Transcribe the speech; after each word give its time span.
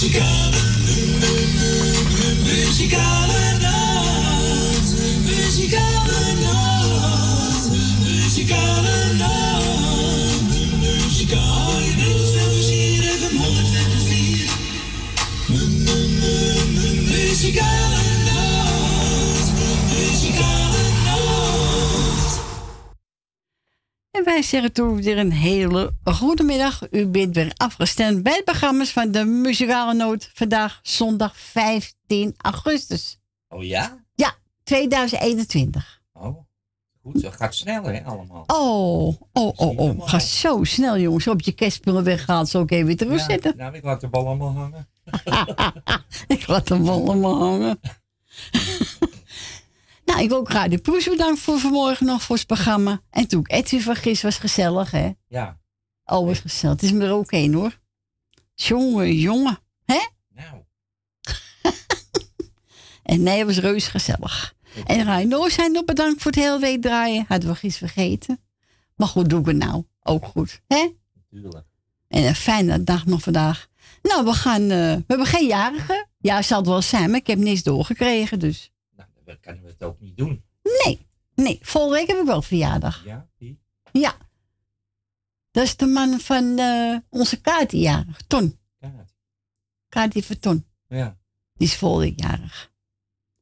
Muzikale, 0.00 0.56
muzikale 2.42 3.19
wij 24.40 24.48
zeggen 24.48 24.72
toe 24.72 25.02
weer 25.02 25.18
een 25.18 25.32
hele 25.32 25.92
goede 26.04 26.42
middag. 26.42 26.90
U 26.90 27.06
bent 27.06 27.34
weer 27.34 27.52
afgestemd 27.56 28.22
bij 28.22 28.36
de 28.36 28.42
programma's 28.42 28.90
van 28.90 29.10
de 29.10 29.24
Muzikale 29.24 29.94
Noot. 29.94 30.30
Vandaag 30.34 30.80
zondag 30.82 31.36
15 31.36 32.34
augustus. 32.36 33.18
Oh 33.48 33.64
ja? 33.64 34.04
Ja, 34.14 34.34
2021. 34.62 36.02
Oh, 36.12 36.36
goed. 37.02 37.22
Dat 37.22 37.36
gaat 37.36 37.54
sneller, 37.54 37.94
hè, 37.94 38.04
allemaal. 38.04 38.44
Oh, 38.46 39.06
oh, 39.06 39.18
oh, 39.32 39.52
oh. 39.56 39.76
normaal. 39.76 40.06
Ga 40.06 40.18
zo 40.18 40.64
snel, 40.64 40.98
jongens. 40.98 41.26
Op 41.26 41.40
je 41.40 41.52
kerstspullen 41.52 42.04
weggehaald, 42.04 42.48
zo 42.48 42.60
ook 42.60 42.70
even 42.70 42.86
weer 42.86 42.96
terugzetten. 42.96 43.54
Ja, 43.56 43.62
nou, 43.62 43.76
ik 43.76 43.82
laat 43.82 44.00
de 44.00 44.08
bal 44.08 44.26
allemaal 44.26 44.52
hangen. 44.52 44.88
Ik 46.26 46.46
laat 46.46 46.68
hem 46.68 46.84
wel 46.84 47.02
allemaal 47.02 47.38
hangen. 47.38 47.80
nou, 50.10 50.22
ik 50.22 50.28
wil 50.28 50.38
ook 50.38 50.50
Radio 50.50 50.78
Poes 50.78 51.08
bedanken 51.08 51.38
voor 51.38 51.58
vanmorgen 51.58 52.06
nog 52.06 52.22
voor 52.22 52.36
het 52.36 52.46
programma. 52.46 53.00
En 53.10 53.26
toen 53.26 53.40
ik 53.40 53.52
Edwin 53.52 53.80
van 53.80 53.96
Gis 53.96 54.22
was 54.22 54.36
gezellig, 54.36 54.90
hè? 54.90 55.10
Ja. 55.28 55.58
Oh, 56.04 56.26
was 56.26 56.38
gezellig. 56.38 56.80
Het 56.80 56.84
is 56.84 56.92
me 56.92 57.04
er 57.04 57.12
ook 57.12 57.30
één, 57.30 57.52
hoor. 57.52 57.78
Jongen, 58.54 59.14
jongen. 59.14 59.58
Hè? 59.84 60.06
Nou. 60.28 60.62
En 63.02 63.22
nee, 63.22 63.38
het 63.38 63.46
was 63.46 63.58
reuze 63.58 63.90
gezellig. 63.90 64.54
En 64.86 65.16
Rino 65.16 65.48
zijn 65.48 65.72
nog 65.72 65.84
bedankt 65.84 66.22
voor 66.22 66.30
het 66.30 66.40
hele 66.40 66.58
week 66.58 66.82
draaien. 66.82 67.24
Hadden 67.28 67.48
we 67.48 67.54
gisteren 67.54 67.88
vergeten. 67.88 68.40
Maar 68.96 69.08
goed, 69.08 69.30
doen 69.30 69.42
we 69.42 69.52
nou. 69.52 69.84
Ook 70.02 70.26
goed. 70.26 70.60
Hè? 70.66 70.88
Tuurlijk. 71.30 71.66
En 72.08 72.24
een 72.24 72.34
fijne 72.34 72.84
dag 72.84 73.06
nog 73.06 73.22
vandaag. 73.22 73.68
Nou, 74.02 74.24
we 74.24 74.32
gaan... 74.32 74.62
eh, 74.62 74.68
we 74.68 75.04
hebben 75.06 75.26
geen 75.26 75.46
jarige. 75.46 76.06
Ja, 76.18 76.42
zal 76.42 76.58
het 76.58 76.66
wel 76.66 76.82
zijn, 76.82 77.10
maar 77.10 77.18
ik 77.18 77.26
heb 77.26 77.38
niks 77.38 77.62
doorgekregen, 77.62 78.38
dus... 78.38 78.70
Dan 79.30 79.40
kunnen 79.40 79.62
we 79.62 79.68
het 79.68 79.82
ook 79.82 80.00
niet 80.00 80.16
doen. 80.16 80.44
Nee, 80.84 81.06
nee. 81.34 81.58
Volgende 81.62 81.96
week 81.96 82.06
heb 82.08 82.16
ik 82.18 82.24
wel 82.26 82.42
verjaardag. 82.42 83.04
Ja, 83.04 83.28
die? 83.38 83.60
Ja. 83.92 84.16
Dat 85.50 85.64
is 85.64 85.76
de 85.76 85.86
man 85.86 86.20
van 86.20 86.58
eh, 86.58 86.96
onze 87.08 87.40
Kati. 87.40 88.04
Ton. 88.26 88.58
Kaart. 88.80 89.14
Kati 89.88 90.22
van 90.22 90.38
Ton. 90.38 90.66
Ja. 90.88 91.18
Die 91.54 91.68
is 91.68 91.76
volgende 91.76 92.12
jarig. 92.16 92.72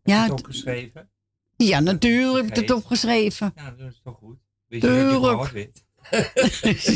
Ja, 0.03 0.15
Ja, 0.15 0.23
het 0.23 0.29
t- 0.37 0.41
opgeschreven? 0.41 1.11
ja, 1.57 1.81
natuurlijk 1.81 2.49
heb 2.49 2.57
ik 2.57 2.69
het 2.69 2.77
opgeschreven. 2.77 3.53
Ja, 3.57 3.71
dat 3.71 3.91
is 3.93 4.01
toch 4.05 4.17
goed. 4.17 4.39
Weet 4.67 4.83
je 4.83 4.89
dat 4.89 4.97
je 4.97 5.09
gehoord 5.11 5.51
weet? 5.53 5.85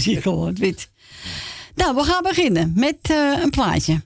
Zie 0.01 0.17
ik 0.17 0.23
gewoon 0.23 0.55
wit. 0.55 0.91
Nou, 1.75 1.95
we 1.95 2.03
gaan 2.05 2.23
beginnen 2.23 2.73
met 2.75 2.99
eh, 3.11 3.39
een 3.43 3.51
plaatje. 3.51 4.03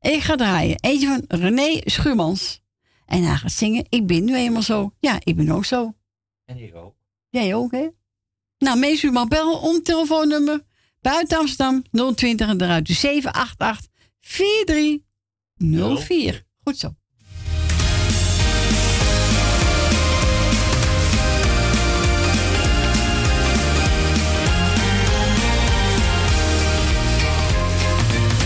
Ik 0.00 0.22
ga 0.22 0.36
draaien. 0.36 0.76
Eentje 0.80 1.06
van 1.06 1.38
René 1.40 1.80
Schuurmans. 1.84 2.62
En 3.06 3.22
hij 3.22 3.36
gaat 3.36 3.52
zingen. 3.52 3.84
Ik 3.88 4.06
ben 4.06 4.24
nu 4.24 4.36
eenmaal 4.36 4.62
zo. 4.62 4.92
Ja, 5.00 5.16
ik 5.24 5.36
ben 5.36 5.50
ook 5.50 5.64
zo. 5.64 5.94
En 6.44 6.58
ik 6.58 6.74
ook. 6.74 6.94
Jij 7.28 7.54
ook, 7.54 7.72
hè? 7.72 7.88
Nou, 8.58 8.78
meest 8.78 9.02
u 9.02 9.10
mag 9.10 9.28
bellen 9.28 9.60
om 9.60 9.82
telefoonnummer. 9.82 10.60
Buiten 11.00 11.38
Amsterdam 11.38 11.82
020 12.14 12.48
en 12.48 12.60
eruit. 12.60 12.86
Dus 12.86 13.00
788 13.00 13.90
4304. 14.20 16.44
Goed 16.64 16.78
zo. 16.78 16.94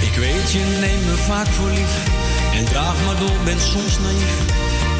Ik 0.02 0.14
weet, 0.14 0.52
je 0.52 0.78
neemt 0.80 1.06
me 1.06 1.14
vaak 1.16 1.46
voor 1.46 1.70
lief. 1.70 2.17
En 2.58 2.64
draag 2.64 3.04
maar 3.04 3.16
door, 3.18 3.38
ben 3.44 3.60
soms 3.60 3.98
naïef. 3.98 4.34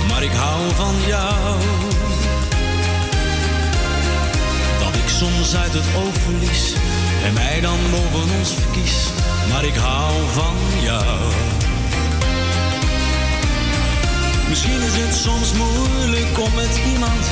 Maar 0.08 0.22
ik 0.22 0.30
hou 0.32 0.74
van 0.74 0.94
jou. 1.06 1.58
Dat 4.84 4.94
ik 4.94 5.08
soms 5.08 5.56
uit 5.56 5.72
het 5.72 5.84
oog 5.96 6.14
verlies. 6.14 6.72
En 7.24 7.32
mij 7.32 7.60
dan 7.60 7.78
boven 7.90 8.36
ons 8.38 8.50
verkies. 8.50 8.96
Maar 9.52 9.64
ik 9.64 9.74
hou 9.74 10.12
van 10.32 10.56
jou. 10.82 11.18
Misschien 14.48 14.80
is 14.82 14.96
het 14.96 15.14
soms 15.14 15.52
moeilijk 15.52 16.38
om 16.38 16.54
met 16.54 16.80
iemand 16.92 17.24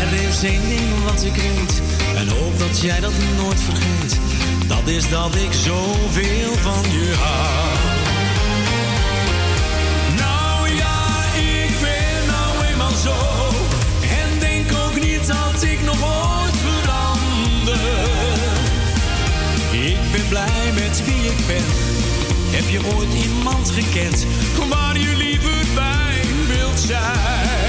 Er 0.00 0.28
is 0.28 0.42
één 0.42 0.68
ding 0.68 1.04
wat 1.04 1.24
ik 1.24 1.34
weet 1.34 1.82
en 2.16 2.28
hoop 2.28 2.58
dat 2.58 2.80
jij 2.80 3.00
dat 3.00 3.12
nooit 3.36 3.60
vergeet. 3.60 4.18
Dat 4.66 4.88
is 4.88 5.08
dat 5.08 5.34
ik 5.34 5.52
zoveel 5.52 6.54
van 6.60 6.82
je 6.90 7.14
hou. 7.18 7.78
Nou 10.16 10.74
ja, 10.76 11.24
ik 11.34 11.74
ben 11.80 12.26
nou 12.26 12.66
eenmaal 12.70 12.96
zo. 13.04 13.14
En 14.20 14.38
denk 14.38 14.72
ook 14.72 15.00
niet 15.00 15.26
dat 15.26 15.62
ik 15.62 15.84
nog 15.84 16.00
ooit 16.02 16.56
verander. 16.66 17.80
Ik 19.70 20.12
ben 20.12 20.28
blij 20.28 20.72
met 20.74 21.04
wie 21.04 21.30
ik 21.30 21.46
ben. 21.46 21.64
Heb 22.50 22.68
je 22.68 22.96
ooit 22.96 23.14
iemand 23.14 23.70
gekend 23.70 24.26
waar 24.68 24.98
je 24.98 25.16
liever 25.16 25.64
bij 25.74 26.20
wilt 26.46 26.80
zijn? 26.80 27.61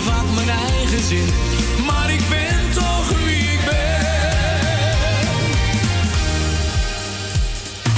Te 0.00 0.06
vaak 0.06 0.34
mijn 0.34 0.48
eigen 0.48 1.04
zin. 1.04 1.28
Maar 1.86 2.10
ik 2.10 2.22
ben 2.28 2.70
toch 2.72 3.08
wie 3.24 3.52
ik 3.56 3.60
ben. 3.64 3.98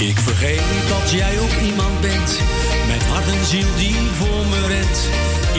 Ik 0.09 0.19
vergeet 0.19 0.63
dat 0.89 1.11
jij 1.11 1.39
ook 1.39 1.61
iemand 1.65 2.01
bent. 2.01 2.41
Met 2.87 3.03
hart 3.03 3.27
en 3.27 3.45
ziel 3.45 3.75
die 3.77 3.95
voor 4.19 4.47
me 4.51 4.67
rent. 4.67 5.09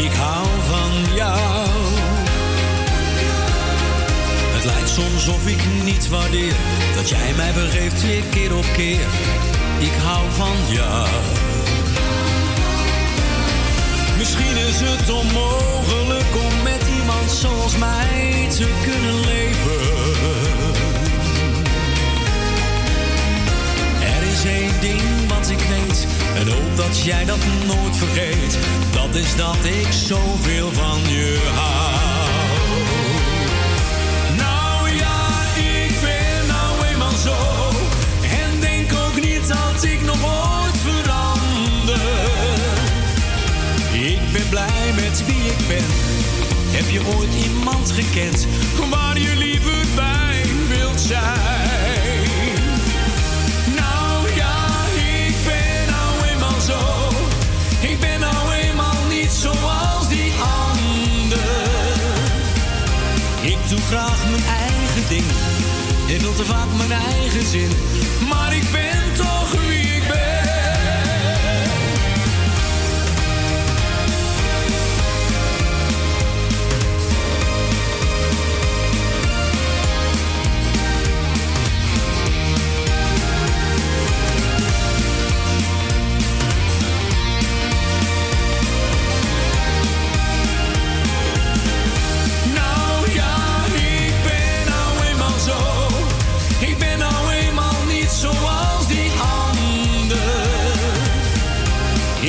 Ik 0.06 0.14
hou 0.14 0.48
van 0.68 1.16
jou. 1.16 1.68
Het 4.56 4.66
lijkt 4.66 4.90
soms 4.90 5.28
of 5.28 5.48
ik 5.48 5.62
niet 5.84 6.09
waardeer 6.09 6.56
dat 6.96 7.09
jij 7.09 7.34
mij 7.36 7.53
vergeeft 7.53 8.02
weer 8.02 8.24
keer 8.24 8.56
op 8.56 8.66
keer. 8.74 9.08
Ik 9.80 9.94
hou 10.03 10.32
van 10.32 10.74
jou. 10.74 11.08
Misschien 14.18 14.57
is 14.57 14.79
het 14.79 15.09
onmogelijk 15.09 16.35
om 16.35 16.63
met 16.63 16.84
iemand 17.00 17.31
zoals 17.31 17.78
mij 17.78 18.47
te 18.50 18.68
kunnen 18.84 19.19
leven. 19.19 19.81
Er 24.02 24.23
is 24.31 24.46
één 24.46 24.79
ding 24.81 25.28
wat 25.28 25.50
ik 25.50 25.59
weet 25.59 26.07
en 26.35 26.47
hoop 26.47 26.75
dat 26.75 27.03
jij 27.03 27.25
dat 27.25 27.46
nooit 27.66 27.97
vergeet. 27.97 28.57
Dat 28.91 29.16
is 29.16 29.35
dat 29.35 29.66
ik 29.66 29.91
zoveel 29.91 30.72
van 30.72 31.00
je 31.09 31.52
hou. 31.56 32.12
Heb 45.72 46.90
je 46.90 47.02
ooit 47.16 47.34
iemand 47.34 47.92
gekend 47.92 48.48
waar 48.90 49.20
je 49.20 49.36
liever 49.36 49.86
bij 49.96 50.42
wilt 50.68 51.02
zijn? 51.02 52.24
Nou 53.76 54.36
ja, 54.36 54.56
ik 55.28 55.36
ben 55.46 55.94
nou 55.94 56.28
eenmaal 56.32 56.62
zo. 56.62 56.80
Ik 57.88 58.00
ben 58.00 58.20
nou 58.20 58.52
eenmaal 58.52 59.04
niet 59.10 59.32
zoals 59.32 60.08
die 60.10 60.32
ander. 60.34 61.40
Ik 63.42 63.58
doe 63.70 63.80
graag 63.80 64.24
mijn 64.30 64.44
eigen 64.46 65.08
ding. 65.10 65.26
Ik 66.06 66.22
wil 66.22 66.34
te 66.34 66.46
vaak 66.46 66.68
mijn 66.78 66.92
eigen 66.92 67.48
zin. 67.48 67.70
Maar 68.30 68.56
ik 68.56 68.72
ben 68.72 69.03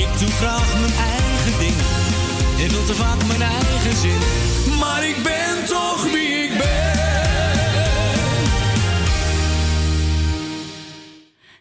Ik 0.02 0.18
doe 0.18 0.28
graag 0.28 0.80
mijn 0.80 0.92
eigen 0.92 1.58
ding 1.58 1.94
ik 2.58 2.70
wil 2.70 2.84
te 2.84 2.94
vaak 2.94 3.26
mijn 3.26 3.42
eigen 3.42 3.92
zin. 3.92 4.18
Maar 4.78 5.08
ik 5.08 5.16
ben 5.22 5.66
toch 5.66 6.12
wie 6.12 6.28
ik 6.28 6.50
ben. 6.58 6.92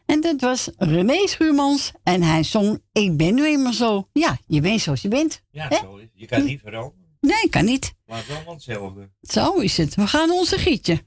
En 0.06 0.21
dat 0.21 0.41
was 0.41 0.69
René 0.77 1.27
Schuurmans 1.27 1.91
en 2.03 2.21
hij 2.21 2.44
zong 2.44 2.81
Ik 2.91 3.18
ben 3.18 3.35
nu 3.35 3.45
eenmaal 3.45 3.74
zo. 3.74 4.07
Ja, 4.13 4.38
je 4.47 4.62
bent 4.62 4.81
zoals 4.81 5.01
je 5.01 5.07
bent. 5.07 5.44
Ja, 5.51 5.71
zo 5.71 5.95
is 5.95 6.07
Je 6.13 6.25
kan 6.25 6.44
niet 6.44 6.62
veranderen. 6.62 7.18
Nee, 7.19 7.50
kan 7.50 7.65
niet. 7.65 7.94
Maar 8.06 8.18
het 8.18 8.45
hetzelfde. 8.45 9.09
Zo 9.21 9.53
is 9.53 9.77
het. 9.77 9.95
We 9.95 10.07
gaan 10.07 10.31
onze 10.31 10.57
gietje. 10.57 11.00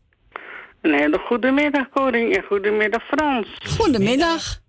Een 0.80 0.94
hele 0.94 1.18
goede 1.18 1.50
middag, 1.50 1.88
Koning. 1.88 2.36
En 2.36 2.42
goedemiddag, 2.42 3.06
Frans. 3.06 3.48
Goedemiddag. 3.76 4.60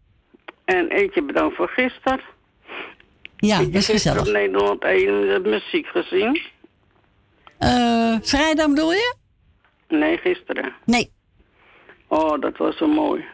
En 0.66 0.90
eentje 0.90 1.24
bedankt 1.24 1.56
voor 1.56 1.70
gisteren. 1.70 2.36
Ja, 3.38 3.58
Heb 3.58 3.66
dat 3.74 3.82
is 3.82 3.86
gezellig. 3.90 4.22
op 4.28 4.34
Nederland 4.34 4.84
1 4.84 5.06
de 5.44 5.50
muziek 5.50 5.88
gezien? 5.88 6.42
Eh, 7.58 8.16
vrijdag 8.22 8.68
bedoel 8.68 8.94
je? 8.94 9.16
Nee, 9.88 10.18
gisteren. 10.18 10.74
Nee. 10.86 11.12
Oh, 12.08 12.42
dat 12.42 12.58
was 12.58 12.78
zo 12.78 12.88
mooi. 12.88 13.26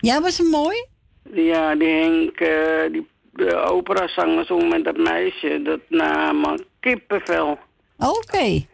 Ja, 0.00 0.20
was 0.20 0.38
het 0.38 0.50
mooi? 0.50 0.86
Ja, 1.32 1.74
die 1.74 1.88
Henk, 1.88 2.40
eh, 2.40 2.92
die 2.92 3.08
de 3.32 3.56
operazanger 3.56 4.44
zong 4.44 4.68
met 4.68 4.84
dat 4.84 4.96
meisje. 4.96 5.60
Dat 5.64 5.80
na 5.88 6.32
man 6.32 6.64
kippenvel. 6.80 7.58
Oké. 7.98 8.66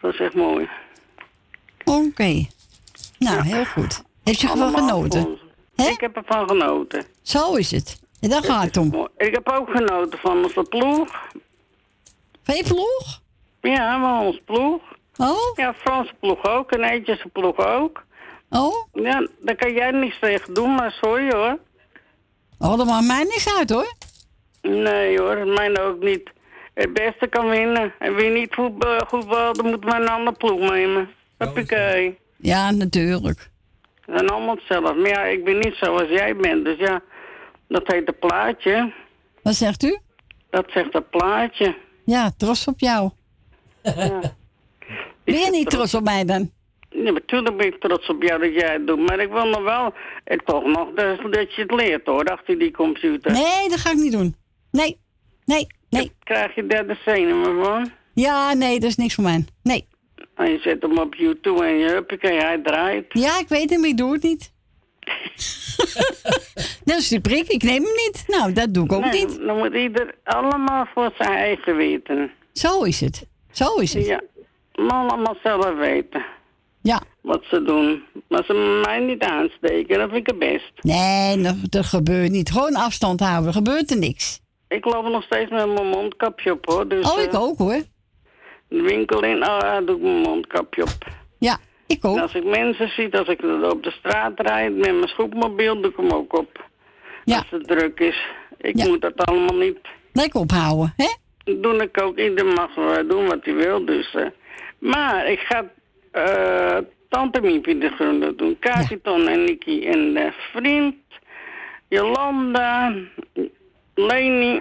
Dat 0.00 0.12
is 0.14 0.20
echt 0.20 0.34
mooi. 0.34 0.68
Oké. 1.84 2.44
Nou, 3.18 3.42
heel 3.42 3.64
goed. 3.64 4.02
Heb 4.24 4.34
je 4.34 4.48
ervan 4.48 4.74
genoten? 4.76 5.38
Ik 5.76 6.00
heb 6.00 6.16
ervan 6.16 6.48
genoten. 6.48 7.04
Zo 7.22 7.54
is 7.54 7.70
het. 7.70 8.00
En 8.26 8.32
daar 8.32 8.44
gaat 8.44 8.64
het 8.64 8.76
om. 8.76 9.08
Ik 9.16 9.34
heb 9.34 9.48
ook 9.48 9.70
genoten 9.70 10.18
van 10.18 10.44
onze 10.44 10.62
ploeg. 10.62 11.28
Veevloeg? 12.42 13.20
Ja, 13.60 14.00
van 14.00 14.26
ons 14.26 14.40
ploeg. 14.44 14.82
Oh? 15.16 15.56
Ja, 15.56 15.74
Franse 15.74 16.14
ploeg 16.20 16.44
ook. 16.44 16.72
En 16.72 16.84
Eetjese 16.84 17.28
ploeg 17.28 17.58
ook. 17.58 18.04
Oh? 18.50 18.86
Ja, 18.92 19.28
daar 19.40 19.56
kan 19.56 19.72
jij 19.72 19.90
niks 19.90 20.18
tegen 20.20 20.54
doen, 20.54 20.74
maar 20.74 20.92
sorry 20.92 21.32
hoor. 21.32 21.58
Oh, 22.58 22.76
dat 22.76 22.86
maakt 22.86 23.06
mij 23.06 23.22
niks 23.22 23.56
uit 23.58 23.70
hoor. 23.70 23.92
Nee 24.62 25.20
hoor, 25.20 25.46
mij 25.46 25.80
ook 25.80 26.02
niet. 26.02 26.30
Het 26.74 26.92
beste 26.92 27.26
kan 27.26 27.48
winnen. 27.48 27.92
En 27.98 28.14
wie 28.14 28.30
niet 28.30 28.54
voetbal, 28.54 29.00
voetbal 29.06 29.52
dan 29.52 29.66
moet 29.66 29.84
maar 29.84 30.00
een 30.00 30.08
andere 30.08 30.36
ploeg 30.36 30.70
nemen. 30.70 31.10
Hoppakee. 31.38 32.18
Ja, 32.36 32.70
natuurlijk. 32.70 33.50
We 34.04 34.12
zijn 34.16 34.28
allemaal 34.28 34.54
hetzelfde. 34.54 34.94
Maar 34.94 35.10
ja, 35.10 35.22
ik 35.24 35.44
ben 35.44 35.58
niet 35.58 35.74
zoals 35.74 36.08
jij 36.08 36.36
bent. 36.36 36.64
Dus 36.64 36.78
ja, 36.78 37.02
dat 37.68 37.86
heet 37.86 38.08
een 38.08 38.18
plaatje. 38.18 38.92
Wat 39.42 39.54
zegt 39.54 39.82
u? 39.82 39.98
Dat 40.50 40.66
zegt 40.68 40.94
een 40.94 41.08
plaatje. 41.08 41.76
Ja, 42.04 42.30
trots 42.36 42.66
op 42.66 42.78
jou. 42.80 43.10
Ben 45.24 45.38
je 45.38 45.50
niet 45.50 45.70
trots 45.70 45.94
op 45.94 46.04
mij 46.04 46.24
dan? 46.24 46.50
Ja, 46.90 47.10
natuurlijk 47.10 47.56
ben 47.56 47.66
ik 47.66 47.80
trots 47.80 48.08
op 48.08 48.22
jou 48.22 48.40
dat 48.40 48.54
jij 48.54 48.72
het 48.72 48.86
doet. 48.86 48.98
Maar 48.98 49.20
ik 49.20 49.30
wil 49.30 49.44
nog 49.44 49.62
wel 49.62 49.94
eh, 50.24 50.38
toch 50.44 50.64
nog 50.64 50.88
dat, 50.94 51.32
dat 51.32 51.54
je 51.54 51.62
het 51.62 51.70
leert 51.70 52.06
hoor, 52.06 52.24
achter 52.24 52.58
die 52.58 52.70
computer. 52.70 53.32
Nee, 53.32 53.68
dat 53.68 53.78
ga 53.78 53.90
ik 53.90 53.96
niet 53.96 54.12
doen. 54.12 54.36
Nee, 54.70 54.98
nee, 55.44 55.66
nee. 55.90 56.12
Krijg 56.24 56.54
je 56.54 56.66
daar 56.66 56.86
de 56.86 56.96
zenuwen 57.04 57.64
van? 57.64 57.90
Ja, 58.14 58.54
nee, 58.54 58.80
dat 58.80 58.88
is 58.88 58.96
niks 58.96 59.14
voor 59.14 59.24
mij. 59.24 59.44
Nee. 59.62 59.86
En 60.34 60.50
je 60.50 60.58
zet 60.58 60.82
hem 60.82 60.98
op 60.98 61.14
YouTube 61.14 61.64
en 61.64 61.78
je 61.78 61.88
huppakee, 61.88 62.40
hij 62.40 62.58
draait. 62.62 63.06
Ja, 63.08 63.38
ik 63.38 63.48
weet 63.48 63.70
hem, 63.70 63.84
ik 63.84 63.96
doe 63.96 64.12
het 64.12 64.22
niet. 64.22 64.52
dat 66.84 66.98
is 66.98 67.08
die 67.08 67.20
prik, 67.20 67.46
ik 67.48 67.62
neem 67.62 67.82
hem 67.82 67.92
niet. 68.06 68.24
Nou, 68.26 68.52
dat 68.52 68.74
doe 68.74 68.84
ik 68.84 68.92
ook 68.92 69.04
Nee, 69.04 69.26
niet. 69.26 69.38
dan 69.46 69.58
moet 69.58 69.74
ieder 69.74 70.14
allemaal 70.24 70.86
voor 70.94 71.10
zijn 71.18 71.32
eigen 71.32 71.76
weten. 71.76 72.30
Zo 72.52 72.82
is 72.82 73.00
het. 73.00 73.26
Zo 73.50 73.74
is 73.74 73.92
het. 73.94 74.06
Ja, 74.06 74.20
maar 74.74 75.08
allemaal 75.08 75.36
zelf 75.42 75.74
weten 75.76 76.24
Ja. 76.82 77.00
wat 77.22 77.42
ze 77.50 77.62
doen. 77.62 78.02
Maar 78.28 78.44
ze 78.44 78.82
mij 78.84 78.98
niet 79.00 79.22
aansteken, 79.22 79.98
dat 79.98 80.10
vind 80.10 80.20
ik 80.20 80.26
het 80.26 80.38
best. 80.38 80.72
Nee, 80.80 81.42
dat, 81.42 81.54
dat 81.62 81.84
gebeurt 81.86 82.30
niet. 82.30 82.50
Gewoon 82.50 82.74
afstand 82.76 83.20
houden, 83.20 83.46
er 83.46 83.52
gebeurt 83.52 83.90
er 83.90 83.98
niks. 83.98 84.40
Ik 84.68 84.84
loop 84.84 85.04
nog 85.08 85.22
steeds 85.22 85.50
met 85.50 85.74
mijn 85.74 85.86
mondkapje 85.88 86.52
op 86.52 86.66
hoor. 86.66 86.88
Dus, 86.88 87.12
Oh, 87.12 87.20
ik 87.20 87.32
eh, 87.32 87.42
ook 87.42 87.58
hoor. 87.58 87.82
De 88.68 88.82
winkel 88.82 89.22
in, 89.24 89.36
oh, 89.42 89.58
ja, 89.60 89.80
doe 89.80 89.96
ik 89.96 90.02
mijn 90.02 90.20
mondkapje 90.20 90.82
op. 90.82 91.06
Ja, 91.38 91.58
ik 91.86 92.02
En 92.04 92.10
ook. 92.10 92.18
als 92.18 92.34
ik 92.34 92.44
mensen 92.44 92.88
zie, 92.88 93.18
als 93.18 93.28
ik 93.28 93.42
op 93.72 93.82
de 93.82 93.90
straat 93.90 94.32
rijd 94.40 94.76
met 94.76 94.92
mijn 94.94 95.08
scootmobiel, 95.08 95.80
doe 95.80 95.90
ik 95.90 95.96
hem 95.96 96.10
ook 96.10 96.38
op. 96.38 96.64
Ja. 97.24 97.36
Als 97.36 97.50
het 97.50 97.66
druk 97.66 98.00
is. 98.00 98.26
Ik 98.58 98.76
Ja. 98.78 98.86
moet 98.86 99.00
dat 99.00 99.26
allemaal 99.26 99.56
niet 99.56 99.78
Lekker 100.12 100.40
ophouden, 100.40 100.94
hè? 100.96 101.14
doen. 101.60 101.80
Ik 101.80 102.02
ook. 102.02 102.18
Ieder 102.18 102.46
mag 102.46 102.74
doen 103.08 103.26
wat 103.26 103.44
hij 103.44 103.54
wil. 103.54 103.84
Dus, 103.84 104.14
eh. 104.14 104.26
Maar 104.78 105.30
ik 105.30 105.38
ga 105.38 105.64
eh 106.10 106.78
Tante 107.08 107.40
Miepie 107.40 107.78
de 107.78 107.88
Groene 107.88 108.34
doen. 108.34 108.56
Kakiton 108.58 109.28
en 109.28 109.44
Nicky 109.44 109.86
en 109.86 110.14
de 110.14 110.32
vriend. 110.52 110.94
Jolanda. 111.88 112.94
Leni. 113.94 114.60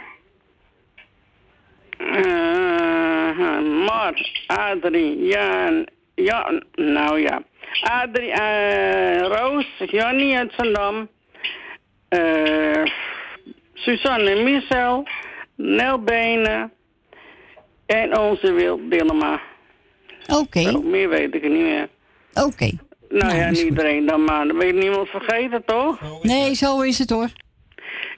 eh 1.97 3.59
Mar. 3.85 4.29
Adrie. 4.47 5.25
Jan. 5.27 5.85
Ja, 6.15 6.61
nou 6.75 7.19
ja. 7.21 7.41
Adrie. 7.81 8.31
eh 8.31 9.19
Roos. 9.21 9.65
Jannie 9.91 10.37
uit 10.37 10.53
Zandam. 10.57 11.07
eh 12.09 12.83
Suzanne 13.73 14.29
en 14.29 14.43
Michel. 14.43 15.07
Nel 15.55 15.99
Benen. 15.99 16.71
En 17.85 18.17
onze 18.19 18.51
Wild 18.53 18.79
Dillema. 18.91 19.41
Oké, 20.27 20.69
Ook 20.75 20.83
meer 20.83 21.09
weet 21.09 21.35
ik 21.35 21.43
er 21.43 21.49
niet 21.49 21.61
meer. 21.63 21.87
oké. 22.33 22.69
Nou, 23.09 23.23
Nou, 23.25 23.35
ja, 23.39 23.49
niet 23.49 23.59
iedereen 23.61 24.05
dan 24.05 24.23
maar. 24.23 24.47
Dan 24.47 24.57
weet 24.57 24.73
je 24.75 24.81
niemand 24.81 25.07
vergeten, 25.09 25.65
toch? 25.65 25.99
Nee, 26.21 26.53
zo 26.55 26.81
is 26.81 26.97
het 26.99 27.09
hoor. 27.09 27.27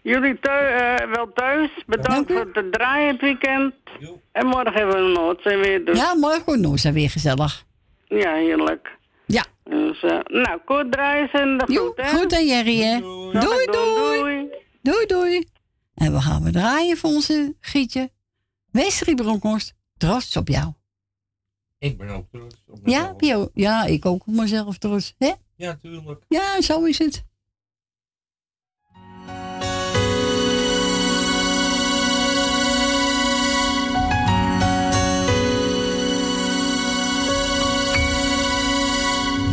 Jullie 0.04 0.39
thu- 0.39 0.51
eh, 0.51 0.96
wel 1.13 1.32
thuis. 1.34 1.70
Bedankt 1.86 2.32
voor 2.32 2.50
het 2.54 2.72
draaien 2.74 3.08
het 3.12 3.22
weekend. 3.22 3.74
Jo. 4.00 4.22
En 4.32 4.46
morgen 4.46 4.74
hebben 4.74 4.96
we 4.96 5.01
een 5.01 5.12
Noordzee 5.12 5.58
weer. 5.58 5.86
Dus 5.86 5.98
ja, 6.00 6.16
morgen 6.16 6.62
dat 6.62 6.94
weer 6.94 7.10
gezellig. 7.10 7.63
Heerlijk. 8.08 8.98
Ja. 9.26 9.46
Dus, 9.64 10.04
eh, 10.04 10.20
nou, 10.28 10.60
kort 10.66 10.92
draaien 10.92 11.32
en 11.32 11.58
de 11.58 11.74
Jo, 11.74 11.84
groet, 11.84 11.98
hè? 11.98 12.18
goed 12.18 12.34
aan 12.34 12.46
Jerry, 12.46 12.82
hè? 12.82 13.00
Doei. 13.00 13.40
Doei, 13.40 13.66
doei, 13.66 13.96
doei. 14.22 14.50
Doei, 14.82 15.06
doei. 15.06 15.46
En 15.94 16.14
we 16.14 16.22
gaan 16.22 16.44
we 16.44 16.52
draaien 16.52 16.98
voor 16.98 17.10
onze 17.10 17.56
gietje. 17.60 18.12
Wesley 18.72 19.16
Bronkhorst, 19.16 19.74
trots 19.98 20.38
op 20.38 20.48
jou. 20.48 20.74
Ik 21.80 21.98
ben 21.98 22.10
ook 22.10 22.26
trots 22.32 22.64
op 22.68 22.80
Ja, 22.84 23.00
mezelf. 23.00 23.16
Pio? 23.16 23.50
Ja, 23.54 23.86
ik 23.86 24.06
ook 24.06 24.22
op 24.28 24.34
mezelf 24.34 24.78
trots. 24.78 25.14
Hè? 25.18 25.32
Ja, 25.56 25.78
tuurlijk. 25.82 26.24
Ja, 26.28 26.62
zo 26.62 26.84
is 26.84 26.98
het. 26.98 27.24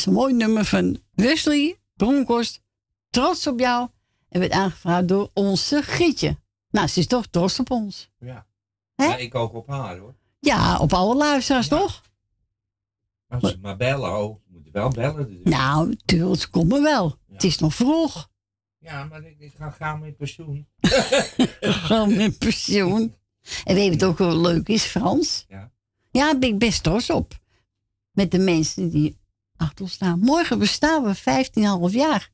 Ja, 0.00 0.06
is 0.06 0.12
een 0.12 0.20
mooi 0.20 0.34
nummer 0.34 0.64
van 0.64 0.98
Wesley 1.14 1.78
Bronkhorst. 1.96 2.60
Trots 3.10 3.46
op 3.46 3.58
jou. 3.60 3.88
En 4.28 4.40
werd 4.40 4.52
aangevraagd 4.52 5.08
door 5.08 5.30
onze 5.34 5.82
Gietje. 5.82 6.36
Nou, 6.70 6.86
ze 6.86 6.98
is 7.00 7.06
toch 7.06 7.26
trots 7.26 7.58
op 7.58 7.70
ons. 7.70 8.10
Ja. 8.18 8.46
Hè? 8.94 9.04
Ja, 9.04 9.16
ik 9.16 9.34
ook 9.34 9.54
op 9.54 9.66
haar 9.68 9.98
hoor. 9.98 10.14
Ja, 10.38 10.78
op 10.78 10.92
alle 10.92 11.16
luisteraars, 11.16 11.66
Ja. 11.66 11.78
toch? 11.78 12.02
Als 13.28 13.50
ze 13.50 13.58
maar 13.60 13.76
bellen, 13.76 14.18
oh, 14.18 14.36
ze 14.44 14.52
moeten 14.52 14.72
wel 14.72 14.88
bellen. 14.90 15.28
dus. 15.28 15.52
Nou, 15.52 15.96
tuurlijk, 16.04 16.40
ze 16.40 16.50
komen 16.50 16.82
wel. 16.82 17.18
Het 17.32 17.44
is 17.44 17.58
nog 17.58 17.74
vroeg. 17.74 18.30
Ja, 18.78 19.04
maar 19.04 19.24
ik, 19.24 19.38
ik 19.38 19.52
ga 19.58 19.70
gaan 19.70 20.00
met 20.00 20.16
pensioen. 20.16 20.66
Gewoon 21.60 22.16
met 22.16 22.38
pensioen. 22.38 23.14
En 23.64 23.74
weet 23.74 23.84
je 23.84 23.90
wat 23.98 24.04
ook 24.08 24.18
wel 24.18 24.36
leuk 24.40 24.68
is, 24.68 24.84
Frans? 24.84 25.44
Ja. 25.48 25.70
Ja, 26.10 26.30
daar 26.30 26.38
ben 26.38 26.48
ik 26.48 26.58
best 26.58 26.82
trots 26.82 27.10
op. 27.10 27.38
Met 28.10 28.30
de 28.30 28.38
mensen 28.38 28.90
die 28.90 29.18
achter 29.60 29.84
ons 29.84 29.92
staan. 29.92 30.18
Morgen 30.20 30.58
bestaan 30.58 31.02
we 31.04 31.14
15,5 31.90 31.94
jaar. 31.94 32.30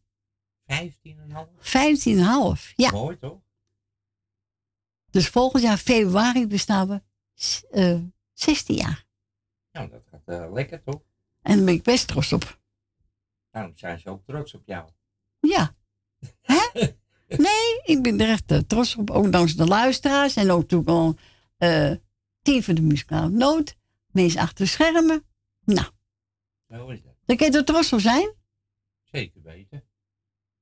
15,5. 0.65 1.49
15,5, 1.61 2.73
ja. 2.77 2.91
Mooi 2.91 3.19
toch? 3.19 3.39
Dus 5.11 5.29
volgend 5.29 5.63
jaar 5.63 5.77
februari 5.77 6.47
bestaan 6.47 6.89
we 6.89 7.03
s- 7.35 7.65
eh, 7.71 7.99
16 8.33 8.77
jaar. 8.77 9.05
Nou, 9.73 9.91
dat 9.91 10.03
gaat 10.11 10.23
eh, 10.25 10.53
lekker 10.53 10.83
toch? 10.83 11.01
En 11.43 11.57
daar 11.57 11.65
ben 11.65 11.75
ik 11.75 11.83
best 11.83 12.07
trots 12.07 12.33
op. 12.33 12.59
Daarom 13.51 13.73
zijn 13.77 13.99
ze 14.01 14.09
ook 14.11 14.25
trots 14.27 14.55
op 14.55 14.63
jou. 14.67 14.89
Ja. 15.41 15.75
Hè? 16.43 16.59
Nee, 17.29 17.81
ik 17.85 18.03
ben 18.03 18.21
er 18.21 18.29
echt 18.29 18.51
eh, 18.51 18.59
trots 18.59 18.97
op. 18.97 19.11
Ook 19.11 19.33
dankzij 19.33 19.57
de 19.65 19.67
luisteraars. 19.71 20.37
En 20.37 20.51
ook 20.51 20.61
natuurlijk 20.61 20.91
al 20.91 21.17
team 22.43 22.63
van 22.63 22.75
de 22.75 22.83
muzikale 22.83 23.29
noot. 23.29 23.77
Mensen 24.13 24.41
achter 24.41 24.65
de 24.65 24.71
schermen. 24.71 25.25
Nou, 25.65 25.87
Zo 26.69 26.89
is 26.89 27.03
dat. 27.03 27.16
Daar 27.27 27.37
kun 27.37 27.51
je 27.51 27.57
er 27.59 27.65
trots 27.65 27.93
op 27.93 28.01
zijn. 28.01 28.35
Zeker 29.05 29.43
weten. 29.43 29.85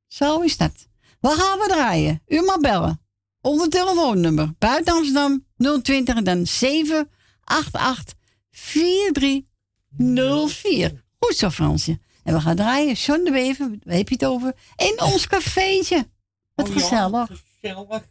Zo 0.06 0.40
is 0.40 0.56
dat. 0.56 0.88
Wat 1.20 1.34
gaan 1.34 1.58
we 1.58 1.66
draaien? 1.68 2.22
U 2.26 2.40
mag 2.42 2.60
bellen. 2.60 3.00
Onder 3.40 3.68
telefoonnummer. 3.68 4.52
Buiten 4.58 4.94
Amsterdam 4.94 5.46
020 5.82 6.16
en 6.16 6.24
dan 6.24 6.46
788 6.46 8.14
4304. 8.50 11.04
Goed 11.18 11.36
zo, 11.36 11.50
Fransje. 11.50 11.98
En 12.22 12.34
we 12.34 12.40
gaan 12.40 12.56
draaien. 12.56 12.94
John 12.94 13.24
de 13.24 13.30
Wever, 13.30 13.70
waar 13.82 13.96
heb 13.96 14.08
je 14.08 14.14
het 14.14 14.24
over? 14.24 14.54
In 14.76 15.00
ons 15.02 15.26
cafeetje. 15.26 16.08
Wat 16.54 16.68
Oh 16.68 16.74
ja, 16.74 16.80
gezellig. 16.80 17.26
gezellig. 17.60 18.08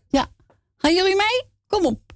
Gaan 0.78 0.94
jullie 0.96 1.16
mee? 1.16 1.44
Kom 1.68 1.86
op. 1.86 2.13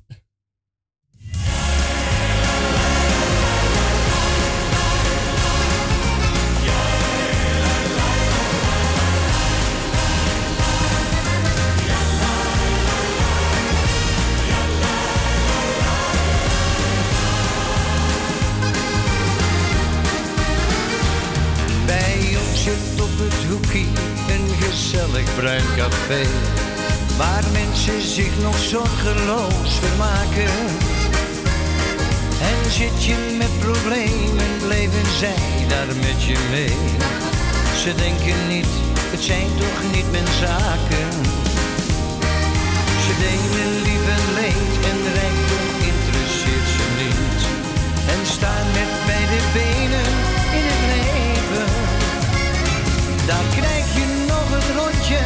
een 24.33 24.47
gezellig 24.61 25.35
bruin 25.35 25.63
café. 25.75 26.23
Waar 27.17 27.43
mensen 27.51 28.01
zich 28.01 28.31
nog 28.41 28.57
zorgeloos 28.57 29.71
vermaken. 29.83 30.53
En 32.49 32.71
zit 32.71 33.05
je 33.05 33.35
met 33.37 33.59
problemen, 33.59 34.51
blijven 34.65 35.07
zij 35.19 35.65
daar 35.67 35.87
met 35.87 36.23
je 36.23 36.37
mee. 36.51 36.77
Ze 37.81 37.95
denken 37.95 38.47
niet, 38.47 38.73
het 39.13 39.23
zijn 39.23 39.49
toch 39.57 39.79
niet 39.93 40.11
mijn 40.11 40.31
zaken. 40.43 41.09
Ze 43.05 43.13
delen 43.25 43.71
lief 43.87 44.03
en 44.17 44.25
leed 44.39 44.73
en 44.91 44.99
rijkdom 45.19 45.65
interesseert 45.91 46.69
ze 46.75 46.85
niet. 47.03 47.39
En 48.13 48.21
staan 48.35 48.67
met 48.77 48.91
beide 49.05 49.39
benen 49.53 49.86
Daar 53.27 53.43
krijg 53.51 53.85
je 53.95 54.25
nog 54.27 54.51
een 54.51 54.75
rondje, 54.77 55.17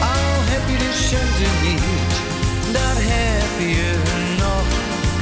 al 0.00 0.36
heb 0.52 0.64
je 0.72 0.78
de 0.78 0.92
centen 1.08 1.54
niet. 1.68 2.12
Daar 2.72 2.98
heb 3.14 3.54
je 3.76 3.90
nog 4.38 4.66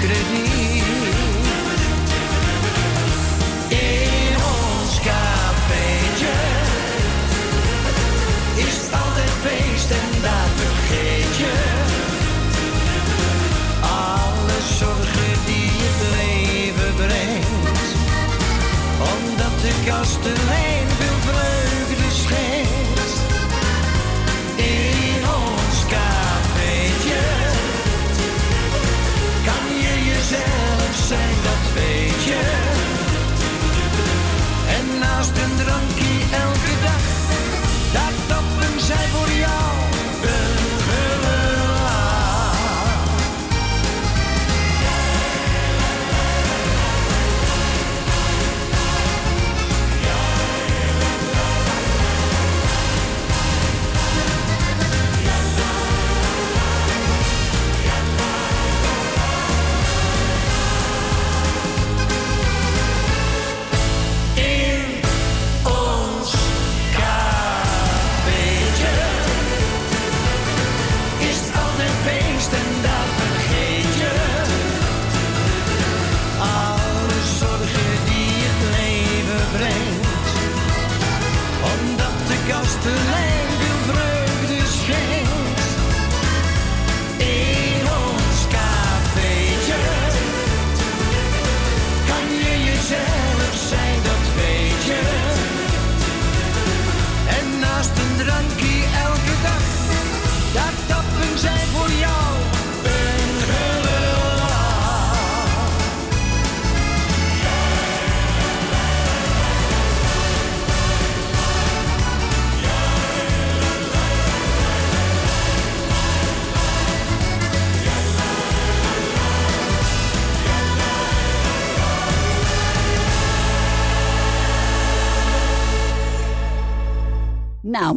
krediet. 0.01 0.85
In 3.69 4.35
ons 4.55 4.93
cafeetje 5.09 6.37
is 8.55 8.75
het 8.81 8.91
altijd 9.03 9.33
feest 9.45 9.91
en 9.91 10.23
daar 10.23 10.51
vergeet 10.61 11.37
je 11.37 11.55
alle 13.81 14.59
zorgen 14.79 15.35
die 15.47 15.71
het 15.85 16.01
leven 16.19 16.95
brengt. 16.95 17.89
Omdat 19.13 19.55
de 19.61 19.73
kastelein 19.87 20.68
naast 34.99 35.31
een 35.31 35.57
drankje 35.57 36.13
elke 36.33 36.75
dag, 36.83 37.03
daar 37.93 38.13
tappen 38.27 38.81
zij 38.81 39.07
voor 39.13 39.31
jou 39.31 39.88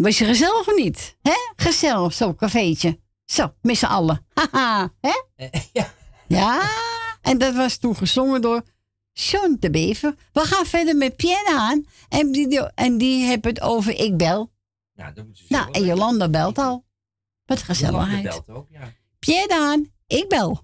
Nou, 0.02 0.14
was 0.14 0.18
je 0.18 0.26
gezellig 0.26 0.68
of 0.68 0.76
niet? 0.76 1.18
Hè? 1.22 1.34
Gezellig, 1.56 2.14
zo'n 2.14 2.36
cafeetje. 2.36 3.00
Zo, 3.26 3.54
met 3.62 3.78
z'n 3.78 3.86
allen. 3.86 4.26
Haha, 4.52 4.94
hè? 5.02 5.22
Eh, 5.36 5.62
ja. 5.74 5.94
Ja, 6.28 6.70
en 7.22 7.38
dat 7.38 7.56
was 7.56 7.78
toen 7.78 7.96
gezongen 7.96 8.42
door 8.42 8.64
Sean 9.14 9.58
de 9.60 9.70
Bever. 9.70 10.16
We 10.34 10.40
gaan 10.40 10.66
verder 10.66 10.96
met 10.96 11.16
Pierre 11.16 11.56
aan. 11.58 11.86
En 12.10 12.32
die, 12.32 12.60
en 12.74 12.98
die 12.98 13.26
heeft 13.26 13.44
het 13.46 13.62
over 13.62 14.00
Ik 14.00 14.18
Bel. 14.18 14.52
Nou, 14.94 15.14
ze 15.34 15.46
Nou, 15.48 15.72
en. 15.72 15.86
Jolanda 15.86 16.30
belt 16.30 16.58
al. 16.58 16.86
Wat 17.46 17.60
Jolanda 17.60 17.74
gezelligheid. 17.74 18.24
belt 18.24 18.50
ook, 18.50 18.68
ja. 18.70 18.94
Pierre 19.20 19.56
aan, 19.56 19.92
Ik 20.08 20.28
Bel. 20.30 20.64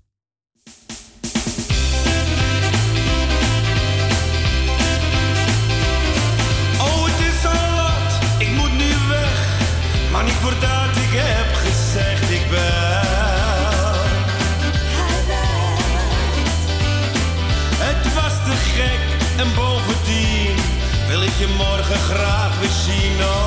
Je 21.39 21.47
morgen 21.47 21.95
graag 21.95 22.59
weer 22.59 22.69
zien. 22.69 23.46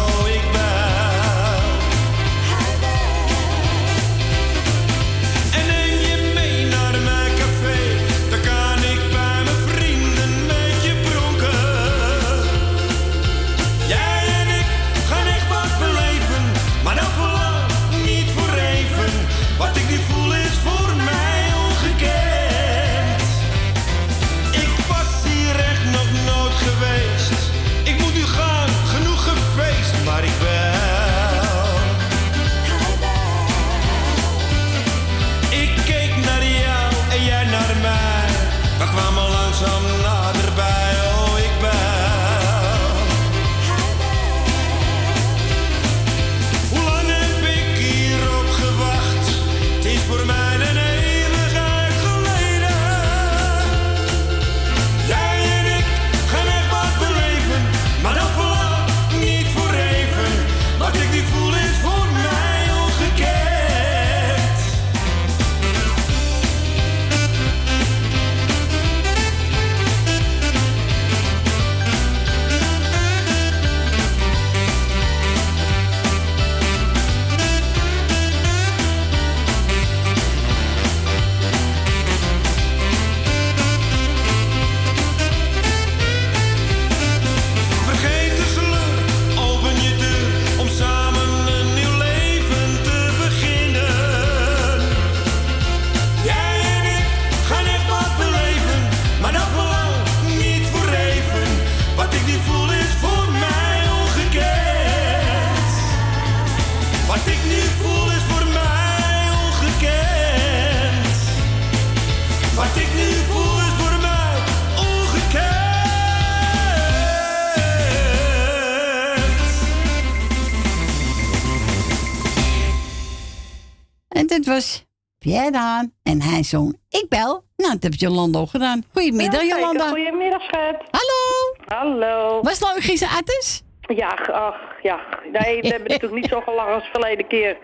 Was 124.51 124.85
Pierre 125.19 125.91
en 126.03 126.23
hij 126.23 126.43
zong 126.43 126.79
Ik 126.89 127.07
Bel. 127.09 127.45
Nou, 127.57 127.73
dat 127.73 127.83
heeft 127.83 128.01
Jolanda 128.01 128.39
ook 128.39 128.51
gedaan. 128.51 128.85
Goedemiddag, 128.93 129.43
Ja. 129.43 129.57
Jolanda. 129.57 129.89
Goedemiddag, 129.89 130.43
schat. 130.43 130.77
Hallo. 130.91 131.55
Hallo. 131.67 132.41
Was 132.43 132.59
het 132.59 132.73
leuk 132.75 132.83
gisteren, 132.83 133.17
Attes? 133.17 133.63
Ja, 133.81 134.09
ach, 134.33 134.61
ja. 134.83 135.01
Nee, 135.33 135.61
we 135.61 135.69
hebben 135.69 135.89
natuurlijk 135.91 136.21
niet 136.21 136.31
zo 136.31 136.41
gelachen 136.41 136.75
als 136.75 136.89
verleden 136.93 137.27
keer 137.27 137.59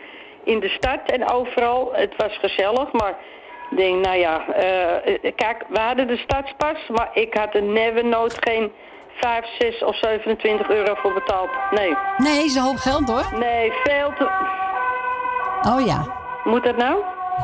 in 0.45 0.61
de 0.61 0.69
stad 0.69 1.01
en 1.07 1.31
overal. 1.31 1.91
Het 1.93 2.15
was 2.17 2.39
gezellig, 2.39 2.93
maar 2.93 3.17
ik 3.71 3.77
denk, 3.77 4.05
nou 4.05 4.19
ja, 4.19 4.49
eh, 4.49 5.33
kijk, 5.37 5.65
we 5.69 5.79
hadden 5.79 6.07
de 6.07 6.17
stadspas, 6.17 6.79
maar 6.89 7.11
ik 7.13 7.35
had 7.35 7.55
er 7.55 7.63
never 7.63 8.05
nooit 8.05 8.37
geen 8.41 8.73
5, 9.17 9.47
6 9.59 9.83
of 9.85 9.97
27 9.97 10.69
euro 10.69 10.95
voor 10.95 11.13
betaald. 11.13 11.51
Nee. 11.71 11.97
Nee, 12.17 12.45
is 12.45 12.55
een 12.55 12.63
hoop 12.63 12.77
geld 12.77 13.09
hoor. 13.09 13.39
Nee, 13.39 13.73
veel 13.85 14.13
te... 14.19 14.25
Oh 15.69 15.87
ja. 15.87 16.25
Moet 16.47 16.65
dat 16.65 16.77
nou? 16.77 17.03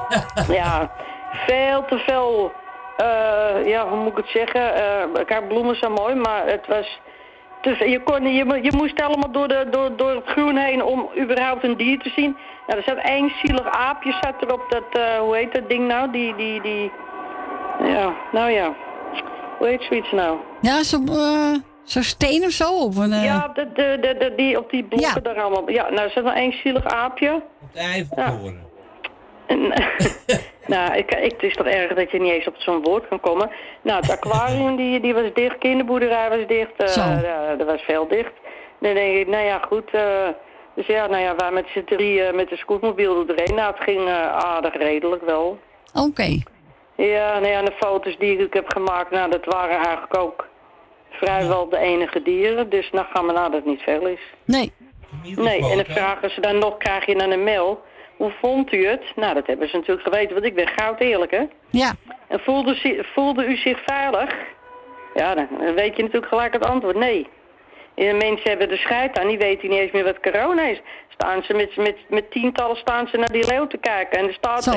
ja, 0.61 0.91
veel 1.33 1.85
te 1.85 1.99
veel. 1.99 2.53
eh, 2.97 3.67
ja, 3.67 3.89
hoe 3.89 3.99
moet 3.99 4.11
ik 4.11 4.17
het 4.17 4.29
zeggen? 4.29 4.75
eh 4.75 5.25
kijk, 5.27 5.49
bloemen 5.49 5.77
zijn 5.77 5.93
mooi, 5.93 6.15
maar 6.15 6.47
het 6.47 6.67
was 6.67 7.01
Dus 7.63 7.79
je, 7.79 8.01
kon, 8.03 8.27
je, 8.27 8.59
je 8.63 8.73
moest 8.77 9.03
allemaal 9.03 9.31
door, 9.31 9.49
de, 9.49 9.67
door, 9.71 9.97
door 9.97 10.11
het 10.11 10.27
groen 10.27 10.57
heen 10.57 10.85
om 10.85 11.09
überhaupt 11.19 11.65
een 11.65 11.77
dier 11.77 11.99
te 11.99 12.11
zien. 12.17 12.37
Nou, 12.67 12.79
er 12.79 12.85
zat 12.87 12.97
één 13.05 13.33
zielig 13.43 13.69
aapje 13.71 14.13
zat 14.21 14.35
er 14.43 14.53
op 14.53 14.63
dat, 14.69 15.01
eh, 15.03 15.19
hoe 15.19 15.37
heet 15.37 15.53
dat 15.55 15.69
ding 15.69 15.87
nou? 15.89 16.11
Die, 16.11 16.35
die, 16.35 16.61
die, 16.63 16.93
ja, 17.85 18.13
nou 18.33 18.51
ja. 18.51 18.73
Hoe 19.59 19.67
heet 19.67 19.83
zoiets 19.83 20.11
nou? 20.13 20.37
Ja, 20.61 20.83
zo'n 20.83 21.09
eh, 21.09 21.55
zo'n 21.85 22.03
steen 22.03 22.45
of 22.45 22.51
zo? 22.51 22.73
Of 22.73 22.97
een, 22.97 23.13
eh, 23.13 23.25
Ja, 23.25 23.51
de, 23.55 23.73
de, 23.73 23.99
de, 24.01 24.17
de- 24.19 24.35
die 24.37 24.59
op 24.59 24.71
die 24.71 24.85
blokken 24.85 25.23
Ja. 25.25 25.33
daar 25.33 25.43
allemaal. 25.45 25.71
Ja, 25.71 25.83
nou, 25.91 26.01
er 26.07 26.11
zat 26.11 26.25
nog 26.25 26.35
één 26.35 26.53
zielig 26.53 26.85
aapje. 26.85 27.35
Op 27.35 27.73
de 27.73 27.79
Eiffeltoren. 27.79 28.71
nou, 30.75 30.97
ik, 30.97 31.15
ik, 31.15 31.33
het 31.33 31.43
is 31.43 31.55
toch 31.55 31.67
erg 31.67 31.95
dat 31.95 32.11
je 32.11 32.21
niet 32.21 32.33
eens 32.33 32.47
op 32.47 32.57
zo'n 32.57 32.83
woord 32.83 33.09
kan 33.09 33.21
komen. 33.21 33.51
Nou, 33.83 34.01
het 34.01 34.11
aquarium 34.11 34.77
die, 34.77 35.01
die 35.01 35.15
was 35.15 35.33
dicht, 35.35 35.59
kinderboerderij 35.59 36.29
was 36.29 36.47
dicht, 36.47 36.77
eh, 36.77 36.87
Zo. 36.87 37.01
ja, 37.01 37.55
er 37.59 37.65
was 37.65 37.83
veel 37.83 38.09
dicht. 38.09 38.33
Dan 38.81 38.95
denk 38.95 39.17
ik, 39.17 39.27
nou 39.27 39.45
ja, 39.45 39.59
goed. 39.59 39.91
eh, 39.91 40.29
dus 40.75 40.87
ja, 40.87 41.07
nou 41.07 41.23
ja, 41.23 41.37
wij 41.37 41.51
met 41.51 41.67
z'n 41.69 41.85
drieën 41.85 42.37
met 42.37 42.49
de 42.49 42.57
scootmobiel 42.57 43.25
erheen. 43.29 43.55
Nou, 43.55 43.75
het 43.75 43.83
ging 43.85 44.09
eh, 44.09 44.33
aardig 44.33 44.77
redelijk 44.77 45.23
wel. 45.25 45.59
Oké. 45.95 46.39
Ja, 46.97 47.39
nou 47.39 47.47
ja, 47.47 47.59
en 47.59 47.65
de 47.65 47.77
foto's 47.79 48.19
die 48.19 48.39
ik 48.39 48.55
heb 48.55 48.69
gemaakt, 48.69 49.11
nou, 49.11 49.31
dat 49.31 49.45
waren 49.45 49.77
eigenlijk 49.77 50.17
ook 50.17 50.49
vrijwel 51.11 51.69
de 51.69 51.79
enige 51.79 52.23
dieren. 52.23 52.69
Dus 52.69 52.91
dan 52.91 53.07
gaan 53.13 53.27
we 53.27 53.33
nou 53.33 53.51
dat 53.51 53.61
het 53.61 53.65
niet 53.65 53.83
veel 53.83 54.07
is. 54.07 54.21
Nee. 54.45 54.73
Nee, 55.37 55.71
en 55.71 55.77
dan 55.77 55.85
vragen 55.85 56.31
ze 56.31 56.41
dan 56.41 56.59
nog, 56.59 56.77
krijg 56.77 57.07
je 57.07 57.15
dan 57.15 57.31
een 57.31 57.45
mail. 57.45 57.83
Hoe 58.23 58.33
vond 58.41 58.73
u 58.73 58.87
het? 58.87 59.03
Nou, 59.17 59.35
dat 59.35 59.47
hebben 59.47 59.69
ze 59.69 59.77
natuurlijk 59.77 60.07
geweten, 60.09 60.33
want 60.33 60.45
ik 60.47 60.55
ben 60.55 60.69
goud 60.69 61.01
eerlijk, 61.01 61.31
hè. 61.31 61.45
Ja. 61.71 61.93
En 62.29 62.41
voelde, 62.41 63.05
voelde 63.15 63.47
u 63.47 63.57
zich 63.57 63.79
veilig? 63.87 64.35
Ja, 65.15 65.35
dan 65.35 65.49
weet 65.75 65.97
je 65.97 66.03
natuurlijk 66.03 66.33
gelijk 66.33 66.53
het 66.53 66.67
antwoord, 66.67 66.97
nee. 66.97 67.29
En 67.95 68.07
de 68.07 68.25
mensen 68.25 68.49
hebben 68.51 68.69
de 68.69 68.77
scheid 68.77 69.19
aan, 69.19 69.27
die 69.29 69.39
weten 69.39 69.69
niet 69.69 69.79
eens 69.79 69.93
meer 69.93 70.05
wat 70.05 70.21
corona 70.21 70.63
is. 70.63 70.81
Staan 71.09 71.43
ze 71.43 71.55
met, 71.55 71.77
met, 71.77 71.97
met 72.09 72.31
tientallen 72.31 72.77
staan 72.77 73.09
ze 73.09 73.17
naar 73.17 73.33
die 73.33 73.47
leeuw 73.47 73.67
te 73.67 73.79
kijken 73.79 74.19
en 74.19 74.27
er 74.27 74.35
staat... 74.35 74.65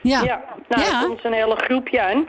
Ja. 0.00 0.22
Ja, 0.22 0.44
nou, 0.68 0.82
Ja. 0.82 1.00
er 1.00 1.06
komt 1.06 1.20
zo'n 1.20 1.32
hele 1.32 1.56
groepje 1.56 2.00
aan. 2.00 2.28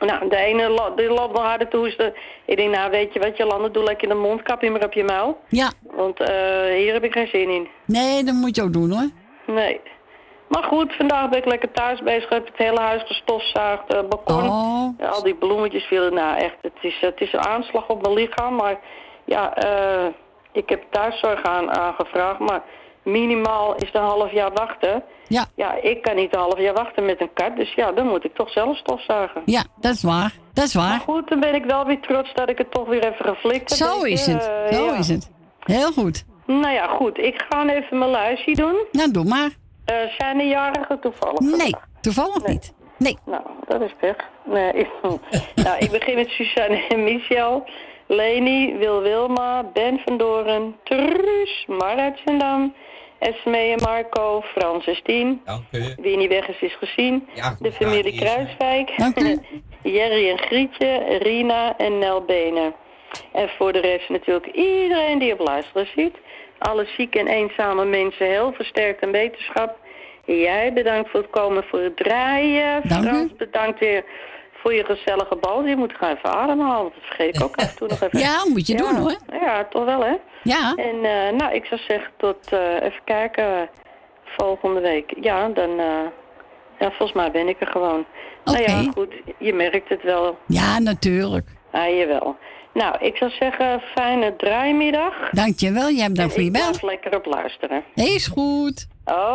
Nou, 0.00 0.28
de 0.28 0.36
ene 0.36 0.92
die 0.96 1.08
loopt 1.08 1.34
nog 1.34 1.42
harder 1.42 1.68
toe. 1.68 1.88
Is 1.88 1.96
de, 1.96 2.12
ik 2.44 2.56
denk, 2.56 2.74
nou, 2.74 2.90
weet 2.90 3.12
je 3.12 3.20
wat, 3.20 3.36
Jolanda, 3.36 3.68
doe 3.68 3.82
lekker 3.82 4.08
de 4.08 4.14
mondkapje 4.14 4.70
maar 4.70 4.84
op 4.84 4.92
je 4.92 5.04
muil. 5.04 5.38
Ja. 5.48 5.70
Want 5.82 6.20
eh, 6.20 6.74
hier 6.76 6.92
heb 6.92 7.04
ik 7.04 7.12
geen 7.12 7.26
zin 7.26 7.48
in. 7.48 7.68
Nee, 7.84 8.24
dat 8.24 8.34
moet 8.34 8.56
je 8.56 8.62
ook 8.62 8.72
doen 8.72 8.90
hoor. 8.90 9.10
Nee. 9.46 9.80
Maar 10.48 10.62
goed, 10.62 10.94
vandaag 10.96 11.28
ben 11.28 11.38
ik 11.38 11.44
lekker 11.44 11.72
thuis 11.72 12.02
bezig. 12.02 12.28
Heb 12.28 12.46
het 12.46 12.56
hele 12.56 12.80
huis 12.80 13.02
gestofzuigd, 13.02 13.94
eh 13.94 14.00
balkon. 14.08 14.48
Oh. 14.48 15.10
Al 15.10 15.22
die 15.22 15.34
bloemetjes 15.34 15.84
vielen. 15.84 16.14
Nou, 16.14 16.36
echt, 16.36 16.56
het 16.60 16.78
is, 16.80 17.00
het 17.00 17.20
is 17.20 17.32
een 17.32 17.44
aanslag 17.44 17.88
op 17.88 18.02
mijn 18.02 18.14
lichaam. 18.14 18.54
Maar 18.54 18.78
ja, 19.24 19.54
eh, 19.54 20.06
ik 20.52 20.68
heb 20.68 20.82
thuiszorg 20.90 21.42
aan, 21.42 21.70
aangevraagd. 21.70 22.38
Maar 22.38 22.62
minimaal 23.04 23.74
is 23.74 23.86
het 23.86 23.94
een 23.94 24.02
half 24.02 24.32
jaar 24.32 24.52
wachten. 24.52 25.02
Ja. 25.28 25.46
Ja, 25.54 25.74
ik 25.82 26.02
kan 26.02 26.16
niet 26.16 26.34
een 26.34 26.40
half 26.40 26.58
jaar 26.58 26.74
wachten 26.74 27.04
met 27.04 27.20
een 27.20 27.32
kat. 27.34 27.56
Dus 27.56 27.74
ja, 27.74 27.92
dan 27.92 28.06
moet 28.06 28.24
ik 28.24 28.34
toch 28.34 28.50
zelf 28.50 28.76
stofzuigen. 28.76 29.42
Ja, 29.44 29.64
dat 29.80 29.94
is 29.94 30.02
waar. 30.02 30.32
Dat 30.52 30.64
is 30.64 30.74
Maar 30.74 30.88
waar. 30.88 31.00
goed, 31.00 31.28
dan 31.28 31.40
ben 31.40 31.54
ik 31.54 31.64
wel 31.64 31.84
weer 31.86 32.00
trots 32.00 32.34
dat 32.34 32.48
ik 32.50 32.58
het 32.58 32.70
toch 32.70 32.88
weer 32.88 33.04
even 33.12 33.24
geflikt 33.34 33.70
heb. 33.78 33.88
Zo 33.88 34.02
is 34.02 34.26
het. 34.26 34.42
Zo 34.72 34.84
ja. 34.84 34.96
is 34.96 35.08
het. 35.08 35.30
Heel 35.60 35.92
goed. 35.92 36.24
Nou 36.46 36.74
ja, 36.74 36.86
goed. 36.86 37.18
Ik 37.18 37.44
ga 37.48 37.68
even 37.68 37.98
mijn 37.98 38.10
lijstje 38.10 38.54
doen. 38.54 38.76
Nou, 38.92 39.10
doe 39.10 39.24
maar. 39.24 39.50
Eh, 39.84 39.96
zijn 40.18 40.40
er 40.40 40.46
jarigen 40.46 41.00
toevallig? 41.00 41.40
Nee, 41.40 41.50
vandaag? 41.50 41.86
toevallig 42.00 42.46
niet. 42.46 42.72
Nee. 42.98 43.18
Nou, 43.26 43.42
dat 43.66 43.80
is 43.80 43.94
pech. 44.00 44.16
Nee, 44.44 44.88
nou, 45.64 45.78
ik 45.78 45.90
begin 45.90 46.14
met 46.14 46.28
Suzanne 46.28 46.86
en 46.88 47.04
Michel, 47.04 47.64
Leni, 48.06 48.76
Wil 48.78 49.00
Wilma, 49.00 49.62
Ben 49.72 50.00
van 50.04 50.16
Doren, 50.16 50.76
Truus, 50.84 51.64
Marat 51.66 52.18
Zendam, 52.24 52.74
Esme 53.24 53.58
en 53.58 53.78
Marco, 53.82 54.40
Frans 54.40 54.86
en 54.86 54.96
Stien, 54.96 55.40
Dank 55.44 55.62
u. 55.72 55.94
Winnie 55.96 56.28
Weggers 56.28 56.60
is 56.60 56.76
gezien, 56.76 57.28
Ja, 57.34 57.42
goed, 57.42 57.62
de 57.62 57.72
familie. 57.72 58.18
Kruiswijk, 58.20 58.92
Dank 58.96 59.20
u. 59.20 59.38
Jerry 59.96 60.30
en 60.30 60.38
Grietje, 60.38 61.18
Rina 61.22 61.76
en 61.76 61.98
Nel 61.98 62.24
Benen. 62.24 62.74
En 63.32 63.48
voor 63.48 63.72
de 63.72 63.80
rest 63.80 64.08
natuurlijk 64.08 64.46
iedereen 64.46 65.18
die 65.18 65.32
op 65.32 65.38
luisteren 65.38 65.86
ziet. 65.96 66.16
Alle 66.58 66.86
zieke 66.96 67.18
en 67.18 67.26
eenzame 67.26 67.84
mensen 67.84 68.26
heel 68.26 68.52
versterkt 68.52 69.02
en 69.02 69.10
wetenschap. 69.10 69.76
Jij 70.24 70.72
bedankt 70.72 71.10
voor 71.10 71.20
het 71.20 71.30
komen 71.30 71.64
voor 71.64 71.80
het 71.80 71.96
draaien. 71.96 72.88
Dank 72.88 73.04
u. 73.04 73.08
Frans 73.08 73.36
bedankt 73.36 73.80
weer 73.80 74.04
voor 74.64 74.74
je 74.74 74.84
gezellige 74.84 75.36
bal. 75.36 75.64
Je 75.64 75.76
moet 75.76 75.92
gaan 75.96 76.16
even 76.16 76.30
ademhalen, 76.30 76.82
want 76.82 76.94
dat 76.94 77.04
vergeet 77.04 77.36
ik 77.36 77.42
ook 77.42 77.56
af 77.56 77.70
en 77.70 77.76
toe 77.76 77.88
nog 77.88 78.00
even. 78.00 78.18
Ja, 78.26 78.44
moet 78.48 78.66
je 78.66 78.76
doen 78.76 78.94
hoor. 78.96 79.16
Ja, 79.40 79.66
toch 79.70 79.84
wel 79.84 80.04
hè. 80.04 80.14
Ja. 80.42 80.74
En 80.74 81.04
eh, 81.04 81.36
nou, 81.38 81.54
ik 81.54 81.64
zou 81.64 81.80
zeggen 81.88 82.10
tot, 82.16 82.52
eh, 82.52 82.74
even 82.74 83.00
kijken, 83.04 83.68
volgende 84.24 84.80
week. 84.80 85.12
Ja, 85.20 85.48
dan, 85.48 85.70
eh, 85.78 86.06
ja, 86.78 86.88
volgens 86.88 87.12
mij 87.12 87.30
ben 87.30 87.48
ik 87.48 87.60
er 87.60 87.66
gewoon. 87.66 88.04
Nou 88.44 88.58
ja, 88.58 88.80
Oké. 88.80 88.90
goed, 88.92 89.14
je 89.38 89.52
merkt 89.52 89.88
het 89.88 90.02
wel. 90.02 90.38
Ja, 90.46 90.78
natuurlijk. 90.78 91.48
Ah, 91.70 91.96
jawel. 91.96 92.36
Nou, 92.74 92.96
ik 93.00 93.16
zou 93.16 93.30
zeggen, 93.30 93.80
fijne 93.94 94.36
draaimiddag. 94.36 95.30
Dankjewel. 95.30 95.90
Jij 95.90 96.08
bedankt 96.08 96.32
voor 96.32 96.42
je 96.42 96.46
ik 96.48 96.52
bel. 96.52 96.62
blijf 96.62 96.82
lekker 96.82 97.16
op 97.16 97.26
luisteren. 97.26 97.84
Is 97.94 98.26
goed. 98.26 98.86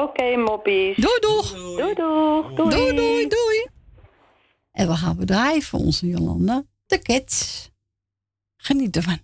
Oké, 0.02 0.36
moppies. 0.36 0.96
Doei, 0.96 1.20
doeg. 1.20 1.52
Doei, 1.78 1.94
doeg. 1.94 2.54
Doei. 2.54 2.70
Doei, 2.70 2.96
doei, 2.96 3.28
doei. 3.28 3.68
En 4.80 4.88
we 4.88 4.96
gaan 4.96 5.18
bedrijven 5.18 5.80
onze 5.80 6.08
Jolanda. 6.08 6.64
De 6.86 7.00
Cats. 7.00 7.70
Geniet 8.58 8.96
ervan. 8.96 9.20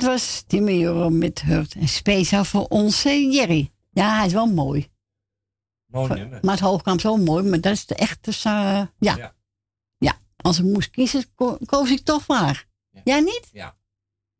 Dat 0.00 0.08
was 0.08 0.44
Timmy 0.46 0.72
Joram 0.78 1.18
met 1.18 1.40
Hurt. 1.42 1.74
En 1.74 1.88
speciaal 1.88 2.44
voor 2.44 2.64
onze 2.66 3.28
Jerry. 3.30 3.70
Ja, 3.90 4.16
hij 4.16 4.26
is 4.26 4.32
wel 4.32 4.46
mooi. 4.46 4.88
Mooi 5.86 6.14
nummer. 6.14 6.38
Maar 6.42 6.54
het 6.54 6.64
hoogkamp 6.64 6.96
is 6.98 7.02
wel 7.04 7.16
mooi, 7.16 7.44
maar 7.48 7.60
dat 7.60 7.72
is 7.72 7.86
de 7.86 7.94
echte. 7.94 8.32
ja. 8.42 8.90
ja. 8.98 9.34
Ja. 9.98 10.18
Als 10.36 10.58
ik 10.58 10.64
moest 10.64 10.90
kiezen, 10.90 11.34
ko- 11.34 11.58
koos 11.64 11.90
ik 11.90 12.00
toch 12.04 12.26
waar. 12.26 12.66
Jij 13.04 13.20
niet? 13.20 13.48
Ja. 13.52 13.76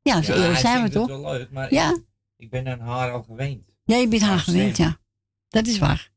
Ja, 0.03 0.23
zo 0.23 0.35
Ja, 0.35 0.55
zijn 0.55 0.83
we 0.83 0.89
toch? 0.89 1.07
wel 1.09 1.21
leuk, 1.23 1.51
maar 1.51 1.73
Ja. 1.75 1.91
ik, 1.91 2.05
ik 2.37 2.51
ben 2.51 2.69
aan 2.69 2.81
haar 2.81 3.13
al 3.13 3.23
gewend. 3.23 3.63
Ja, 3.85 3.97
je 3.97 4.09
bent 4.09 4.23
haar 4.23 4.39
gewend, 4.39 4.77
ja. 4.77 4.99
Dat 5.49 5.67
is 5.67 5.79
waar. 5.79 6.11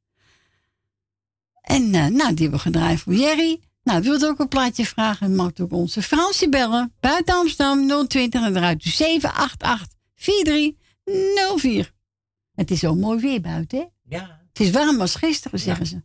En 1.62 1.84
eh, 1.95 2.08
nou, 2.08 2.34
die 2.34 2.41
hebben 2.41 2.49
we 2.51 2.60
gedraaid 2.60 2.99
voor 2.99 3.13
Jerry. 3.13 3.62
Nou, 3.83 4.01
wilt 4.01 4.25
ook 4.25 4.39
een 4.39 4.47
plaatje 4.47 4.85
vragen? 4.85 5.35
Mag 5.35 5.51
ook 5.61 5.71
onze 5.71 6.01
Fransje 6.01 6.49
bellen. 6.49 6.93
Buiten 6.99 7.35
Amsterdam 7.35 8.07
020 8.07 8.43
en 8.43 8.55
eruit 8.55 8.83
788 8.83 9.97
4304. 10.15 11.93
Het 12.55 12.71
is 12.71 12.79
zo 12.79 12.95
mooi 12.95 13.19
weer 13.19 13.41
buiten, 13.41 13.79
hè? 13.79 13.85
Ja. 14.17 14.41
Het 14.49 14.59
is 14.59 14.71
warm 14.71 15.01
als 15.01 15.15
gisteren, 15.15 15.59
zeggen 15.59 15.85
ze. 15.85 16.01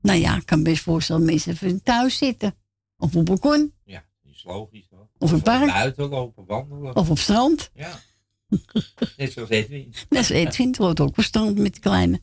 Nou 0.00 0.18
ja, 0.18 0.36
ik 0.36 0.46
kan 0.46 0.62
best 0.62 0.82
voorstellen 0.82 1.24
mensen 1.24 1.52
even 1.52 1.82
thuis 1.82 2.16
zitten. 2.16 2.54
Of 2.96 3.08
op 3.08 3.14
het 3.14 3.24
balkon. 3.24 3.72
Ja, 3.84 4.04
dat 4.22 4.32
is 4.32 4.44
logisch 4.44 4.88
toch? 4.88 5.06
Of 5.18 5.32
een 5.32 5.42
park. 5.42 5.66
Buiten 5.66 6.08
lopen, 6.08 6.46
wandelen. 6.46 6.96
Of 6.96 7.10
op 7.10 7.18
strand. 7.18 7.70
Ja. 7.74 8.00
Net 9.16 9.32
zoals 9.32 9.48
Edwin. 9.48 9.94
Net 10.08 10.24
zoals 10.24 10.28
Edwin, 10.42 10.66
het 10.66 10.76
wordt 10.76 11.00
ook 11.00 11.08
op 11.08 11.24
strand 11.24 11.58
met 11.58 11.74
de 11.74 11.80
kleine. 11.80 12.22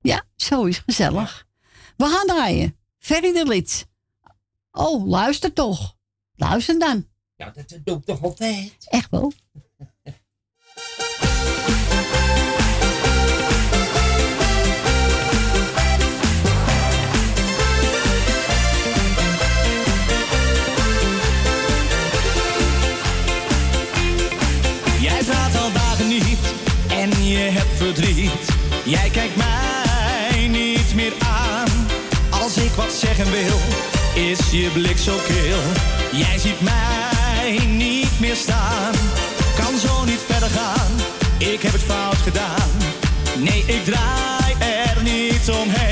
Ja, 0.00 0.24
zo 0.36 0.64
is 0.64 0.78
gezellig. 0.78 1.46
We 1.96 2.04
gaan 2.04 2.26
draaien. 2.26 2.76
Ferry 2.98 3.32
de 3.32 3.46
Lits. 3.46 3.84
Oh, 4.72 5.06
luister 5.06 5.52
toch. 5.52 5.96
Luister 6.34 6.78
dan. 6.78 7.06
Ja, 7.36 7.50
dat, 7.50 7.78
doe 7.84 7.96
ik 7.96 8.04
toch 8.04 8.22
altijd? 8.22 8.72
Echt 8.88 9.10
wel. 9.10 9.32
Jij 25.00 25.22
praat 25.24 25.56
al 25.56 25.72
dagen 25.72 26.08
niet 26.08 26.54
en 26.88 27.24
je 27.24 27.38
hebt 27.38 27.76
verdriet. 27.76 28.48
Jij 28.84 29.10
kijkt 29.10 29.36
mij 29.36 30.48
niet 30.48 30.94
meer 30.94 31.12
aan. 31.18 31.68
Als 32.30 32.56
ik 32.56 32.70
wat 32.70 32.92
zeggen 32.92 33.30
wil, 33.30 33.58
is 34.14 34.50
je 34.50 34.70
blik 34.72 34.98
zo 34.98 35.16
kil. 35.26 35.58
Jij 36.12 36.38
ziet 36.38 36.60
mij 36.60 37.66
niet 37.66 38.20
meer 38.20 38.36
staan. 38.36 38.92
Kan 39.56 39.78
zo 39.78 40.04
niet 40.04 40.20
verder 40.26 40.48
gaan, 40.48 40.92
ik 41.38 41.62
heb 41.62 41.72
het 41.72 41.82
fout 41.82 42.16
gedaan. 42.16 42.70
Nee, 43.38 43.64
ik 43.66 43.84
draai 43.84 44.54
er 44.60 45.02
niet 45.02 45.50
omheen. 45.50 45.91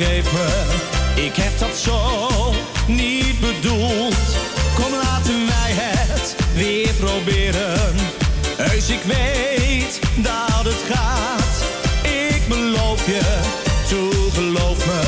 Ik 0.00 1.36
heb 1.36 1.58
dat 1.58 1.76
zo 1.76 1.98
niet 2.86 3.40
bedoeld. 3.40 4.16
Kom, 4.74 4.92
laten 5.02 5.46
wij 5.46 5.72
het 5.72 6.36
weer 6.54 6.92
proberen. 6.92 7.94
Heus, 8.56 8.88
ik 8.88 9.02
weet 9.02 10.00
dat 10.16 10.64
het 10.64 10.82
gaat. 10.92 11.64
Ik 12.02 12.48
beloof 12.48 13.06
je, 13.06 13.40
toe 13.88 14.12
geloof 14.32 14.86
me. 14.86 15.00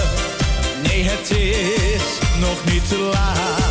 Nee, 0.83 1.03
het 1.05 1.31
is 1.31 2.19
nog 2.41 2.65
niet 2.73 2.89
te 2.89 2.99
laat. 2.99 3.62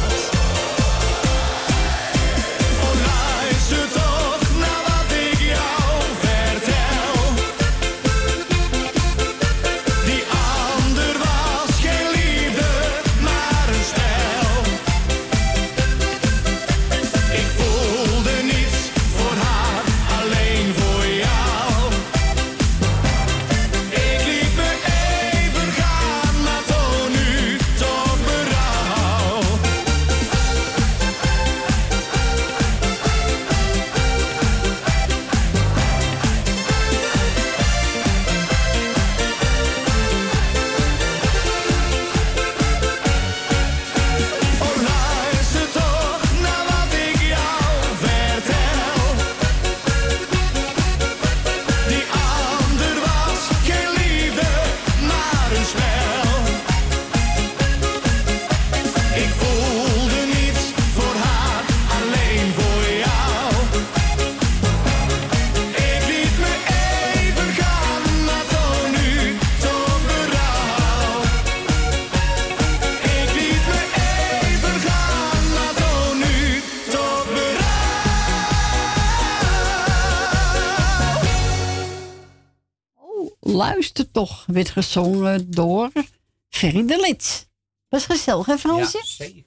Luister 83.94 84.12
toch. 84.12 84.44
Werd 84.48 84.70
gezongen 84.70 85.52
door 85.52 85.90
Ferry 86.50 86.86
de 86.86 86.98
Lits. 87.08 87.46
Was 87.90 88.06
gezellig, 88.06 88.46
hè 88.46 88.58
Fransje? 88.58 88.98
Ja, 88.98 89.04
zeker. 89.04 89.44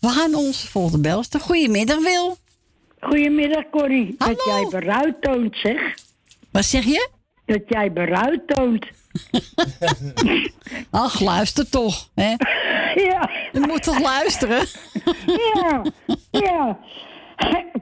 We 0.00 0.08
gaan 0.08 0.34
onze 0.34 0.66
volgende 0.66 1.00
belster. 1.00 1.40
Goedemiddag, 1.40 2.02
Wil. 2.02 2.36
Goedemiddag, 3.00 3.64
Corrie. 3.70 4.14
Dat 4.18 4.40
Hallo. 4.44 4.60
jij 4.60 4.80
beruid 4.80 5.22
toont, 5.22 5.56
zeg. 5.56 5.94
Wat 6.50 6.64
zeg 6.64 6.84
je? 6.84 7.08
Dat 7.46 7.62
jij 7.68 7.92
beruid 7.92 8.42
toont. 8.46 8.86
Ach, 10.90 11.20
luister 11.20 11.68
toch. 11.70 12.08
Hè? 12.14 12.34
Ja, 12.94 13.30
Je 13.52 13.60
moet 13.60 13.82
toch 13.82 14.00
luisteren? 14.00 14.66
ja, 15.54 15.82
ja. 16.30 16.78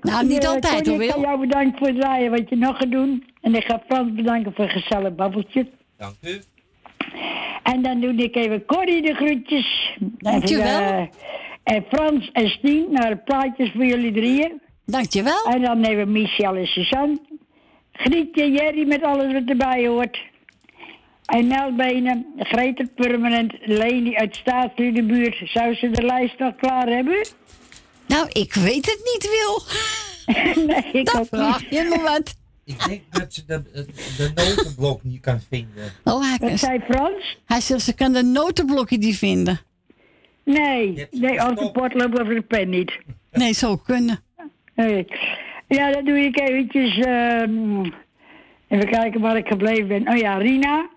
Nou, 0.00 0.26
niet 0.26 0.42
Eh, 0.44 0.48
altijd, 0.50 0.74
Corrie, 0.88 0.92
hoor, 0.92 1.02
Ik 1.02 1.12
Wil. 1.14 1.20
jou 1.22 1.40
bedanken 1.40 1.78
voor 1.78 1.86
het 1.86 1.96
draaien 2.00 2.30
wat 2.30 2.48
je 2.48 2.56
nog 2.56 2.76
gaat 2.76 2.90
doen. 2.90 3.24
En 3.40 3.54
ik 3.54 3.64
ga 3.64 3.82
Frans 3.88 4.14
bedanken 4.14 4.52
voor 4.54 4.64
een 4.64 4.70
gezellig 4.82 5.14
babbeltje. 5.14 5.70
Dank 6.02 6.16
u. 6.20 6.42
En 7.62 7.82
dan 7.82 8.00
doe 8.00 8.14
ik 8.14 8.36
even 8.36 8.64
Corrie 8.64 9.02
de 9.02 9.14
groetjes. 9.14 9.96
Dankjewel. 10.00 10.80
En, 10.80 11.10
eh, 11.62 11.74
en 11.74 11.84
Frans 11.88 12.30
en 12.32 12.48
Stien 12.48 12.86
naar 12.90 13.08
de 13.08 13.16
plaatjes 13.16 13.70
voor 13.74 13.84
jullie 13.84 14.12
drieën. 14.12 14.60
Dankjewel. 14.86 15.44
En 15.44 15.62
dan 15.62 15.80
nemen 15.80 16.04
we 16.04 16.10
Michel 16.10 16.54
en 16.54 16.66
Suzanne. 16.66 17.18
Grietje, 17.92 18.50
Jerry 18.50 18.86
met 18.86 19.02
alles 19.02 19.32
wat 19.32 19.42
erbij 19.46 19.86
hoort. 19.86 20.22
En 21.24 21.46
Nelbenen, 21.46 22.26
Greter 22.36 22.88
Permanent, 22.94 23.52
Leni 23.60 24.16
uit 24.16 24.36
Staatsludenbuurt. 24.36 25.40
Zou 25.44 25.74
ze 25.74 25.90
de 25.90 26.02
lijst 26.02 26.38
nog 26.38 26.56
klaar 26.56 26.86
hebben? 26.86 27.26
Nou, 28.06 28.28
ik 28.32 28.54
weet 28.54 28.86
het 28.86 29.00
niet, 29.12 29.28
Wil. 29.30 29.62
nee, 30.66 30.92
ik 30.92 31.16
ook 31.16 31.26
vraag 31.26 31.60
niet. 31.60 31.70
je 31.70 31.82
me 31.82 32.02
wat. 32.02 32.40
Ik 32.64 32.84
denk 32.86 33.02
dat 33.10 33.34
ze 33.34 33.44
de, 33.46 33.62
de 34.16 34.32
notenblok 34.34 35.02
niet 35.02 35.20
kan 35.20 35.40
vinden. 35.48 35.92
Oh, 36.04 36.20
hij, 36.20 36.56
zei 36.56 36.80
Frans? 36.80 37.38
hij 37.44 37.60
zegt, 37.60 37.80
ze 37.82 37.94
kan 37.94 38.12
de 38.12 38.22
notenblokje 38.22 38.98
niet 38.98 39.16
vinden. 39.16 39.60
Nee, 40.44 41.06
nee, 41.10 41.40
of 41.48 41.54
de 41.54 41.70
potloop 41.72 42.20
of 42.20 42.28
de 42.28 42.42
pen 42.42 42.68
niet. 42.68 42.98
Nee, 43.30 43.52
zou 43.52 43.78
kunnen. 43.84 44.20
Nee. 44.74 45.06
Ja, 45.68 45.92
dan 45.92 46.04
doe 46.04 46.18
ik 46.18 46.40
eventjes... 46.40 46.98
ehm, 46.98 47.84
even 48.68 48.88
kijken 48.90 49.20
waar 49.20 49.36
ik 49.36 49.46
gebleven 49.46 49.88
ben. 49.88 50.08
Oh 50.08 50.16
ja, 50.16 50.36
Rina. 50.36 50.90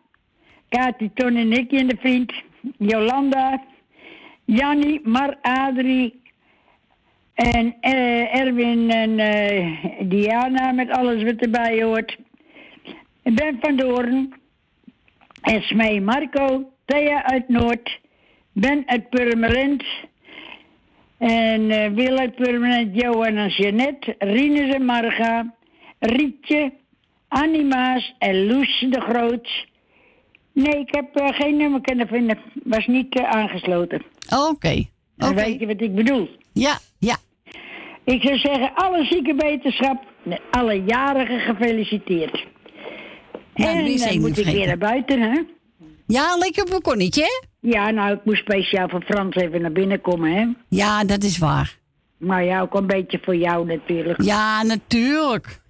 Kati, 0.70 1.12
Ton 1.14 1.36
en 1.36 1.48
Nicky 1.48 1.76
en 1.76 1.88
de 1.88 1.98
vriend. 2.00 2.34
Jolanda. 2.78 3.64
Jannie, 4.46 5.02
Mar, 5.04 5.38
Adrie. 5.42 6.22
En 7.36 7.76
eh, 7.82 8.40
Erwin 8.40 8.90
en 8.90 9.20
eh, 9.20 9.92
Diana 10.00 10.72
met 10.72 10.90
alles 10.90 11.24
wat 11.24 11.36
erbij 11.36 11.84
hoort. 11.84 12.18
Ik 13.24 13.36
ben 13.36 13.58
van 13.62 13.76
Doorn. 13.76 14.34
En 15.42 15.62
Smee 15.62 16.02
Marco. 16.02 16.70
Thea 16.86 17.24
uit 17.24 17.50
Noord. 17.50 18.00
Ben 18.54 18.84
uit 18.86 19.10
Purmerend. 19.10 19.84
En 21.18 21.72
eh 21.72 21.92
Wil 21.92 22.18
uit 22.18 22.36
Permanent, 22.36 23.02
Johan 23.02 23.38
en 23.38 23.50
Jeannette, 23.50 24.16
Rinus 24.20 24.74
en 24.74 24.86
Marga, 24.86 25.54
Rietje, 26.00 26.74
Annie 27.28 27.64
Maas 27.66 28.16
en 28.18 28.46
Loes 28.46 28.86
de 28.90 29.02
Groot. 29.02 29.66
Nee, 30.52 30.80
ik 30.80 30.96
heb 30.96 31.10
geen 31.14 31.58
nummer 31.58 31.82
kunnen 31.82 32.08
vinden. 32.08 32.38
Was 32.64 32.88
niet 32.88 33.20
aangesloten. 33.20 34.02
Oké. 34.50 34.84
Dan 35.16 35.36
weet 35.36 35.60
je 35.60 35.68
wat 35.68 35.82
ik 35.82 35.96
bedoel. 35.96 36.30
Ja, 36.56 36.78
ja. 37.00 37.18
Ik 38.04 38.22
zou 38.22 38.38
zeggen, 38.38 38.72
alle 38.76 39.06
zieke 39.06 39.36
wetenschap, 39.38 40.04
alle 40.52 40.84
jarigen 40.84 41.40
gefeliciteerd. 41.40 42.46
Nou, 43.56 43.78
en 43.78 43.86
dan 43.98 44.08
één 44.08 44.22
moet 44.22 44.38
ik 44.38 44.46
weer 44.46 44.68
naar 44.68 44.78
buiten, 44.78 45.22
hè? 45.22 45.42
Ja, 46.08 46.36
lekker 46.38 46.66
balkonnetje, 46.70 47.22
hè? 47.22 47.48
Ja, 47.70 47.92
nou, 47.92 48.14
ik 48.14 48.26
moest 48.26 48.42
speciaal 48.42 48.90
voor 48.90 49.02
Frans 49.02 49.36
even 49.36 49.62
naar 49.62 49.72
binnen 49.72 50.02
komen, 50.02 50.32
hè? 50.32 50.48
Ja, 50.70 51.04
dat 51.04 51.24
is 51.24 51.38
waar. 51.38 51.78
Maar 52.18 52.44
ja, 52.44 52.62
ook 52.62 52.74
een 52.74 52.88
beetje 52.88 53.20
voor 53.22 53.36
jou 53.36 53.66
natuurlijk. 53.66 54.22
Ja, 54.22 54.64
natuurlijk. 54.64 55.60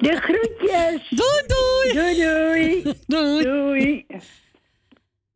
De 0.00 0.16
groetjes! 0.16 1.08
Doei, 1.08 1.42
doei. 1.46 1.92
Doei, 1.92 2.14
doei! 2.22 2.94
Doei. 3.06 3.42
Doei! 3.42 4.06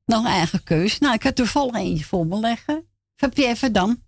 Nog 0.06 0.26
eigen 0.26 0.62
keus. 0.62 0.98
Nou, 0.98 1.14
ik 1.14 1.22
had 1.22 1.36
toevallig 1.36 1.74
eentje 1.74 2.04
voor 2.04 2.26
me 2.26 2.40
leggen. 2.40 2.86
Van 3.16 3.30
Pierre 3.30 3.56
Verdam. 3.56 4.04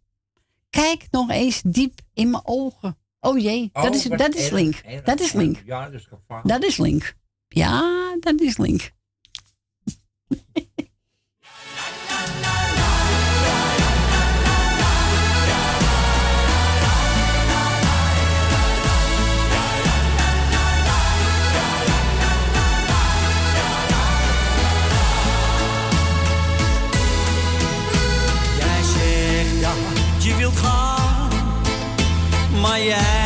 Kijk 0.71 1.07
nog 1.11 1.31
eens 1.31 1.63
diep 1.65 2.01
in 2.15 2.31
mijn 2.31 2.43
ogen. 2.47 2.99
Oh 3.21 3.39
jee, 3.39 3.71
dat, 3.73 3.89
Oh, 3.89 3.95
is, 3.95 4.03
dat 4.03 4.35
is 4.35 4.51
link. 4.51 4.83
Dat 5.05 5.21
is 5.21 5.33
link. 5.33 5.63
Ja, 5.65 5.85
dat 5.89 5.95
is. 5.95 6.09
Dat 6.43 6.65
is 6.65 6.77
link. 6.77 7.15
Ja, 7.49 8.17
dat 8.21 8.41
is 8.41 8.57
link. 8.57 8.93
maar 32.61 32.83
jij 32.83 33.18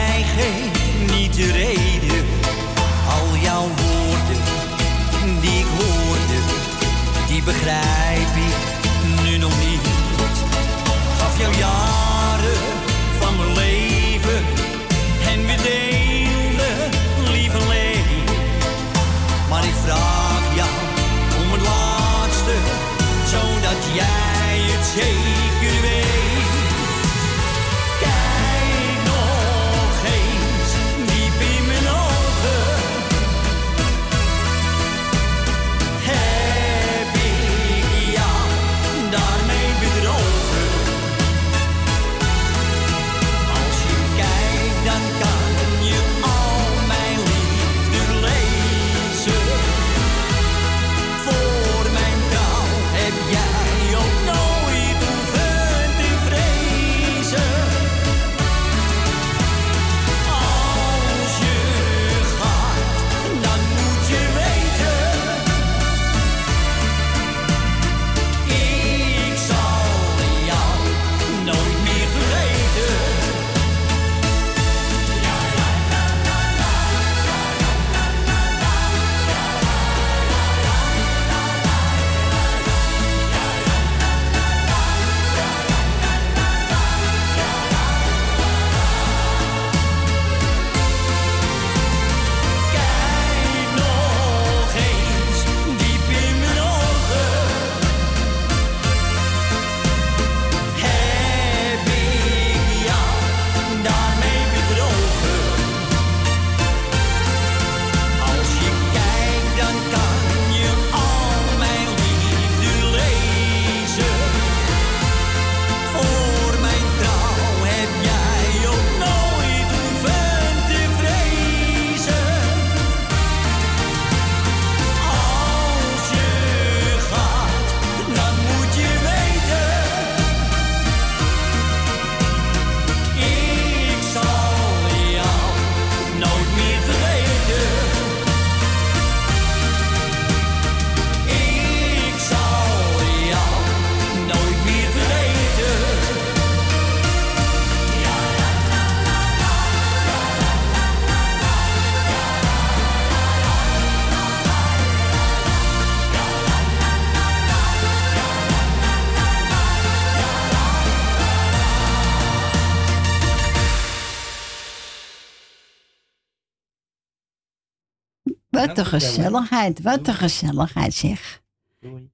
Wat 168.74 168.84
een 168.84 169.00
gezelligheid, 169.00 169.82
wat 169.82 170.08
een 170.08 170.14
gezelligheid 170.14 170.94
zeg. 170.94 171.40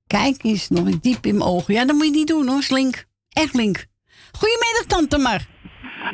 Kijk 0.06 0.44
eens, 0.44 0.68
nog 0.68 1.00
diep 1.00 1.26
in 1.26 1.36
mijn 1.36 1.50
ogen. 1.50 1.74
Ja, 1.74 1.84
dat 1.84 1.96
moet 1.96 2.04
je 2.04 2.10
niet 2.10 2.26
doen 2.26 2.48
hoor, 2.48 2.62
Slink. 2.62 3.04
Echt 3.28 3.54
link. 3.54 3.86
Goedemiddag, 4.32 4.84
tante 4.86 5.18
Mar. 5.18 5.40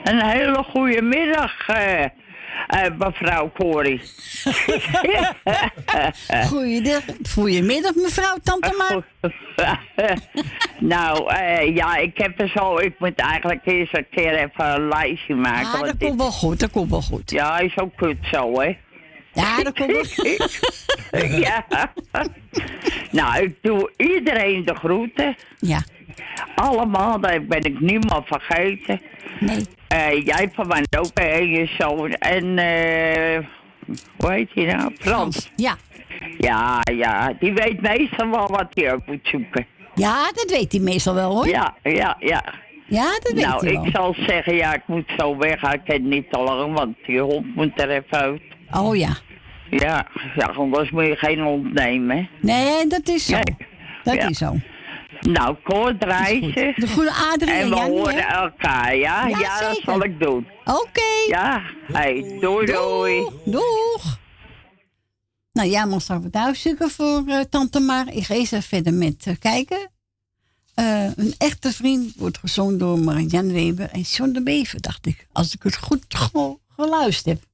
Een 0.02 0.22
hele 0.22 0.62
goede 0.62 1.02
middag, 1.02 1.68
eh, 1.68 2.02
eh, 2.02 2.10
mevrouw 2.98 3.52
Corrie. 3.52 4.00
Goeiedag, 6.48 7.02
goedemiddag, 7.30 7.94
mevrouw, 7.94 8.36
tante 8.42 8.74
Mar. 8.78 9.04
nou, 10.94 11.34
eh, 11.34 11.76
ja, 11.76 11.96
ik 11.96 12.18
heb 12.18 12.40
er 12.40 12.48
zo... 12.48 12.78
Ik 12.78 12.98
moet 12.98 13.14
eigenlijk 13.14 13.60
eerst 13.64 13.96
een 13.96 14.06
keer 14.10 14.34
even 14.34 14.74
een 14.74 14.88
lijstje 14.88 15.34
maken. 15.34 15.80
Ah, 15.80 15.80
dat 15.80 15.96
komt 15.98 16.18
wel 16.18 16.30
goed, 16.30 16.60
dat 16.60 16.70
komt 16.70 16.90
wel 16.90 17.02
goed. 17.02 17.30
Ja, 17.30 17.58
is 17.58 17.78
ook 17.78 17.96
kut 17.96 18.18
zo, 18.30 18.60
hè? 18.60 18.76
Ja, 19.34 19.62
dat 19.62 19.74
komt 19.78 20.14
wel 20.14 21.26
ja. 21.46 21.66
Nou, 23.10 23.42
ik 23.44 23.56
doe 23.62 23.90
iedereen 23.96 24.64
de 24.64 24.74
groeten. 24.74 25.36
Ja. 25.58 25.82
Allemaal, 26.54 27.20
dat 27.20 27.48
ben 27.48 27.62
ik 27.64 27.80
niemand 27.80 28.26
vergeten. 28.26 29.00
Nee. 29.40 30.22
jij 30.24 30.50
van 30.52 30.66
mij 30.66 30.84
ook, 30.98 31.10
en 31.14 31.48
je 31.48 31.66
zoon. 31.78 32.12
En, 32.12 32.58
eh 32.58 33.46
hoe 34.16 34.32
heet 34.32 34.50
hij 34.54 34.64
nou? 34.64 34.92
Frans. 34.98 35.50
Ja. 35.56 35.76
Ja, 36.38 36.80
ja, 36.92 37.32
die 37.40 37.52
weet 37.52 37.80
meestal 37.80 38.30
wel 38.30 38.46
wat 38.46 38.66
hij 38.70 38.92
ook 38.92 39.06
moet 39.06 39.20
zoeken. 39.22 39.66
Ja, 39.94 40.32
dat 40.34 40.50
weet 40.50 40.72
hij 40.72 40.80
meestal 40.80 41.14
wel 41.14 41.34
hoor. 41.34 41.48
Ja, 41.48 41.74
ja, 41.82 42.16
ja. 42.18 42.44
Ja, 42.86 43.10
dat 43.22 43.32
weet 43.32 43.44
nou, 43.44 43.66
hij 43.66 43.74
wel. 43.74 43.84
ik 43.84 43.94
zal 43.94 44.14
zeggen, 44.26 44.54
ja, 44.54 44.74
ik 44.74 44.82
moet 44.86 45.12
zo 45.16 45.36
weg. 45.36 45.72
Ik 45.72 45.80
ken 45.84 46.08
niet 46.08 46.30
te 46.30 46.38
lang, 46.38 46.74
want 46.74 46.96
die 47.06 47.20
hond 47.20 47.54
moet 47.54 47.80
er 47.80 47.90
even 47.90 48.18
uit. 48.18 48.42
Oh 48.72 48.96
ja. 48.96 49.16
Ja, 49.78 50.06
ja 50.36 50.46
anders 50.46 50.90
moet 50.90 51.06
je 51.06 51.16
geen 51.16 51.40
hond 51.40 51.72
nemen. 51.72 52.16
hè. 52.16 52.28
Nee, 52.40 52.86
dat 52.86 53.08
is 53.08 53.26
zo. 53.26 53.38
Dat 54.02 54.14
Ja. 54.14 54.28
is 54.28 54.38
zo. 54.38 54.56
Nou, 55.20 55.56
kort 55.62 56.04
reizen. 56.04 56.72
De 56.76 56.88
goede 56.88 57.12
Adrie 57.12 57.52
En 57.54 57.70
we 57.70 57.76
Jannie, 57.76 57.98
horen 57.98 58.14
hè? 58.14 58.20
elkaar, 58.20 58.96
ja? 58.96 59.26
Ja, 59.26 59.38
Ja, 59.38 59.60
dat 59.60 59.80
zal 59.84 60.02
ik 60.04 60.20
doen. 60.20 60.46
Oké. 60.64 61.02
Ja, 61.28 61.62
hey, 61.92 62.36
doei 62.40 62.66
doei. 62.66 63.28
Doeg. 63.44 64.18
Nou, 65.52 65.68
jij 65.68 65.86
mag 65.86 66.00
straks 66.02 66.22
wat 66.22 66.34
uitzoeken 66.34 66.90
voor 66.90 67.22
eh, 67.26 67.40
tante 67.40 67.80
Mar. 67.80 68.06
Ik 68.12 68.24
ga 68.24 68.34
eerst 68.34 68.52
even 68.52 68.68
verder 68.68 68.92
met 68.94 69.24
eh, 69.26 69.34
kijken. 69.38 69.90
Eh, 70.74 71.04
een 71.16 71.34
echte 71.38 71.72
vriend 71.72 72.14
wordt 72.16 72.38
gezongen 72.38 72.78
door 72.78 72.98
Marianne 72.98 73.52
Weber 73.52 73.88
en 73.90 74.00
John 74.00 74.32
de 74.32 74.42
Bever, 74.42 74.80
dacht 74.80 75.06
ik. 75.06 75.26
Als 75.32 75.54
ik 75.54 75.62
het 75.62 75.76
goed 75.76 76.04
ge- 76.08 76.58
geluisterd 76.76 77.26
heb. 77.38 77.48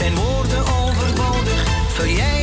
Zijn 0.00 0.14
woorden 0.14 0.66
overbodig. 0.66 1.64
Vul 1.88 2.06
jij 2.06 2.39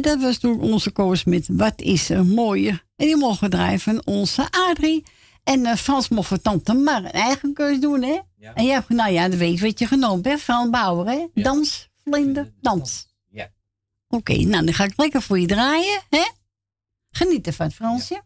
Dat 0.00 0.20
was 0.20 0.38
toen 0.38 0.60
onze 0.60 0.90
koos 0.90 1.24
met 1.24 1.48
Wat 1.50 1.80
is 1.80 2.10
er 2.10 2.26
mooie. 2.26 2.70
En 2.70 3.06
die 3.06 3.16
mogen 3.16 3.50
draaien 3.50 3.80
van 3.80 4.06
onze 4.06 4.46
Adrie. 4.50 5.04
En 5.44 5.60
uh, 5.60 5.74
Frans 5.74 6.08
mocht 6.08 6.42
tante 6.42 6.74
Mar 6.74 7.04
een 7.04 7.10
eigen 7.10 7.52
keus 7.52 7.80
doen, 7.80 8.02
hè? 8.02 8.18
En 8.54 8.64
jij 8.64 8.74
hebt, 8.74 8.88
nou 8.88 9.12
ja, 9.12 9.28
de 9.28 9.36
week 9.36 9.60
wat 9.60 9.78
je 9.78 9.86
genomen 9.86 10.22
bent, 10.22 10.40
Frans 10.40 10.70
Bauer, 10.70 11.06
hè? 11.06 11.26
Dans, 11.34 11.88
vlinder, 12.04 12.52
dans. 12.60 13.08
Ja. 13.30 13.50
Oké, 14.08 14.34
nou 14.34 14.64
dan 14.64 14.74
ga 14.74 14.84
ik 14.84 14.92
lekker 14.96 15.22
voor 15.22 15.38
je 15.38 15.46
draaien, 15.46 16.00
hè? 16.08 16.28
Geniet 17.10 17.46
ervan, 17.46 17.70
Fransje. 17.70 18.22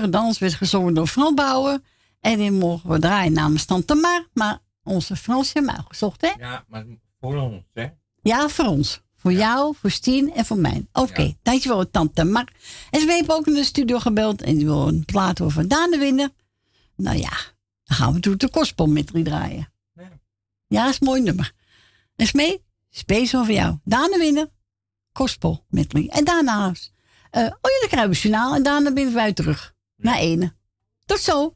Dans, 0.00 0.38
werd 0.38 0.54
gezongen 0.54 0.94
door 0.94 1.06
Frans 1.06 1.34
Bouwer. 1.34 1.80
En 2.20 2.38
die 2.38 2.50
mogen 2.50 2.90
we 2.90 2.98
draaien 2.98 3.32
namens 3.32 3.64
Tante 3.64 3.94
Mar. 3.94 4.28
Maar 4.32 4.58
onze 4.82 5.16
Frans 5.16 5.52
heeft 5.52 5.66
hem 5.66 5.76
uitgezocht, 5.76 6.20
hè? 6.20 6.32
Ja, 6.38 6.64
maar 6.68 6.84
voor 7.20 7.36
ons, 7.36 7.62
hè? 7.72 7.86
Ja, 8.22 8.48
voor 8.48 8.64
ons. 8.64 9.02
Voor 9.16 9.32
jou, 9.32 9.74
voor 9.80 9.90
Stien 9.90 10.32
en 10.32 10.44
voor 10.44 10.58
mij. 10.58 10.86
Oké, 10.92 11.34
dankjewel, 11.42 11.90
Tante 11.90 12.24
Mar. 12.24 12.52
En 12.90 13.00
ze 13.00 13.06
heeft 13.06 13.32
ook 13.32 13.46
in 13.46 13.54
de 13.54 13.64
studio 13.64 13.98
gebeld 13.98 14.42
en 14.42 14.56
die 14.56 14.64
wil 14.64 14.88
een 14.88 15.04
plaat 15.04 15.40
over 15.40 15.68
Daan 15.68 15.90
de 15.90 15.98
winnen. 15.98 16.32
Nou 16.96 17.16
ja, 17.16 17.32
dan 17.84 17.96
gaan 17.96 18.12
we 18.12 18.20
toen 18.20 18.36
de 18.36 19.04
drie 19.04 19.24
draaien. 19.24 19.72
Ja, 20.66 20.88
is 20.88 21.00
een 21.00 21.06
mooi 21.06 21.22
nummer. 21.22 21.52
En 22.16 22.26
Smee, 22.26 22.64
speciaal 22.90 23.44
voor 23.44 23.54
jou. 23.54 23.78
Daan 23.84 24.10
de 24.10 24.18
winnen, 24.18 24.50
kostbol 25.12 25.64
met 25.68 25.88
drie. 25.88 26.10
En 26.10 26.24
daarnaast, 26.24 26.92
eh, 27.30 27.42
oh 27.42 27.46
ja, 27.46 27.80
dan 27.80 27.88
krijgen 27.88 28.10
we 28.10 28.16
journaal 28.16 28.54
en 28.54 28.62
daarna 28.62 28.92
ben 28.92 29.14
wij 29.14 29.32
terug. 29.32 29.73
Naar 29.96 30.18
ene. 30.18 30.54
Tot 31.04 31.18
zo. 31.20 31.54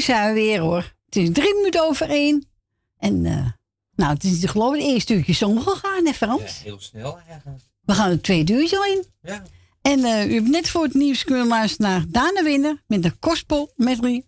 Hier 0.00 0.16
zijn 0.16 0.34
we 0.34 0.40
weer 0.40 0.60
hoor. 0.60 0.94
Het 1.04 1.16
is 1.16 1.28
drie 1.32 1.54
minuten 1.54 1.82
over 1.82 2.08
één. 2.08 2.46
En 2.98 3.26
eh, 3.26 3.46
nou, 3.94 4.12
het 4.12 4.24
is 4.24 4.44
geloof 4.44 4.74
ik 4.74 4.80
het 4.80 4.90
eerste 4.90 5.14
uurtje 5.14 5.32
zon 5.32 5.62
gegaan, 5.62 6.06
hè 6.06 6.12
Frans? 6.12 6.62
Heel 6.62 6.80
snel 6.80 7.18
eigenlijk. 7.28 7.60
We 7.80 7.92
gaan 7.92 8.10
het 8.10 8.22
tweede 8.22 8.52
uurtje 8.52 8.88
in. 8.88 9.30
Ja. 9.30 9.42
En 9.82 10.04
eh, 10.04 10.30
u 10.30 10.34
hebt 10.34 10.48
net 10.48 10.68
voor 10.68 10.82
het 10.82 10.94
nieuws 10.94 11.24
kunnen 11.24 11.46
luisteren 11.46 11.90
naar 11.90 12.04
Dana 12.08 12.42
Winner 12.42 12.82
met 12.86 13.02
de 13.02 13.10
Kospel 13.10 13.72
medley. 13.76 14.24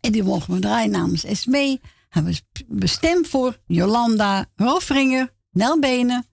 En 0.00 0.12
die 0.12 0.22
mogen 0.22 0.54
we 0.54 0.60
draaien 0.60 0.90
namens 0.90 1.24
Esmee. 1.24 1.80
Hebben 2.08 2.32
we 2.32 2.64
bestemd 2.68 3.28
voor 3.28 3.58
Jolanda 3.66 4.46
Rolfringer, 4.56 5.34
Nel 5.50 5.78
Benen, 5.78 6.26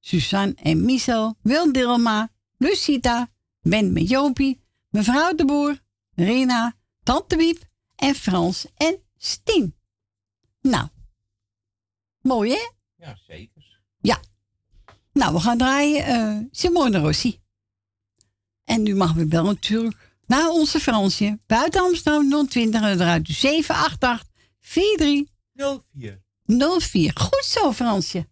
Suzanne 0.00 0.54
en 0.62 0.84
Michel, 0.84 1.36
Wil 1.42 1.72
Dilma, 1.72 2.30
Lucita, 2.56 3.28
Ben 3.62 3.92
met 3.92 4.08
Jopie, 4.08 4.60
mevrouw 4.90 5.34
de 5.34 5.44
Boer, 5.44 5.80
Rena, 6.14 6.74
Tante 7.02 7.36
Wiep 7.36 7.72
en 7.96 8.14
Frans 8.14 8.66
en 8.76 8.98
Stien. 9.16 9.74
Nou, 10.60 10.88
mooi 12.20 12.50
hè? 12.50 12.70
Ja, 12.96 13.18
zeker. 13.26 13.80
Ja. 14.00 14.20
Nou, 15.12 15.34
we 15.34 15.40
gaan 15.40 15.58
draaien 15.58 16.04
eh, 16.04 16.38
Simone 16.50 16.98
Rossi. 16.98 17.40
En 18.64 18.82
nu 18.82 18.94
mag 18.94 19.12
we 19.12 19.26
bellen 19.26 19.44
natuurlijk 19.44 20.12
naar 20.26 20.48
onze 20.48 20.80
Fransje. 20.80 21.38
Buiten 21.46 21.80
Amsterdam 21.80 22.48
020 22.48 22.82
en 22.82 23.00
eruit 23.00 23.28
788 23.28 24.28
43 24.60 25.32
04. 25.92 26.22
04. 26.80 27.12
Goed 27.14 27.44
zo, 27.44 27.72
Fransje. 27.72 28.28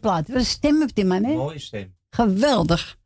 Plaat. 0.00 0.28
Wat 0.28 0.36
een 0.36 0.44
stem 0.44 0.82
op 0.82 0.94
die 0.94 1.04
man, 1.04 1.24
hè? 1.24 1.34
Mooie 1.34 1.58
stem. 1.58 1.96
Geweldig. 2.10 2.98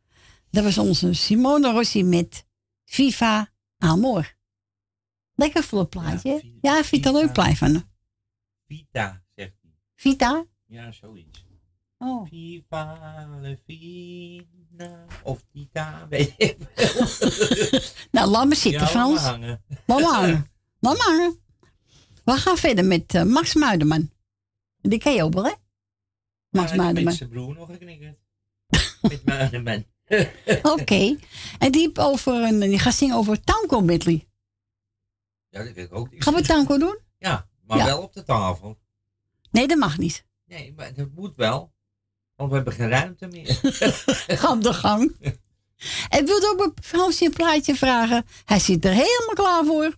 Dat 0.51 0.65
was 0.65 0.79
onze 0.79 1.13
Simone 1.13 1.71
Rossi 1.73 2.05
met 2.05 2.47
Viva 2.85 3.51
Amor. 3.79 4.35
Lekker 5.35 5.63
volle 5.63 5.87
plaatje. 5.87 6.53
Ja, 6.61 6.79
ik 6.79 6.85
vind 6.85 7.05
het 7.05 7.15
een 7.15 7.21
leuk 7.21 7.35
van 7.57 7.75
haar. 7.75 7.83
Vita, 8.67 9.23
zegt 9.35 9.53
hij. 9.63 9.71
Vita? 9.95 10.45
Ja, 10.67 10.93
zoiets. 10.93 11.45
Oh. 11.99 12.27
Viva 12.29 12.99
la 13.41 13.57
vida. 13.67 15.05
Of 15.23 15.45
Vita, 15.53 16.07
weet 16.09 16.35
ik. 16.37 16.57
Nou, 18.11 18.31
laat 18.31 18.47
me 18.49 18.55
zitten, 18.55 18.73
Ja, 18.73 18.79
laat 18.81 18.91
Frans. 18.91 19.21
hangen. 19.21 19.63
Laat 19.87 20.01
maar 20.01 20.13
hangen. 20.15 20.51
Laat 20.81 20.99
hangen. 20.99 21.39
We 22.25 22.33
gaan 22.33 22.57
verder 22.57 22.85
met 22.85 23.15
eh, 23.15 23.23
Max 23.23 23.55
Muiderman. 23.55 24.11
Die 24.81 24.99
ken 24.99 25.13
je 25.15 25.23
ook 25.23 25.35
wel, 25.35 25.45
hè? 25.45 25.53
Max 26.55 26.73
Ja. 26.73 26.93
Met 26.93 27.15
zijn 27.15 27.29
broer 27.29 27.55
nog 27.55 27.69
geknikkerd. 27.71 28.19
met 29.03 29.25
Muiderman. 29.25 29.85
Oké. 30.63 31.17
En 31.59 31.73
die, 31.73 31.91
over 31.99 32.35
een, 32.43 32.61
die 32.61 32.79
gaat 32.79 32.95
zingen 32.95 33.17
over 33.17 33.41
tango 33.41 33.81
medley. 33.81 34.29
Ja, 35.49 35.65
dat 35.65 35.73
weet 35.75 35.87
ik 35.87 35.95
ook. 35.95 36.09
Gaan 36.11 36.35
we 36.35 36.43
tango 36.43 36.79
doen? 36.79 36.99
Ja, 37.19 37.49
maar 37.67 37.79
Ja. 37.79 37.85
wel 37.85 38.03
op 38.03 38.13
de 38.13 38.23
tafel. 38.23 38.79
Nee, 39.51 39.69
dat 39.69 39.79
mag 39.79 39.99
niet. 39.99 40.25
Nee, 40.47 40.73
maar 40.77 40.95
dat 40.95 41.11
moet 41.15 41.33
wel. 41.37 41.73
Want 42.37 42.51
we 42.51 42.57
hebben 42.57 42.75
geen 42.75 42.89
ruimte 42.89 43.27
meer. 43.27 43.59
Ga 44.41 44.51
op 44.53 44.63
de 44.63 44.73
gang. 44.73 45.17
En 46.09 46.25
wilt 46.27 46.45
ook 46.47 46.73
Fransje 46.83 47.25
een 47.25 47.33
plaatje 47.33 47.75
vragen? 47.75 48.25
Hij 48.45 48.59
zit 48.59 48.85
er 48.85 48.91
helemaal 48.93 49.35
klaar 49.35 49.65
voor. 49.65 49.95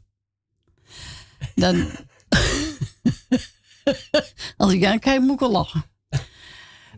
Dan... 1.54 1.90
Als 4.56 4.72
ik 4.72 4.84
aan 4.84 4.98
kijk, 4.98 5.20
moet 5.20 5.34
ik 5.34 5.42
al 5.42 5.50
lachen. 5.50 5.84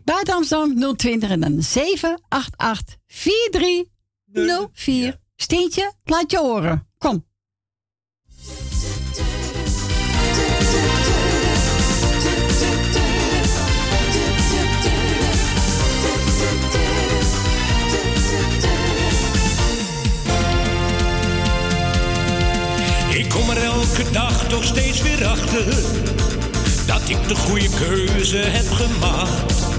Buiten 0.09 0.33
Amsterdam 0.33 0.95
020 0.95 1.29
en 1.29 1.39
dan 1.39 1.61
788 1.61 2.95
4304. 3.07 5.17
Steentje, 5.35 5.93
laat 6.03 6.31
je 6.31 6.37
horen. 6.37 6.87
Kom. 6.97 7.27
Ik 23.13 23.29
kom 23.29 23.49
er 23.49 23.63
elke 23.63 24.11
dag 24.11 24.47
toch 24.47 24.63
steeds 24.63 25.01
weer 25.01 25.27
achter 25.27 25.65
dat 26.87 27.09
ik 27.09 27.27
de 27.27 27.35
goede 27.35 27.69
keuze 27.69 28.37
heb 28.37 28.71
gemaakt. 28.71 29.78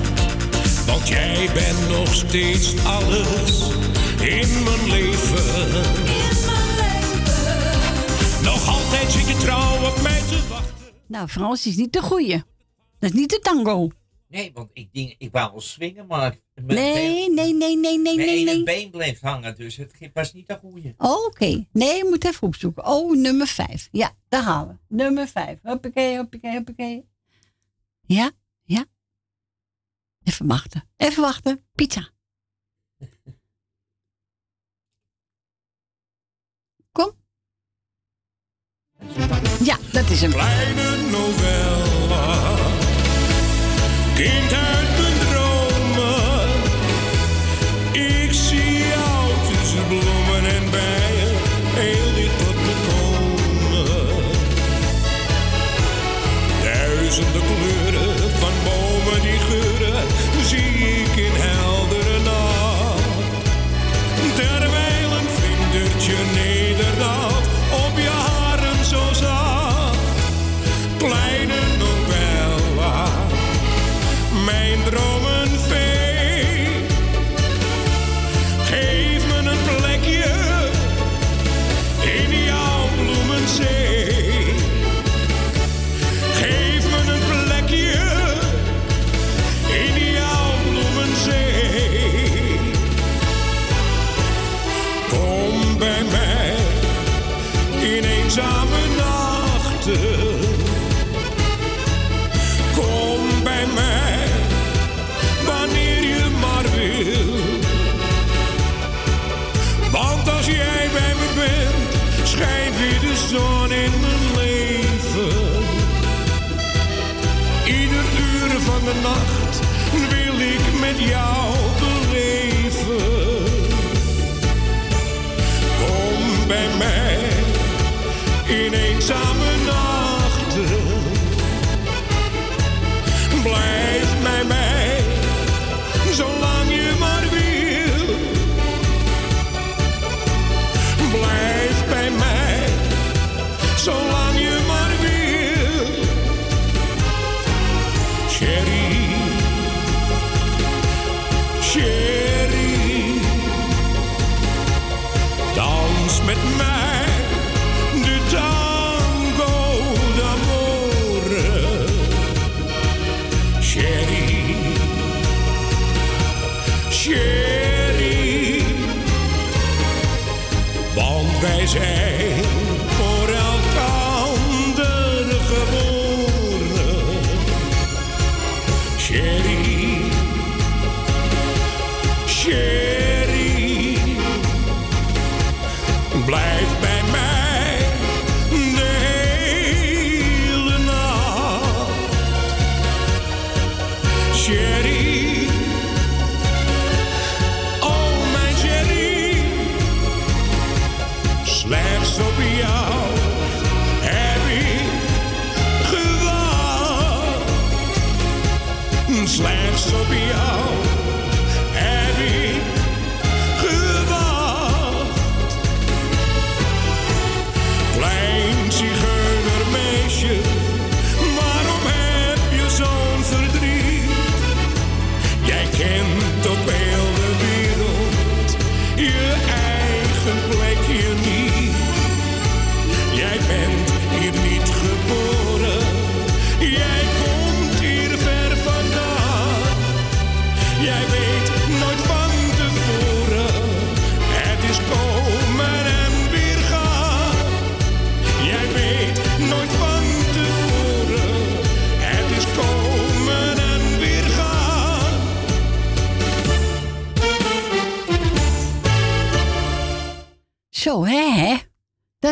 Want 0.91 1.09
jij 1.09 1.51
bent 1.55 1.89
nog 1.89 2.15
steeds 2.15 2.85
alles 2.85 3.69
in 4.21 4.63
mijn 4.65 4.89
leven. 4.89 5.71
Nog 8.45 8.69
altijd 8.69 9.11
zit 9.11 9.29
je 9.29 9.37
trouw 9.41 9.87
op 9.87 10.03
mij 10.03 10.19
te 10.21 10.47
wachten. 10.49 10.87
Nou, 11.07 11.29
Frans 11.29 11.67
is 11.67 11.77
niet 11.77 11.93
de 11.93 12.03
goeie. 12.03 12.43
Dat 12.99 13.11
is 13.11 13.13
niet 13.13 13.31
de 13.31 13.39
tango. 13.43 13.91
Nee, 14.29 14.51
want 14.55 14.71
ik, 14.73 14.93
denk, 14.93 15.15
ik 15.19 15.29
wou 15.33 15.51
wel 15.51 15.61
swingen, 15.61 16.07
maar 16.07 16.37
mijn 16.55 16.67
Nee, 16.79 16.95
been- 17.27 17.35
nee, 17.35 17.55
nee, 17.55 17.77
nee, 17.77 17.99
nee, 17.99 18.17
mijn 18.17 18.17
nee, 18.17 18.39
ene 18.41 18.53
nee. 18.55 18.63
been 18.63 18.91
bleef 18.91 19.21
hangen, 19.21 19.57
dus 19.57 19.77
het 19.77 19.93
was 20.15 20.33
niet 20.33 20.47
de 20.47 20.59
goede. 20.63 20.95
Oh, 20.99 21.25
Oké. 21.27 21.67
Nee, 21.73 21.97
je 21.97 22.07
moet 22.09 22.25
even 22.25 22.47
opzoeken. 22.47 22.87
Oh, 22.87 23.17
nummer 23.17 23.47
5. 23.47 23.89
Ja, 23.93 24.13
daar 24.29 24.43
gaan 24.43 24.69
we. 24.69 24.97
Nummer 24.97 25.29
5. 25.29 25.59
Hoppakee, 25.63 26.17
hoppakee, 26.17 26.53
hoppakee. 26.55 27.09
Ja, 28.07 28.31
ja. 28.65 28.85
Even 30.31 30.47
wachten. 30.47 30.83
Even 30.97 31.23
wachten. 31.23 31.65
Pizza. 31.75 32.09
Kom. 36.93 37.13
Ja, 39.65 39.77
dat 39.93 40.11
is 40.11 40.21
hem. 40.21 40.31
Kleine 40.31 40.97
novella, 41.11 42.57
kind 44.15 44.53
uit 44.53 44.99
mijn 44.99 45.19
dromen. 45.19 46.63
Ik 47.93 48.33
zie 48.33 48.79
jou 48.87 49.33
tussen 49.53 49.87
bloemen 49.87 50.45
en 50.57 50.71
bijen, 50.71 51.35
heel 51.81 52.15
dicht 52.15 52.39
tot 52.39 52.55
me 52.55 52.75
komen. 52.89 53.89
Duizenden 56.63 57.43
kleuren 57.43 58.10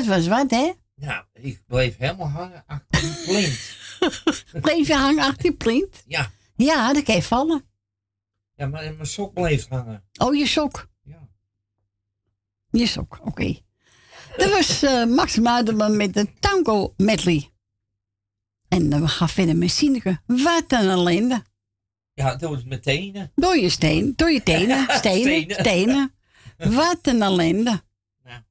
was 0.09 0.27
wat, 0.27 0.51
hè? 0.51 0.73
Nou, 0.95 1.25
ik 1.33 1.63
bleef 1.67 1.97
helemaal 1.97 2.29
hangen 2.29 2.65
achter 2.67 3.01
die 3.01 3.25
plint. 3.25 3.77
Bleef 4.65 4.87
je 4.87 4.95
hangen 4.95 5.23
achter 5.25 5.43
die 5.43 5.55
plint? 5.55 6.03
Ja. 6.07 6.31
Ja, 6.57 6.93
dat 6.93 7.03
kan 7.03 7.15
je 7.15 7.23
vallen. 7.23 7.65
Ja, 8.55 8.67
maar 8.67 8.83
mijn 8.95 9.07
sok 9.07 9.35
bleef 9.35 9.69
hangen. 9.69 10.05
Oh, 10.17 10.35
je 10.35 10.47
sok. 10.47 10.89
Ja. 11.03 11.29
Je 12.71 12.87
sok, 12.87 13.19
oké. 13.25 13.59
Dat 14.37 14.51
was 14.51 14.83
eh, 14.83 15.05
Max 15.05 15.39
Muiderman 15.39 15.97
met 15.97 16.15
de 16.15 16.33
tango 16.41 16.95
medley. 16.97 17.51
En 18.69 18.93
eh, 18.93 19.01
we 19.01 19.09
gaan 19.09 19.29
verder 19.29 19.57
met 19.57 19.71
Sineke. 19.71 20.21
Wat 20.27 20.65
een 20.69 20.89
ellende. 20.89 21.43
Ja, 22.15 22.37
dat 22.37 22.51
was 22.51 22.65
mijn 22.65 22.81
tenen. 22.81 23.33
Door 23.35 23.57
je 23.57 23.69
steen, 23.69 24.13
door 24.17 24.31
je 24.31 24.43
tenen, 24.43 24.87
stenen, 24.99 25.21
Stenen. 25.43 25.57
stenen. 25.57 26.15
Wat 26.57 26.99
een 27.03 27.23
ellende. 27.23 27.83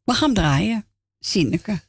We 0.04 0.14
gaan 0.14 0.34
draaien. 0.34 0.87
Sineke. 1.28 1.82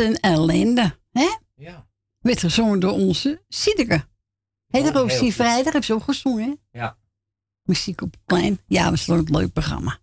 Een 0.00 0.16
ellende, 0.20 0.98
hè? 1.10 1.36
Ja. 1.54 1.88
Werd 2.18 2.40
gezongen 2.40 2.80
door 2.80 2.92
onze 2.92 3.42
ook 4.96 5.08
heel 5.08 5.18
Zie 5.18 5.26
goed. 5.26 5.34
Vrijdag, 5.34 5.72
heb 5.72 5.84
ze 5.84 5.94
ook 5.94 6.02
gezongen, 6.02 6.48
hè? 6.70 6.78
Ja. 6.78 6.98
Muziek 7.62 8.00
op 8.00 8.10
het 8.10 8.24
plein. 8.24 8.60
Ja, 8.66 8.90
was 8.90 9.08
een 9.08 9.24
leuk 9.30 9.52
programma. 9.52 9.98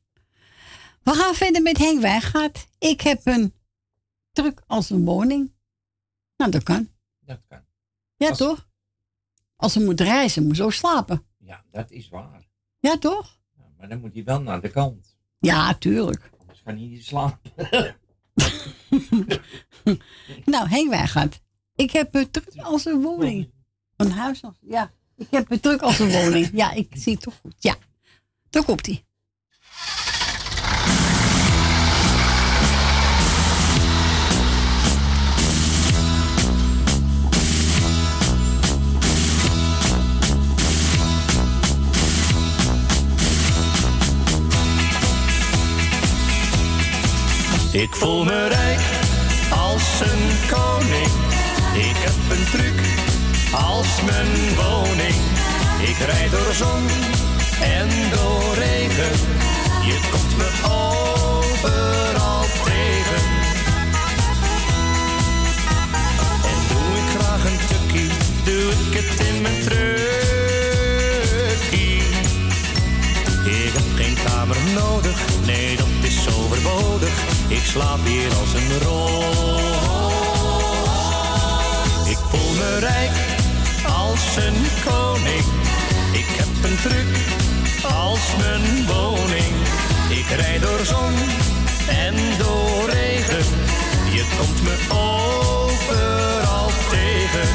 We 1.03 1.13
gaan 1.13 1.33
verder 1.35 1.61
met 1.61 1.77
Henk 1.77 2.01
Wijngaard. 2.01 2.67
Ik 2.77 3.01
heb 3.01 3.21
een 3.23 3.53
druk 4.31 4.61
als 4.67 4.89
een 4.89 5.05
woning. 5.05 5.53
Nou, 6.37 6.51
dat 6.51 6.63
kan. 6.63 6.89
Dat 7.19 7.39
kan. 7.47 7.61
Ja, 8.15 8.29
Als- 8.29 8.37
toch? 8.37 8.69
Als 9.55 9.73
ze 9.73 9.79
moet 9.83 10.01
reizen, 10.01 10.47
moet 10.47 10.55
ze 10.55 10.63
ook 10.63 10.73
slapen. 10.73 11.25
Ja, 11.37 11.63
dat 11.71 11.91
is 11.91 12.09
waar. 12.09 12.47
Ja, 12.79 12.97
toch? 12.97 13.39
Maar 13.77 13.89
dan 13.89 13.99
moet 13.99 14.13
hij 14.13 14.23
wel 14.23 14.41
naar 14.41 14.61
de 14.61 14.69
kant. 14.69 15.17
Ja, 15.39 15.73
tuurlijk. 15.73 16.29
Anders 16.39 16.61
kan 16.63 16.77
hij 16.77 16.85
niet 16.87 17.05
slapen. 17.05 17.51
Nou, 20.45 20.69
Henk 20.69 20.89
Wijngaard. 20.89 21.39
Ik 21.75 21.91
heb 21.91 22.15
een 22.15 22.31
druk 22.31 22.57
als 22.61 22.85
een 22.85 23.01
woning. 23.01 23.51
Een 23.95 24.11
huis 24.11 24.43
als... 24.43 24.55
Ja, 24.61 24.91
ik 25.17 25.27
heb 25.29 25.51
een 25.51 25.59
druk 25.59 25.81
als 25.81 25.99
een 25.99 26.11
woning. 26.11 26.49
Ja, 26.53 26.71
ik 26.71 26.87
zie 26.93 27.13
het 27.13 27.21
toch 27.21 27.39
goed. 27.41 27.55
Ja. 27.59 27.75
Daar 28.49 28.63
komt 28.63 28.85
hij. 28.85 29.05
Ik 47.71 47.95
voel 47.95 48.23
me 48.23 48.47
rijk 48.47 48.96
als 49.87 50.09
een 50.11 50.27
koning. 50.51 51.11
Ik 51.73 51.97
heb 51.97 52.37
een 52.37 52.45
truc 52.51 52.79
als 53.51 54.01
mijn 54.05 54.55
woning. 54.55 55.15
Ik 55.81 55.97
rijd 55.97 56.31
door 56.31 56.53
zon 56.53 56.87
en 57.61 57.89
door 58.11 58.53
regen. 58.53 59.11
Je 59.85 59.99
komt 60.11 60.37
me 60.37 60.49
overal 60.63 62.45
tegen. 62.63 63.23
En 66.51 66.59
doe 66.69 66.89
ik 67.01 67.07
graag 67.19 67.43
een 67.45 67.59
tukkie, 67.67 68.11
doe 68.43 68.71
ik 68.71 68.93
het 68.99 69.27
in 69.27 69.41
mijn 69.41 69.61
truckie. 69.61 69.91
Ik 73.65 73.73
heb 73.73 73.89
geen 73.95 74.17
kamer 74.25 74.57
nodig, 74.73 75.19
nee 75.45 75.75
dat 75.75 75.87
is 76.01 76.27
overbodig. 76.37 77.13
Ik 77.47 77.63
slaap 77.63 78.05
hier 78.05 78.33
als 78.39 78.53
een 78.53 78.79
roos. 78.79 79.56
Rijk 82.79 83.11
als 83.85 84.35
een 84.35 84.65
koning. 84.85 85.45
Ik 86.11 86.27
heb 86.39 86.47
een 86.63 86.77
truc 86.81 87.13
als 87.95 88.35
mijn 88.37 88.85
woning. 88.85 89.55
Ik 90.09 90.27
rijd 90.35 90.61
door 90.61 90.85
zon 90.85 91.13
en 91.89 92.15
door 92.37 92.89
regen. 92.89 93.45
Je 94.13 94.25
komt 94.37 94.63
me 94.63 94.75
overal 94.89 96.69
tegen. 96.89 97.49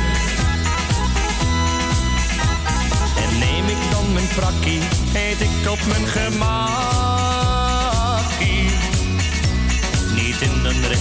En 3.23 3.39
neem 3.39 3.67
ik 3.69 3.91
dan 3.91 4.13
mijn 4.13 4.27
frakkie, 4.27 4.81
eet 5.15 5.41
ik 5.41 5.71
op 5.71 5.87
mijn 5.87 6.07
gemakkie. 6.07 7.42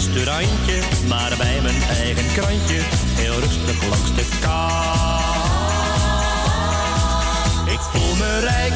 Restaurantje, 0.01 0.79
maar 1.07 1.33
bij 1.37 1.61
mijn 1.61 1.81
eigen 1.89 2.25
krantje. 2.33 2.79
Heel 3.21 3.39
rustig 3.39 3.89
langs 3.89 4.15
de 4.15 4.25
kant. 4.39 5.49
Ik 7.71 7.79
voel 7.91 8.15
me 8.15 8.39
rijk 8.39 8.73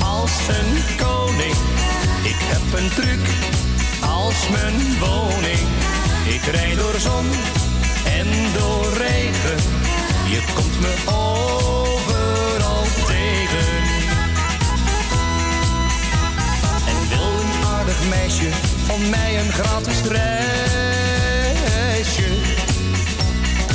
als 0.00 0.32
een 0.48 0.96
koning. 1.06 1.56
Ik 2.22 2.40
heb 2.52 2.80
een 2.80 2.88
truc 2.94 3.24
als 4.00 4.48
mijn 4.48 4.98
woning. 4.98 5.66
Ik 6.24 6.42
rijd 6.42 6.78
door 6.78 7.00
zon 7.00 7.26
en 8.04 8.26
door 8.58 8.92
regen. 8.96 9.58
Je 10.30 10.42
komt 10.54 10.80
me 10.80 10.94
overal 11.06 12.84
tegen. 13.06 13.66
En 16.90 17.08
wil 17.08 17.40
een 17.40 17.66
aardig 17.66 18.08
meisje 18.08 18.71
van 18.84 19.10
mij 19.10 19.38
een 19.40 19.52
gratis 19.52 20.00
reisje? 20.00 20.60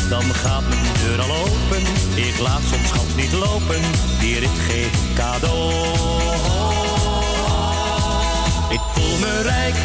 Dan 0.10 0.34
gaat 0.34 0.68
mijn 0.70 0.82
deur 1.04 1.22
al 1.22 1.36
open. 1.36 1.82
Ik 2.16 2.40
laat 2.40 2.62
soms 2.70 2.88
schat 2.88 3.16
niet 3.16 3.32
lopen. 3.32 3.82
Die 4.20 4.40
rit 4.40 4.60
geef 4.68 4.86
ik 4.86 5.16
cadeau. 5.16 5.74
Ik 8.70 8.80
voel 8.94 9.18
me 9.18 9.42
rijk 9.42 9.76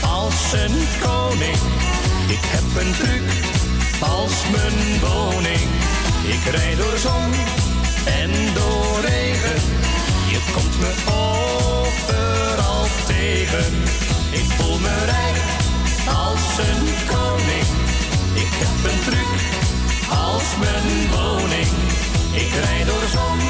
als 0.00 0.52
een 0.52 0.86
koning. 1.00 1.56
Ik 2.28 2.42
heb 2.42 2.84
een 2.84 2.92
truc 2.92 3.22
als 4.00 4.32
mijn 4.50 5.00
woning. 5.00 5.60
Ik 6.22 6.44
rijd 6.50 6.76
door 6.76 6.98
zon 6.98 7.32
en 8.04 8.30
door 8.54 9.00
regen. 9.00 9.60
Je 10.30 10.40
komt 10.54 10.78
me 10.78 10.92
overal 11.06 12.86
tegen. 13.06 14.10
Ik 14.32 14.46
voel 14.56 14.78
me 14.78 15.04
rijk 15.04 15.38
als 16.06 16.58
een 16.58 16.84
koning. 17.06 17.68
Ik 18.34 18.52
heb 18.62 18.92
een 18.92 19.00
truc 19.06 19.40
als 20.08 20.56
mijn 20.58 21.10
woning. 21.10 21.68
Ik 22.32 22.52
rijd 22.64 22.86
door 22.86 23.08
zon 23.12 23.41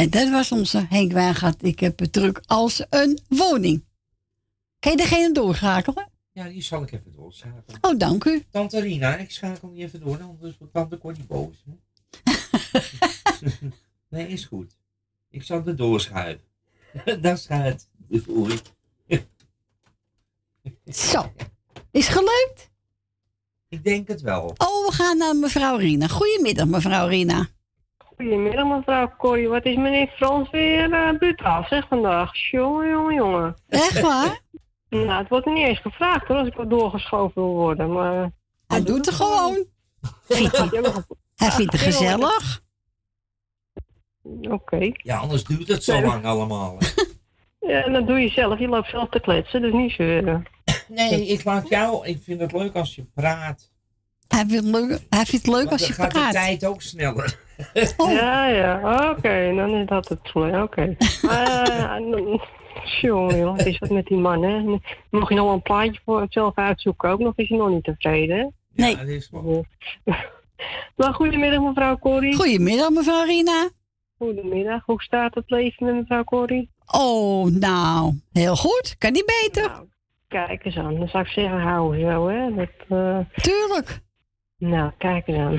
En 0.00 0.10
dat 0.10 0.30
was 0.30 0.52
onze 0.52 0.86
Henk 0.88 1.12
Wijngaard. 1.12 1.62
Ik 1.62 1.80
heb 1.80 1.98
het 1.98 2.12
druk 2.12 2.40
als 2.46 2.84
een 2.90 3.18
woning. 3.28 3.84
Kan 4.78 4.92
je 4.92 4.96
degene 4.96 5.32
doorschakelen? 5.32 6.08
Ja, 6.32 6.48
die 6.48 6.62
zal 6.62 6.82
ik 6.82 6.92
even 6.92 7.12
doorschakelen. 7.12 7.78
Oh, 7.80 7.98
dank 7.98 8.24
u. 8.24 8.44
Tante 8.50 8.80
Rina, 8.80 9.16
ik 9.16 9.30
schakel 9.30 9.70
die 9.70 9.84
even 9.84 10.00
door, 10.00 10.22
anders 10.22 10.58
wordt 10.58 10.72
tante 10.72 10.98
Connie 10.98 11.24
boos. 11.24 11.64
nee, 14.10 14.28
is 14.28 14.44
goed. 14.44 14.76
Ik 15.30 15.42
zal 15.42 15.66
er 15.66 15.76
doorschuiven. 15.76 16.44
Daar 17.20 17.38
staat 17.38 17.88
de 18.08 18.22
voering. 18.22 18.60
Zo. 20.84 21.32
Is 21.90 22.08
gelukt? 22.08 22.70
Ik 23.68 23.84
denk 23.84 24.08
het 24.08 24.20
wel. 24.20 24.54
Oh, 24.56 24.86
we 24.86 24.92
gaan 24.92 25.18
naar 25.18 25.36
mevrouw 25.36 25.76
Rina. 25.76 26.08
Goedemiddag, 26.08 26.66
mevrouw 26.66 27.08
Rina. 27.08 27.48
Goedemiddag 28.20 28.66
mevrouw 28.66 29.12
Corrie. 29.18 29.48
Wat 29.48 29.64
is 29.64 29.76
meneer 29.76 30.06
Frans 30.06 30.50
weer 30.50 30.90
uh, 30.90 31.18
brutaal 31.18 31.64
zeg 31.68 31.88
vandaag? 31.88 32.36
Jongen, 32.50 32.88
jongen, 32.88 33.14
jongen. 33.14 33.54
Echt 33.68 34.00
waar? 34.00 34.40
nou, 34.88 35.10
het 35.10 35.28
wordt 35.28 35.46
niet 35.46 35.66
eens 35.66 35.78
gevraagd 35.78 36.26
hoor, 36.26 36.36
als 36.36 36.48
ik 36.48 36.54
wat 36.54 36.70
doorgeschoven 36.70 37.42
wil 37.42 37.52
worden. 37.52 37.92
Maar, 37.92 38.22
eh, 38.22 38.28
Hij 38.66 38.82
doet 38.82 39.06
het 39.06 39.14
gewoon. 39.14 39.64
Hij, 40.28 40.48
hij 41.34 41.50
vindt 41.50 41.72
het 41.72 41.80
gezellig. 41.80 42.62
Oké. 44.40 44.90
Ja, 44.92 45.16
anders 45.16 45.44
duurt 45.44 45.68
het 45.68 45.84
zo 45.84 46.00
lang 46.00 46.24
allemaal. 46.24 46.78
Ja, 47.60 47.84
en 47.84 47.92
dat 47.92 48.06
doe 48.06 48.18
je 48.18 48.28
zelf. 48.28 48.58
Je 48.58 48.68
loopt 48.68 48.88
zelf 48.88 49.08
te 49.08 49.20
kletsen, 49.20 49.62
dus 49.62 49.72
niet 49.72 49.92
zeuren. 49.92 50.44
Nee, 50.88 51.26
ik 51.26 51.44
laat 51.44 51.68
jou. 51.68 52.06
Ik 52.06 52.22
vind 52.22 52.40
het 52.40 52.52
leuk 52.52 52.74
als 52.74 52.94
je 52.94 53.04
praat. 53.14 53.69
Hij 54.34 54.44
vindt 54.46 54.54
het 54.54 54.64
leuk, 54.64 54.98
hij 55.10 55.24
vindt 55.24 55.46
het 55.46 55.54
leuk 55.54 55.70
als 55.70 55.80
dan 55.80 55.88
je 55.88 55.94
gaat 55.94 56.12
de 56.12 56.18
praat. 56.18 56.32
tijd 56.32 56.66
ook 56.66 56.82
sneller. 56.82 57.38
Ja, 57.96 58.46
ja, 58.46 59.10
oké, 59.10 59.52
dan 59.54 59.74
is 59.74 59.86
dat 59.86 60.08
het 60.08 60.18
zo. 60.22 60.62
Oké. 60.62 60.96
Maar, 61.22 61.66
eh, 62.12 62.40
Jongen, 63.00 63.38
joh, 63.38 63.56
het 63.56 63.66
is 63.66 63.78
wat 63.78 63.90
met 63.90 64.06
die 64.06 64.16
man, 64.16 64.42
hè. 64.42 64.60
Mocht 65.10 65.28
je 65.28 65.34
nog 65.34 65.44
wel 65.44 65.52
een 65.52 65.62
plaatje 65.62 66.00
voor 66.04 66.26
zelf 66.28 66.54
uitzoeken 66.54 67.10
ook 67.10 67.18
nog, 67.18 67.32
is 67.36 67.48
hij 67.48 67.58
nog 67.58 67.68
niet 67.68 67.84
tevreden, 67.84 68.36
hè? 68.36 68.46
Nee. 68.72 68.90
Ja, 68.90 68.96
dat 68.96 69.08
is 69.08 69.30
wel. 69.30 69.64
Maar 70.96 71.14
goedemiddag, 71.14 71.60
mevrouw 71.60 71.98
Corrie. 71.98 72.34
Goedemiddag, 72.34 72.90
mevrouw 72.90 73.24
Rina. 73.24 73.68
Goedemiddag. 74.18 74.84
Hoe 74.84 75.02
staat 75.02 75.34
het 75.34 75.50
leven 75.50 75.86
met 75.86 75.94
mevrouw 75.94 76.24
Corrie? 76.24 76.70
Oh, 76.86 77.46
nou, 77.46 78.20
heel 78.32 78.56
goed. 78.56 78.94
Kan 78.98 79.12
niet 79.12 79.42
beter. 79.42 79.70
Kijk 80.28 80.64
eens 80.64 80.76
aan. 80.76 80.98
Dan 80.98 81.08
zou 81.08 81.24
ik 81.24 81.30
zeggen, 81.30 81.60
hou 81.60 82.00
zo, 82.00 82.28
hè. 82.28 82.54
Dat, 82.54 82.68
eh, 82.88 83.18
Tuurlijk. 83.42 84.00
Nou, 84.60 84.92
kijk 84.98 85.28
aan. 85.28 85.56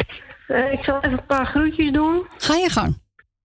Eh, 0.48 0.72
ik 0.72 0.84
zal 0.84 0.98
even 0.98 1.12
een 1.12 1.26
paar 1.26 1.46
groetjes 1.46 1.92
doen. 1.92 2.26
Ga 2.38 2.56
je 2.56 2.70
gang. 2.70 3.00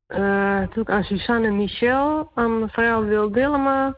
Eh, 0.06 0.60
doe 0.74 0.82
ik 0.82 0.90
aan 0.90 1.04
Suzanne 1.04 1.46
en 1.46 1.56
Michel, 1.56 2.30
aan 2.34 2.60
mevrouw 2.60 3.04
Wil 3.04 3.30
Dillema, 3.30 3.96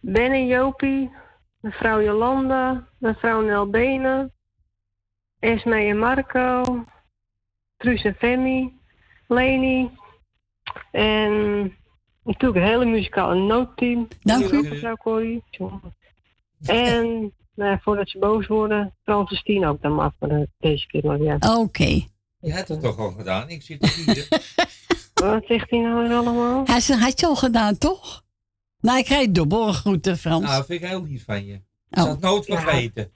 Ben 0.00 0.32
en 0.32 0.46
Jopie, 0.46 1.10
mevrouw 1.60 2.02
Jolanda, 2.02 2.86
mevrouw 2.98 3.40
Nel 3.40 3.70
Benen, 3.70 4.32
Esme 5.38 5.76
en 5.76 5.98
Marco, 5.98 6.84
Truus 7.76 8.04
en 8.04 8.14
Femi, 8.14 8.80
Leni 9.28 9.90
en 10.90 11.32
natuurlijk 12.22 12.64
een 12.64 12.70
hele 12.70 12.84
muzikale 12.84 13.34
noodteam. 13.34 14.08
Dank 14.20 14.50
u. 14.50 14.68
Mevrouw 14.68 14.96
Corrie. 14.96 15.44
En 16.66 17.32
nou, 17.54 17.78
voordat 17.82 18.08
ze 18.08 18.18
boos 18.18 18.46
worden, 18.46 18.94
Francis 19.02 19.42
Tien 19.42 19.66
ook 19.66 19.82
dan 19.82 19.94
maar 19.94 20.10
voor 20.18 20.28
de- 20.28 20.48
deze 20.58 20.86
keer 20.86 21.06
maar 21.06 21.18
ja. 21.22 21.36
Oké. 21.58 22.00
Je 22.40 22.52
hebt 22.52 22.68
het 22.68 22.82
toch 22.82 22.98
al 22.98 23.10
gedaan? 23.10 23.48
Ik 23.48 23.62
zit 23.62 23.86
hier. 23.94 24.28
Wat 25.30 25.44
zegt 25.46 25.70
hij 25.70 25.78
nou 25.78 26.08
weer 26.08 26.16
allemaal? 26.16 26.62
Hij 26.66 26.80
zei, 26.80 27.00
had 27.00 27.20
je 27.20 27.26
al 27.26 27.36
gedaan, 27.36 27.78
toch? 27.78 28.22
Nou, 28.80 28.98
ik 28.98 29.04
krijg 29.04 29.30
dubbel 29.30 29.72
groeten, 29.72 30.18
Frans. 30.18 30.44
Nou, 30.44 30.64
vind 30.64 30.82
ik 30.82 30.88
heel 30.88 31.02
lief 31.04 31.24
van 31.24 31.46
je. 31.46 31.52
Ik 31.54 31.60
Oh. 31.90 32.02
zal 32.02 32.08
het 32.10 32.20
nooit 32.20 32.44
vergeten. 32.44 33.10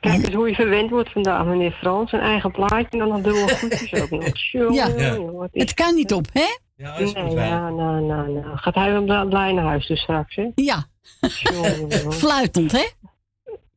Kijk 0.00 0.26
eens 0.26 0.34
hoe 0.34 0.48
je 0.48 0.54
verwend 0.54 0.90
wordt 0.90 1.12
vandaag, 1.12 1.44
meneer 1.46 1.72
Frans. 1.72 2.12
Een 2.12 2.20
eigen 2.20 2.50
plaatje 2.52 2.86
en 2.90 2.98
dan 2.98 3.08
nog 3.08 3.20
dubbel 3.20 3.48
voetjes 3.48 3.92
ook 4.00 4.10
nog. 4.10 4.38
Jongen, 4.52 4.74
Ja. 4.74 5.14
is 5.52 5.62
Het 5.62 5.74
kan 5.74 5.94
niet 5.94 6.12
op, 6.12 6.26
hè? 6.32 6.46
Ja, 6.76 6.98
Nee, 6.98 7.30
ja, 7.34 7.70
nou, 7.70 8.00
nou, 8.04 8.30
nou. 8.32 8.56
Gaat 8.56 8.74
hij 8.74 9.02
wel 9.02 9.26
blij 9.28 9.52
naar 9.52 9.64
huis 9.64 9.86
dus 9.86 10.00
straks, 10.00 10.34
hè? 10.34 10.48
Ja. 10.54 10.86
Fluitend, 12.10 12.72
hè? 12.72 12.84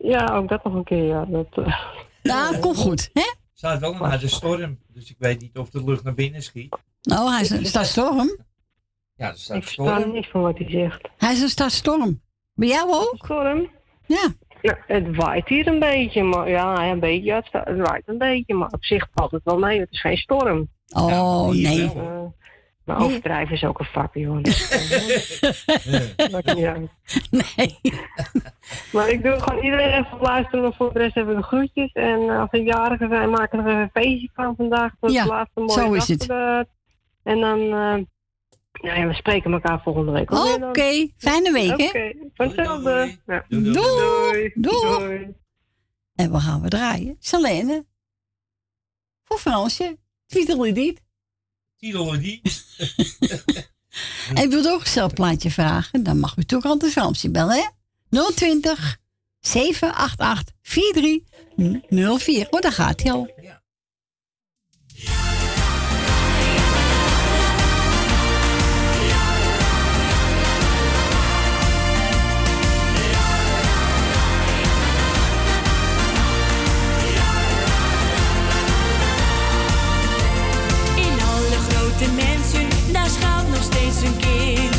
Ja, 0.04 0.26
ook 0.36 0.50
dat 0.50 0.64
nog 0.64 0.74
een 0.74 0.84
keer, 0.84 1.04
ja. 1.04 1.26
Dat, 1.26 1.48
eh, 1.52 1.80
Nou, 2.24 2.60
komt 2.60 2.78
goed, 2.78 3.10
hè? 3.14 3.34
staat 3.54 3.80
wel 3.80 3.92
een 3.94 3.98
harde 4.00 4.28
storm, 4.28 4.80
dus 4.88 5.10
ik 5.10 5.16
weet 5.20 5.42
niet 5.42 5.58
of 5.58 5.70
de 5.70 5.84
lucht 5.84 6.04
naar 6.04 6.14
binnen 6.14 6.42
schiet. 6.44 6.78
Nou, 7.02 7.32
hij 7.32 7.42
is 7.42 7.50
een 7.50 7.66
stadstorm. 7.66 8.38
Ja, 9.16 9.28
er 9.28 9.38
staat 9.38 9.58
ik 9.58 9.64
versta 9.64 9.96
storm. 9.98 10.12
niks 10.12 10.28
van 10.30 10.42
wat 10.42 10.58
hij 10.58 10.70
zegt. 10.70 11.10
Hij 11.18 11.32
is 11.32 11.42
een 11.42 11.50
stadstorm. 11.50 12.22
Bij 12.54 12.68
jou 12.68 12.94
ook? 12.94 13.16
Storm? 13.24 13.70
Ja. 14.06 14.28
Nou, 14.62 14.78
het 14.88 15.16
waait 15.16 15.48
hier 15.48 15.68
een 15.68 15.80
beetje, 15.80 16.24
maar 16.24 16.50
ja, 16.50 16.90
een 16.92 17.00
beetje, 17.00 17.24
ja, 17.24 17.36
het, 17.36 17.46
sta- 17.46 17.64
het 17.66 17.78
waait 17.78 18.04
een 18.08 18.18
beetje, 18.18 18.54
maar 18.54 18.70
op 18.72 18.84
zich 18.86 19.08
valt 19.14 19.32
het 19.32 19.44
wel 19.44 19.58
mee. 19.60 19.80
Het 19.80 19.92
is 19.92 20.02
geen 20.02 20.18
storm. 20.18 20.70
Oh, 20.94 21.48
nee. 21.50 21.92
Maar 22.98 23.02
overdrijven 23.06 23.56
is 23.56 23.64
ook 23.64 23.80
een 23.80 23.86
vak, 23.86 24.16
niet 24.16 24.28
uit. 26.66 26.90
Nee. 27.32 27.80
Maar 28.92 29.10
ik 29.10 29.24
doe 29.24 29.40
gewoon 29.40 29.64
iedereen 29.64 29.92
even 29.94 30.14
op 30.14 30.22
luisteren, 30.22 30.62
maar 30.62 30.74
voor 30.74 30.94
de 30.94 31.00
rest 31.00 31.16
hebben 31.16 31.36
we 31.36 31.42
de 31.42 31.48
groetjes. 31.48 31.92
En 31.92 32.30
eh, 32.30 32.40
als 32.40 32.48
er 32.52 32.62
jarigen 32.62 33.10
zijn, 33.10 33.30
maken 33.30 33.64
we 33.64 33.70
even 33.70 33.82
een 33.82 33.90
feestje 33.94 34.30
van 34.34 34.56
vandaag. 34.56 34.94
Dat 35.00 35.12
Ja, 35.12 35.24
de 35.24 35.30
laatste 35.30 35.60
mooie 35.60 35.72
zo 35.72 35.94
is 35.94 36.00
dag 36.06 36.08
het. 36.08 36.26
voor 36.26 36.36
de- 36.36 36.68
En 37.24 37.40
dan, 37.40 37.60
eh, 37.60 38.06
nou 38.82 39.00
ja, 39.00 39.08
we 39.08 39.14
spreken 39.14 39.52
elkaar 39.54 39.82
volgende 39.82 40.12
week. 40.12 40.32
Oké, 40.32 41.08
fijne 41.18 41.52
week, 41.52 41.78
hè? 41.78 41.86
Oké, 41.88 42.14
hetzelfde. 42.34 43.18
Ja. 43.26 43.46
Doei. 43.48 43.72
Doei. 43.74 44.52
Doei. 44.56 45.34
En 46.16 46.32
we 46.32 46.40
gaan 46.40 46.62
we 46.62 46.68
draaien. 46.70 47.16
Selene. 47.20 47.86
Voor 49.24 49.38
Fransje. 49.38 49.98
Fidelidit. 50.28 51.02
Fidelidit. 51.80 52.66
En 54.34 54.46
u 54.46 54.50
wilt 54.54 54.68
ook 54.68 54.80
een 54.80 54.88
stelplaatje 54.88 55.52
vragen? 55.52 56.04
Dan 56.04 56.20
mag 56.20 56.38
u 56.38 56.44
toch 56.44 56.66
altijd 56.66 56.92
Fransje 56.92 57.32
bellen, 57.32 57.56
hè? 57.56 57.68
020 58.36 58.98
788 59.40 60.56
4304. 60.62 62.48
Oh, 62.50 62.62
daar 62.62 62.72
gaat 62.72 63.02
hij 63.02 63.12
al. 63.12 63.34
In 63.36 63.59
nog 83.90 83.98
steeds 83.98 84.10
een 84.10 84.18
kind. 84.18 84.76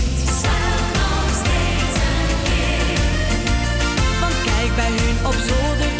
Want 4.20 4.34
kijk 4.44 4.76
bij 4.76 4.90
hun 4.90 5.26
op 5.26 5.34
zolder 5.34 5.99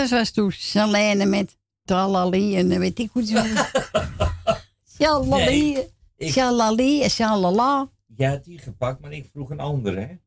Dat 0.00 0.08
was 0.08 0.30
toen 0.30 0.52
Selene 0.52 1.24
met 1.26 1.56
Tralali 1.84 2.56
en 2.56 2.68
dan 2.68 2.78
weet 2.78 2.98
ik 2.98 3.10
hoe 3.12 3.24
ze 3.24 3.64
Shalali, 4.96 5.78
Shalali 6.32 7.02
en 7.02 7.10
Shalala. 7.10 7.90
Jij 8.16 8.28
had 8.28 8.44
die 8.44 8.58
gepakt, 8.58 9.00
maar 9.00 9.12
ik 9.12 9.28
vroeg 9.32 9.50
een 9.50 9.60
andere, 9.60 10.00
hè? 10.00 10.18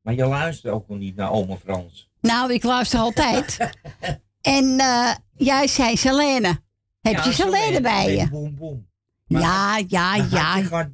Maar 0.00 0.14
je 0.14 0.26
luistert 0.26 0.72
ook 0.72 0.88
nog 0.88 0.98
niet 0.98 1.16
naar 1.16 1.30
oma 1.30 1.56
Frans. 1.56 2.10
Nou, 2.20 2.52
ik 2.52 2.62
luister 2.62 2.98
altijd. 2.98 3.58
en 4.40 4.78
eh, 4.78 5.14
jij 5.36 5.66
zei 5.66 5.96
Selene. 5.96 6.60
Heb 7.00 7.12
Ja, 7.12 7.24
je 7.24 7.32
Selene 7.32 7.56
Selene, 7.56 7.80
bij 7.80 8.16
je? 8.16 8.28
Ja, 9.26 9.78
ja, 9.88 10.14
ja. 10.14 10.62
gaat 10.62 10.90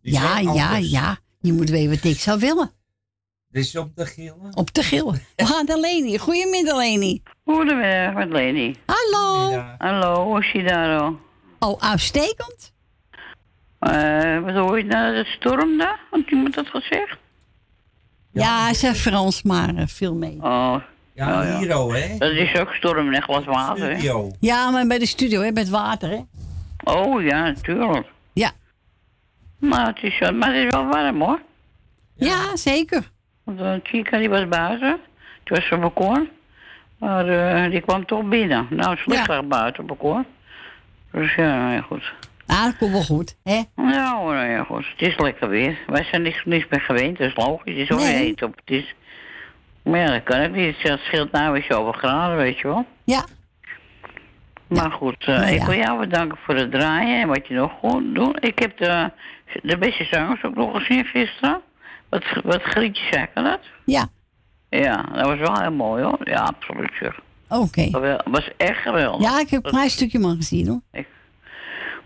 Ja, 0.00 0.38
ja, 0.38 0.76
ja. 0.76 1.18
Je 1.40 1.52
moet 1.52 1.70
weten 1.70 1.90
wat 1.90 2.04
ik 2.04 2.18
zou 2.18 2.38
willen. 2.38 2.70
Dus 3.50 3.76
om 3.76 3.94
te 3.94 4.06
gillen. 4.06 4.56
Op 4.56 4.70
te 4.70 4.82
gillen. 4.82 5.22
We 5.36 5.46
gaan 5.46 5.66
naar 5.66 5.78
Leni. 5.78 6.18
Goedemiddag, 6.18 6.76
Leni. 6.76 7.22
Goedemiddag, 7.54 8.14
met 8.14 8.28
Leni. 8.28 8.76
Hallo. 8.86 9.62
Hallo, 9.78 10.24
hoe 10.24 10.40
is 10.40 10.52
je 10.52 10.62
daar 10.62 10.98
al? 11.00 11.18
Oh, 11.58 11.80
uitstekend. 11.82 12.72
Eh, 13.78 14.38
wat 14.38 14.54
hoor 14.54 14.78
je 14.78 14.84
nou, 14.84 15.14
de 15.14 15.24
storm 15.24 15.78
daar? 15.78 16.00
Had 16.10 16.20
iemand 16.30 16.54
dat 16.54 16.66
gezegd? 16.68 17.16
Ja, 18.32 18.72
ze 18.74 18.94
Frans, 18.94 19.42
maar 19.42 19.74
eh, 19.74 19.86
veel 19.86 20.14
mee. 20.14 20.36
Oh. 20.42 20.76
Ja, 21.14 21.42
ja. 21.42 21.58
Hiro, 21.58 21.92
hè? 21.92 22.16
Dat 22.18 22.30
is 22.30 22.58
ook 22.58 22.72
storm 22.72 23.14
een 23.14 23.22
glas 23.22 23.44
water, 23.44 23.84
hè? 23.88 23.94
Studio. 23.94 24.30
Ja, 24.40 24.70
maar 24.70 24.86
bij 24.86 24.98
de 24.98 25.06
studio, 25.06 25.40
hè, 25.40 25.50
met 25.52 25.68
water, 25.68 26.08
hè? 26.10 26.20
Oh 26.84 27.22
ja, 27.22 27.42
natuurlijk. 27.42 28.06
Ja. 28.32 28.50
Maar 29.58 29.86
het 29.86 30.02
is, 30.02 30.18
wel- 30.18 30.32
maar 30.34 30.54
het 30.54 30.64
is 30.64 30.70
wel 30.70 30.86
warm 30.86 31.20
hoor. 31.22 31.40
Ja, 32.14 32.56
zeker. 32.56 33.10
Want 33.44 33.60
uh, 33.60 33.74
Chica 33.82 34.18
die 34.18 34.28
was 34.28 34.48
buiten. 34.48 35.00
Die 35.44 35.56
was 35.56 35.70
op 35.72 35.80
balkon. 35.80 36.28
Maar 37.00 37.28
eh, 37.28 37.70
die 37.70 37.80
kwam 37.80 38.06
toch 38.06 38.22
binnen. 38.24 38.66
Nou, 38.70 38.90
het 38.90 38.98
is 38.98 39.06
lekker 39.06 39.46
buiten 39.46 39.82
op 39.82 39.88
balkon. 39.88 40.26
Dus 41.12 41.34
ja, 41.34 41.68
nou 41.68 41.82
goed. 41.82 42.12
Ah, 42.46 42.64
dat 42.64 42.76
komt 42.78 42.92
wel 42.92 43.02
goed, 43.02 43.36
hè? 43.44 43.60
Nou, 43.76 44.34
nou 44.34 44.46
ja, 44.48 44.64
goed. 44.64 44.86
Het 44.96 45.08
is 45.08 45.18
lekker 45.18 45.48
weer. 45.48 45.78
Wij 45.86 46.04
zijn 46.04 46.22
niks, 46.22 46.44
niks 46.44 46.66
meer 46.70 46.80
gewend, 46.80 47.18
dat 47.18 47.26
is 47.28 47.36
logisch. 47.36 47.72
Het 47.72 47.82
is 47.82 47.90
ook 47.90 47.98
Nee. 47.98 48.14
heet 48.14 48.42
op. 48.42 48.56
Het 48.64 48.70
is... 48.76 48.94
Maar 49.82 49.98
ja, 50.00 50.06
dat 50.10 50.22
kan 50.22 50.40
ik 50.40 50.50
niet. 50.54 50.82
Het 50.82 51.00
scheelt 51.00 51.32
nou 51.32 51.52
weer 51.52 51.62
zoveel 51.68 51.92
graden, 51.92 52.36
weet 52.36 52.58
je 52.58 52.66
wel. 52.68 52.86
Ja. 53.04 53.24
Maar 54.66 54.90
goed, 54.90 55.16
eh, 55.24 55.26
Nou 55.38 55.50
ik 55.50 55.62
wil 55.62 55.74
jou 55.76 55.98
bedanken 56.00 56.38
voor 56.44 56.54
het 56.54 56.70
draaien 56.70 57.20
en 57.20 57.28
wat 57.28 57.46
je 57.46 57.54
nog 57.54 57.72
goed 57.80 58.14
doet. 58.14 58.44
Ik 58.44 58.58
heb 58.58 58.78
de, 58.78 59.10
de 59.62 59.78
beste 59.78 60.04
zangers 60.04 60.44
ook 60.44 60.54
nog 60.54 60.76
gezien 60.76 61.04
gisteren. 61.04 61.60
Wat, 62.08 62.24
wat 62.44 62.62
Grietje 62.62 63.02
zei, 63.10 63.26
kan 63.34 63.44
dat? 63.44 63.60
Ja. 63.84 64.08
Ja, 64.70 65.02
dat 65.02 65.26
was 65.26 65.38
wel 65.38 65.60
heel 65.60 65.72
mooi 65.72 66.02
hoor. 66.02 66.18
Ja, 66.24 66.40
absoluut 66.40 66.92
zeg. 67.00 67.20
Oké. 67.48 67.90
Dat 67.90 68.00
wa- 68.02 68.20
was 68.24 68.50
echt 68.56 68.78
geweldig. 68.82 69.30
Ja, 69.30 69.40
ik 69.40 69.50
heb 69.50 69.64
een 69.64 69.70
klein 69.70 69.90
stukje 69.90 70.18
man 70.18 70.36
gezien, 70.36 70.68
hoor. 70.68 71.04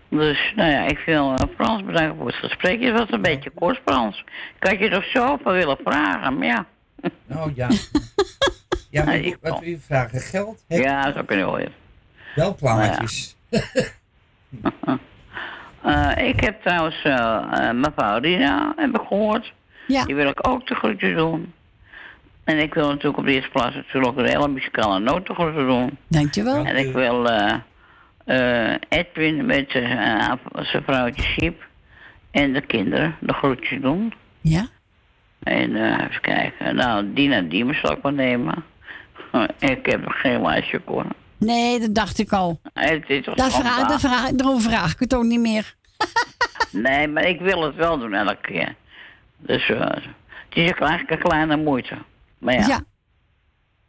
Dus, 0.09 0.53
nou 0.55 0.71
ja, 0.71 0.81
ik 0.85 0.99
wil 1.05 1.33
eh, 1.33 1.41
Frans 1.55 1.83
bedanken 1.83 2.17
voor 2.17 2.25
het 2.27 2.35
gesprek. 2.35 2.81
Het 2.81 2.97
was 2.97 3.11
een 3.11 3.21
beetje 3.21 3.49
kort, 3.49 3.79
Frans. 3.85 4.23
Ik 4.59 4.67
had 4.69 4.79
je 4.79 4.89
nog 4.89 5.03
zoveel 5.05 5.51
willen 5.51 5.77
vragen, 5.83 6.37
maar 6.37 6.47
ja. 6.47 6.65
Nou 7.25 7.51
ja. 7.55 7.67
Ja, 8.89 9.03
maar 9.05 9.15
ik 9.15 9.37
wat 9.41 9.59
wil 9.59 9.69
je 9.69 9.79
vragen? 9.79 10.19
Geld? 10.19 10.63
Heb 10.67 10.83
Ja, 10.83 11.11
zo 11.13 11.23
kun 11.23 11.37
je 11.37 11.45
wel. 11.45 11.59
Wel 12.35 12.55
plaatjes. 12.55 13.35
Eh, 15.83 16.11
ik 16.27 16.39
heb 16.39 16.61
trouwens 16.63 17.01
eh, 17.03 17.13
eh, 17.51 17.75
mevrouw 17.75 18.17
Rina 18.19 18.73
heb 18.75 18.89
ik 18.95 19.07
gehoord. 19.07 19.53
Ja. 19.87 20.05
Die 20.05 20.15
wil 20.15 20.27
ik 20.29 20.47
ook 20.47 20.67
de 20.67 20.75
groetjes 20.75 21.15
doen. 21.15 21.53
En 22.45 22.59
ik 22.59 22.73
wil 22.73 22.87
natuurlijk 22.87 23.17
op 23.17 23.25
de 23.25 23.31
eerste 23.33 23.49
plaats 23.49 23.75
natuurlijk 23.75 24.05
ook 24.05 24.25
de 24.25 24.31
hele 24.31 24.47
muzikale 24.47 25.21
de 25.23 25.33
groeten 25.33 25.67
doen. 25.67 25.97
Dankjewel. 26.07 26.65
En 26.65 26.75
ik 26.75 26.93
wil 26.93 27.29
eh, 27.29 27.53
eh, 28.25 28.75
Edwin 28.89 29.45
met 29.45 29.71
eh, 29.71 30.31
zijn 30.53 30.83
vrouwtje 30.83 31.21
Siep 31.23 31.63
en 32.31 32.53
de 32.53 32.61
kinderen 32.61 33.15
de 33.19 33.33
groetjes 33.33 33.81
doen. 33.81 34.13
Ja. 34.41 34.67
En 35.43 35.75
eh, 35.75 36.05
even 36.09 36.21
kijken. 36.21 36.75
Nou, 36.75 37.13
Dina 37.13 37.41
Diemers 37.41 37.79
zal 37.79 37.91
ik 37.91 38.01
wel 38.01 38.11
nemen. 38.11 38.63
ik 39.59 39.85
heb 39.85 40.01
nog 40.03 40.19
geen 40.21 40.41
lijstje 40.41 40.81
hoor. 40.85 41.05
Nee, 41.37 41.79
dat 41.79 41.95
dacht 41.95 42.19
ik 42.19 42.31
al. 42.31 42.59
Het 42.73 43.03
is 43.09 43.25
Daar 43.25 43.35
vraag, 43.35 43.51
schandaal. 43.51 43.87
daar 43.87 43.99
vraag, 43.99 44.31
daarom 44.31 44.61
vraag 44.61 44.91
ik 44.93 44.99
het 44.99 45.15
ook 45.15 45.23
niet 45.23 45.39
meer. 45.39 45.73
Nee, 46.71 47.07
maar 47.07 47.27
ik 47.27 47.39
wil 47.39 47.61
het 47.63 47.75
wel 47.75 47.97
doen 47.99 48.13
elke 48.13 48.41
keer. 48.41 48.75
Dus 49.37 49.69
eh, 49.69 49.79
het 49.79 50.03
is 50.49 50.71
eigenlijk 50.71 51.11
een 51.11 51.17
kleine 51.29 51.57
moeite. 51.57 51.95
Maar 52.45 52.53
ja. 52.53 52.67
Ja. 52.67 52.83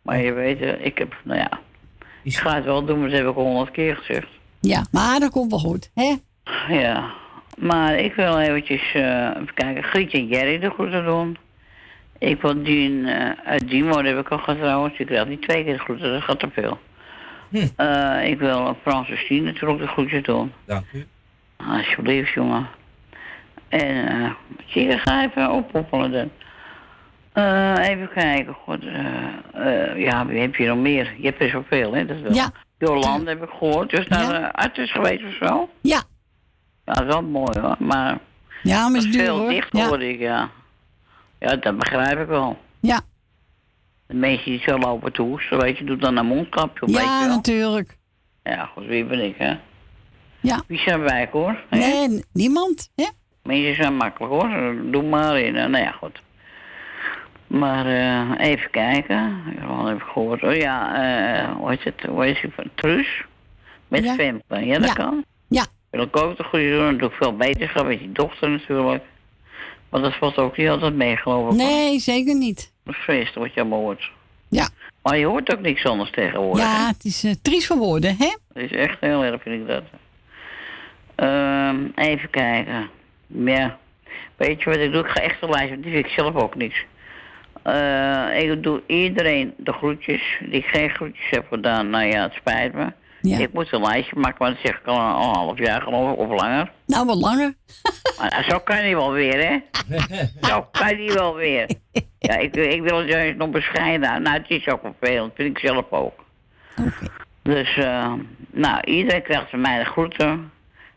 Maar 0.02 0.18
je 0.22 0.32
weet, 0.32 0.60
eh, 0.60 0.84
ik 0.84 0.98
heb, 0.98 1.16
nou 1.24 1.38
ja. 1.38 1.60
Ik 2.22 2.36
ga 2.36 2.54
het 2.54 2.64
wel 2.64 2.84
doen, 2.84 3.00
maar 3.00 3.08
dat 3.08 3.18
heb 3.18 3.28
ik 3.28 3.36
al 3.36 3.44
honderd 3.44 3.70
keer 3.70 3.96
gezegd. 3.96 4.28
Ja, 4.60 4.86
maar 4.90 5.20
dat 5.20 5.30
komt 5.30 5.50
wel 5.50 5.60
goed, 5.60 5.90
hè? 5.94 6.14
Ja. 6.68 7.12
Maar 7.58 7.98
ik 7.98 8.14
wil 8.14 8.38
eventjes, 8.38 8.94
eh, 8.94 9.30
even 9.30 9.54
kijken, 9.54 9.82
Grietje 9.82 10.18
en 10.18 10.26
Jerry 10.26 10.58
de 10.58 10.70
groeten 10.70 11.04
doen. 11.04 11.36
Ik 12.18 12.40
wil 12.40 12.62
Dien, 12.62 13.06
eh 13.06 13.30
uit 13.44 13.68
Dien 13.68 14.06
heb 14.06 14.18
ik 14.18 14.28
al 14.28 14.38
gehad 14.38 14.58
trouwens. 14.58 14.98
Ik 14.98 15.08
wil 15.08 15.24
niet 15.24 15.42
twee 15.42 15.64
keer 15.64 15.72
de 15.72 15.78
groeten, 15.78 16.12
dat 16.12 16.22
gaat 16.22 16.38
te 16.38 16.48
veel. 16.52 16.78
Eh, 17.76 18.30
ik 18.30 18.38
wil 18.38 18.76
Frans 18.82 19.10
en 19.10 19.18
Stien 19.18 19.44
natuurlijk 19.44 19.80
de 19.80 19.86
groetjes 19.86 20.22
doen. 20.22 20.52
Dank 20.64 20.84
u. 20.92 21.06
Alsjeblieft, 21.56 22.32
jongen. 22.32 22.68
En 23.68 24.08
eh 24.08 24.30
Chica, 24.66 24.98
ga 24.98 25.24
even 25.24 25.50
oppoppelen 25.50 26.12
dan. 26.12 26.30
Eh, 27.36 27.88
even 27.88 28.08
kijken, 28.14 28.54
god. 28.54 28.84
eh, 28.84 29.16
eh, 29.54 29.98
ja, 29.98 30.26
wie 30.26 30.40
heb 30.40 30.54
je 30.56 30.66
nog 30.66 30.78
meer? 30.78 31.14
Je 31.18 31.26
hebt 31.26 31.40
er 31.40 31.48
zoveel, 31.48 31.92
hè? 31.94 32.06
Dat 32.06 32.16
is 32.16 32.22
wel. 32.22 32.32
Ja. 32.34 32.50
Jolande 32.78 33.30
heb 33.30 33.42
ik 33.42 33.48
gehoord. 33.50 33.90
Dus 33.90 34.06
naar 34.08 34.22
Ja. 34.22 34.38
de 34.40 34.52
arts 34.52 34.92
geweest 34.92 35.24
of 35.24 35.48
zo? 35.48 35.68
Ja. 35.80 36.02
Ja, 36.84 36.92
dat 36.92 37.02
is 37.02 37.08
wel 37.08 37.22
mooi 37.22 37.60
hoor. 37.60 37.76
Maar 37.78 38.18
Ja, 38.62 38.88
maar 38.88 38.98
is 38.98 39.10
duur, 39.10 39.24
veel 39.24 39.38
hoor. 39.38 39.48
dichter 39.48 40.00
Ja. 40.00 40.08
ik, 40.08 40.18
ja. 40.18 40.50
Ja, 41.38 41.56
dat 41.56 41.78
begrijp 41.78 42.18
ik 42.20 42.26
wel. 42.26 42.58
Ja. 42.80 43.00
De 44.06 44.14
mensen 44.14 44.50
die 44.50 44.60
zo 44.60 44.78
lopen 44.78 45.12
te 45.12 45.22
hoesten, 45.22 45.58
weet 45.58 45.78
je, 45.78 45.84
doet 45.84 46.00
dan 46.00 46.16
een 46.16 46.26
mondkapje 46.26 46.82
op, 46.82 46.88
Ja, 46.88 47.26
natuurlijk. 47.26 47.96
Ja, 48.42 48.64
goed, 48.64 48.86
wie 48.86 49.04
ben 49.04 49.24
ik, 49.24 49.36
hè? 49.38 49.54
Ja. 50.40 50.62
Wie 50.66 50.78
zijn 50.78 51.00
wij, 51.00 51.28
hoor? 51.32 51.64
Nee, 51.70 52.24
niemand, 52.32 52.90
hè? 52.94 53.06
Mensen 53.42 53.74
zijn 53.74 53.96
makkelijk 53.96 54.32
hoor, 54.32 54.74
doe 54.90 55.02
maar 55.02 55.38
in. 55.40 55.52
Nou 55.52 55.78
ja, 55.78 55.90
goed. 55.90 56.22
Maar 57.46 57.86
eh, 57.86 58.46
even 58.50 58.70
kijken. 58.70 59.42
Wat 59.66 59.86
heb 59.88 59.96
ik 59.96 60.02
gehoord? 60.02 60.42
Oh 60.42 60.54
ja, 60.54 60.94
eh 61.42 61.50
hoe 61.56 61.70
heet 61.70 61.84
het? 61.84 62.02
Hoe 62.08 62.24
heet 62.24 62.40
het? 62.40 62.54
van 62.54 62.70
Truus? 62.74 63.24
Met 63.88 64.04
Ja. 64.04 64.14
Femke. 64.14 64.64
Ja, 64.66 64.78
dat 64.78 64.88
Ja. 64.88 64.92
kan. 64.94 65.24
Ja. 65.48 65.66
Wil 65.90 66.02
ik 66.02 66.16
ook 66.16 66.36
de 66.36 66.44
goede 66.44 66.70
doen. 66.70 66.84
Dan 66.84 66.96
doe 66.96 67.08
ik 67.08 67.14
veel 67.14 67.36
beterschap 67.36 67.86
met 67.86 67.98
die 67.98 68.12
dochter 68.12 68.50
natuurlijk. 68.50 69.04
Want 69.88 70.04
dat 70.04 70.14
valt 70.14 70.36
ook 70.38 70.56
niet 70.56 70.68
altijd 70.68 70.94
mee, 70.94 71.16
geloof 71.16 71.50
ik. 71.50 71.56
Nee, 71.56 71.98
zeker 71.98 72.34
niet. 72.34 72.72
Dat 72.84 72.94
is 72.94 73.00
vreselijk 73.00 73.38
wat 73.38 73.54
je 73.54 73.60
allemaal 73.60 73.78
hoort. 73.80 74.10
Ja. 74.48 74.68
Maar 75.02 75.18
je 75.18 75.26
hoort 75.26 75.52
ook 75.54 75.60
niks 75.60 75.84
anders 75.84 76.10
tegenwoordig. 76.10 76.64
hè? 76.64 76.70
Ja, 76.70 76.86
het 76.86 77.04
is 77.04 77.24
eh, 77.24 77.32
triest 77.42 77.66
voor 77.66 77.76
woorden, 77.76 78.16
hè? 78.18 78.36
Dat 78.52 78.62
is 78.62 78.70
echt 78.72 79.00
heel 79.00 79.24
erg, 79.24 79.42
vind 79.42 79.60
ik 79.60 79.66
dat. 79.66 79.82
Ehm, 81.14 81.76
even 81.94 82.30
kijken. 82.30 82.88
Ja. 83.26 83.78
Weet 84.36 84.62
je 84.62 84.70
wat 84.70 84.78
ik 84.78 84.92
doe? 84.92 85.02
Ik 85.02 85.08
ga 85.10 85.20
echt 85.20 85.42
een 85.42 85.50
lijst, 85.50 85.70
want 85.70 85.82
die 85.82 85.92
vind 85.92 86.06
ik 86.06 86.12
zelf 86.12 86.34
ook 86.34 86.54
niks. 86.54 86.84
Eh, 87.66 88.42
ik 88.42 88.62
doe 88.62 88.82
iedereen 88.86 89.54
de 89.56 89.72
groetjes. 89.72 90.40
Die 90.50 90.62
geen 90.62 90.90
groetjes 90.90 91.30
heb 91.30 91.46
gedaan, 91.50 91.90
nou 91.90 92.04
ja, 92.04 92.22
het 92.22 92.32
spijt 92.32 92.72
me. 92.72 92.92
Ik 93.22 93.52
moet 93.52 93.72
een 93.72 93.80
lijstje 93.80 94.16
maken, 94.16 94.36
maar 94.38 94.50
dat 94.50 94.60
zeg 94.62 94.78
ik 94.78 94.86
al 94.86 94.94
een, 94.94 95.14
al 95.14 95.28
een 95.28 95.34
half 95.34 95.58
jaar 95.58 95.82
geloof 95.82 96.12
ik, 96.12 96.18
of 96.18 96.40
langer. 96.40 96.70
Nou, 96.86 97.06
wat 97.06 97.20
langer. 97.20 97.54
Maar 98.18 98.44
zo 98.48 98.58
kan 98.58 98.76
hij 98.76 98.96
wel 98.96 99.12
weer, 99.12 99.48
hè? 99.48 99.58
zo 100.48 100.68
kan 100.72 100.86
hij 100.86 101.10
wel 101.14 101.34
weer. 101.34 101.68
Ja, 102.18 102.36
ik, 102.36 102.56
ik 102.56 102.82
wil 102.82 102.98
het 102.98 103.08
juist 103.08 103.36
nog 103.36 103.50
bescheiden. 103.50 104.22
Nou, 104.22 104.36
het 104.36 104.50
is 104.50 104.68
ook 104.68 104.80
vervelend, 104.82 105.32
vind 105.34 105.56
ik 105.56 105.66
zelf 105.66 105.84
ook. 105.90 106.24
Dus, 107.42 107.76
eh, 107.76 108.12
nou, 108.50 108.80
iedereen 108.84 109.22
krijgt 109.22 109.50
van 109.50 109.60
mij 109.60 109.78
de 109.78 109.84
groeten. 109.84 110.50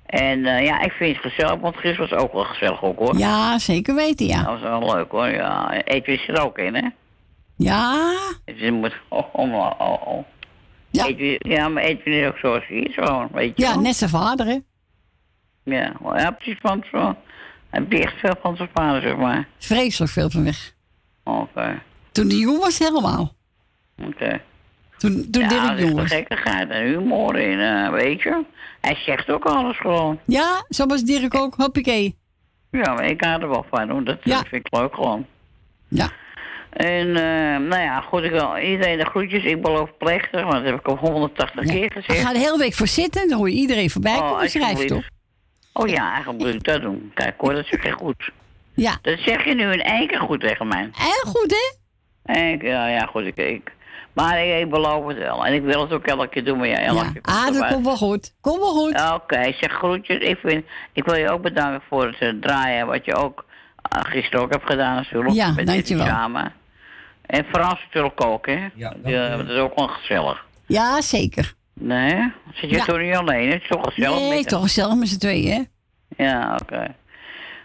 En 0.10 0.45
eh, 0.45 0.65
ja, 0.65 0.81
ik 0.81 0.91
vind 0.91 1.15
het 1.22 1.31
gezellig, 1.34 1.60
want 1.60 1.76
gisteren 1.76 1.99
was 1.99 2.10
het 2.10 2.19
ook 2.19 2.34
wel 2.34 2.44
gezellig 2.44 2.84
ook, 2.84 2.98
hoor. 2.99 3.18
Ja, 3.18 3.60
zeker 3.60 3.95
weten, 3.95 4.26
ja. 4.26 4.44
Dat 4.44 4.60
was 4.60 4.61
wel 4.61 4.95
leuk, 4.95 5.11
hoor. 5.11 5.27
Ja, 5.27 5.72
Edwin 5.84 6.18
zit 6.18 6.38
er 6.38 6.45
ook 6.45 6.57
in, 6.57 6.76
hè? 6.76 6.88
Ja. 7.56 8.11
Edwin 8.45 8.73
moet... 8.73 8.94
Oh, 9.07 9.36
oh, 9.36 9.53
oh, 9.53 9.72
oh, 9.80 10.07
oh. 10.07 10.23
Ja. 10.90 11.06
Edwin, 11.06 11.36
ja, 11.40 11.68
maar 11.68 11.84
Edwin 11.84 12.14
is 12.14 12.27
ook 12.27 12.38
zoals 12.38 12.64
hij 12.68 12.77
is, 12.77 12.94
gewoon, 12.94 13.27
weet 13.31 13.57
je 13.57 13.64
Ja, 13.64 13.73
wel. 13.73 13.81
net 13.81 13.95
zijn 13.95 14.10
vader, 14.10 14.45
hè? 14.45 14.57
Ja, 15.64 15.94
wel, 16.02 16.18
ja, 16.18 16.31
precies 16.31 16.57
van 16.61 16.84
zo. 16.91 17.15
Hij 17.69 17.86
heeft 17.90 18.03
echt 18.06 18.19
veel 18.19 18.36
van 18.41 18.56
zijn 18.56 18.69
vader, 18.73 19.02
zeg 19.02 19.15
maar. 19.18 19.48
Vreselijk 19.57 20.11
veel 20.11 20.30
van 20.30 20.44
weg. 20.44 20.73
Oké, 21.23 21.81
Toen 22.11 22.27
die 22.27 22.40
jong 22.40 22.60
was, 22.60 22.80
helemaal. 22.80 23.34
oké. 24.06 24.41
Toen, 24.99 25.27
toen 25.31 25.41
ja, 25.43 25.47
Dirk 25.49 25.63
er 25.63 25.73
is 25.73 25.80
jong 25.80 25.91
een 25.91 25.95
was. 25.95 26.07
gekkigheid 26.11 26.69
en 26.69 26.84
humor 26.85 27.35
in, 27.38 27.59
eh, 27.59 27.89
weet 27.91 28.21
je. 28.21 28.43
Hij 28.81 28.95
zegt 28.95 29.30
ook 29.30 29.45
alles 29.45 29.77
gewoon. 29.77 30.19
Ja, 30.26 30.65
zo 30.69 30.85
was 30.85 31.01
Dirk 31.03 31.35
ook. 31.35 31.53
Hoppakee. 31.55 32.17
Ja, 32.71 32.93
maar 32.93 33.05
ik 33.05 33.23
hou 33.23 33.41
er 33.41 33.49
wel 33.49 33.65
van, 33.71 33.89
hoor. 33.89 34.03
Dat 34.03 34.17
Ja. 34.23 34.38
vind 34.38 34.65
ik 34.65 34.77
leuk 34.80 34.93
gewoon. 34.95 35.26
Ja. 35.88 36.09
En, 36.69 37.07
eh, 37.15 37.67
nou 37.67 37.81
ja, 37.81 38.01
goed, 38.01 38.23
ik 38.23 38.31
wil 38.31 38.57
iedereen 38.57 38.97
de 38.97 39.05
groetjes. 39.05 39.43
Ik 39.43 39.61
beloof 39.61 39.97
plechtig, 39.97 40.41
want 40.41 40.53
dat 40.53 40.63
heb 40.63 40.76
ik 40.80 40.88
al 40.88 40.95
180 40.97 41.65
keer 41.65 41.84
Ik 41.84 41.93
gezegd. 41.93 42.21
ga 42.26 42.34
de 42.34 42.39
hele 42.39 42.57
week 42.57 42.73
voor 42.73 42.88
zitten. 42.88 43.27
Dan 43.30 43.38
hoor 43.38 43.49
je 43.49 43.55
iedereen 43.55 43.89
voorbij 43.89 44.15
Oh, 44.15 44.19
komen. 44.27 44.41
Alsjeblieft. 44.41 44.91
Oh 45.73 45.88
ja, 45.88 46.11
eigenlijk 46.13 46.43
moet 46.43 46.53
ik 46.53 46.63
dat 46.63 46.81
doen. 46.81 47.11
Kijk 47.13 47.34
hoor, 47.38 47.53
dat 47.53 47.65
zeg 47.65 47.84
je 47.84 47.91
goed. 47.91 48.31
Ja. 48.73 48.97
Dat 49.01 49.19
zeg 49.19 49.45
je 49.45 49.53
nu 49.55 49.71
in 49.71 49.81
één 49.81 50.07
keer 50.07 50.19
goed 50.19 50.39
tegen 50.39 50.67
mij. 50.67 50.89
Heel 50.93 51.31
goed, 51.34 51.51
hè? 51.51 51.77
Keer, 52.57 52.65
ja, 52.69 52.88
ja, 52.88 53.05
goed, 53.05 53.23
ik, 53.26 53.35
ik. 53.38 53.71
Maar 54.14 54.45
ik, 54.45 54.60
ik 54.61 54.69
beloof 54.69 55.07
het 55.07 55.18
wel. 55.18 55.45
En 55.45 55.53
ik 55.53 55.61
wil 55.64 55.81
het 55.81 55.91
ook 55.91 56.06
elke 56.06 56.27
keer 56.27 56.45
doen, 56.45 56.57
maar 56.57 56.68
ja, 56.68 56.77
elke 56.80 57.11
keer 57.11 57.22
Ah, 57.22 57.45
dat 57.45 57.68
komt 57.68 57.86
wel 57.86 57.98
goed. 57.98 58.34
Komt 58.41 58.57
wel 58.57 58.73
goed. 58.73 59.11
Oké, 59.14 59.44
zeg 59.60 59.72
groetjes. 59.72 60.18
Ik, 60.18 60.38
vind, 60.44 60.65
ik 60.94 61.03
wil 61.06 61.15
je 61.15 61.30
ook 61.30 61.41
bedanken 61.41 61.81
voor 61.90 62.06
het 62.06 62.19
eh, 62.19 62.30
draaien 62.41 62.88
wat 62.88 63.06
je 63.06 63.15
ook 63.15 63.45
ah, 63.81 64.02
gisteren 64.06 64.41
ook 64.41 64.52
heb 64.52 64.64
gedaan 64.64 64.95
natuurlijk. 64.95 65.36
Ja, 65.36 65.48
met 65.48 65.57
dit 65.57 65.65
dankjewel. 65.68 66.06
samen. 66.06 66.53
En 67.26 67.45
Frans 67.52 67.80
natuurlijk 67.84 68.26
ook, 68.26 68.45
hè? 68.45 68.68
Ja, 68.76 68.94
Die, 69.03 69.18
eh, 69.22 69.38
dat 69.38 69.48
is 69.49 69.57
ook 69.57 69.76
wel 69.76 69.88
gezellig. 69.88 70.45
Ja, 70.65 71.02
zeker. 71.02 71.53
Nee? 71.73 72.31
Zit 72.53 72.69
je 72.69 72.76
Ja. 72.76 72.86
toch 72.86 72.99
niet 72.99 73.15
alleen? 73.15 73.52
Het 73.52 73.61
is 73.61 73.68
toch 73.68 73.94
gezellig? 73.94 74.19
Nee, 74.19 74.30
met- 74.38 74.48
toch 74.48 74.61
gezellig 74.61 74.95
met 74.95 75.07
z'n 75.07 75.18
tweeën, 75.19 75.52
hè? 75.53 76.23
Ja, 76.23 76.57
oké. 76.61 76.95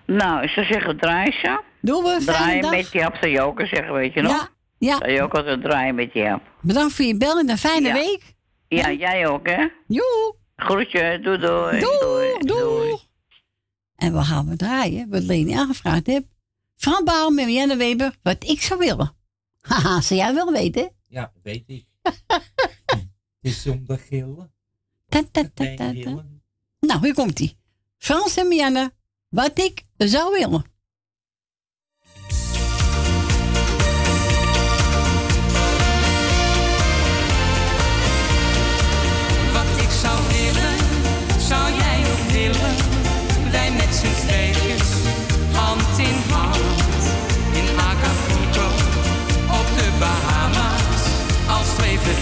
Nou, 0.07 0.43
ik 0.43 0.49
zou 0.51 0.67
zeggen, 0.67 0.97
draai 0.99 1.33
ze. 1.33 1.61
Doen 1.81 2.03
we, 2.03 2.09
fijne 2.09 2.25
Draaien 2.25 2.63
dag. 2.63 2.71
met 2.71 3.21
die 3.21 3.31
je 3.31 3.43
ook 3.43 3.61
eens 3.61 3.69
zeggen, 3.69 3.93
weet 3.95 4.13
je 4.15 4.23
nog? 4.23 4.33
Ja, 4.33 4.49
ja. 4.85 4.97
Zou 4.99 5.11
je 5.11 5.23
ook 5.23 5.35
altijd 5.35 5.63
draaien 5.63 5.95
met 5.95 6.17
app? 6.17 6.43
Bedankt 6.61 6.95
voor 6.95 7.05
je 7.05 7.17
bel 7.17 7.39
en 7.39 7.51
een 7.51 7.59
fijne 7.59 7.89
Ja. 7.89 7.95
week. 7.95 8.35
Ja, 8.69 8.93
jij 8.93 9.27
ook, 9.29 9.47
hè? 9.49 9.67
Joe. 9.87 10.37
Groetje, 10.57 11.21
doei 11.23 11.39
doei. 11.39 11.81
Doei, 11.81 12.39
doei. 12.39 12.97
En 13.97 14.13
we 14.13 14.23
gaan 14.23 14.49
we 14.49 14.57
draaien, 14.57 15.09
wat 15.09 15.23
Leni 15.23 15.53
aangevraagd 15.53 16.07
heeft. 16.07 16.25
Bouw 17.05 17.31
met 17.31 17.45
Marianne 17.45 17.77
Weber, 17.77 18.15
wat 18.23 18.45
ik 18.45 18.63
zou 18.63 18.79
willen. 18.79 19.15
Haha, 19.69 20.01
zou 20.01 20.21
jij 20.21 20.35
wel 20.35 20.53
weten? 20.53 20.91
Ja, 21.09 21.33
weet 21.43 21.65
ik. 21.67 21.87
Het 22.93 23.07
is 23.41 23.67
om 23.67 23.85
de 23.87 23.99
gillen. 23.99 24.53
Ta, 25.09 25.23
ta, 25.33 25.43
ta, 25.55 25.75
ta, 25.75 25.93
ta. 26.03 26.25
Nou, 26.81 27.01
hier 27.01 27.15
komt 27.15 27.41
ie. 27.41 27.57
Frans 27.99 28.37
en 28.37 28.49
Marianne, 28.49 28.93
wat 29.29 29.59
ik 29.59 29.83
zou 29.97 30.33
willen. 30.39 30.65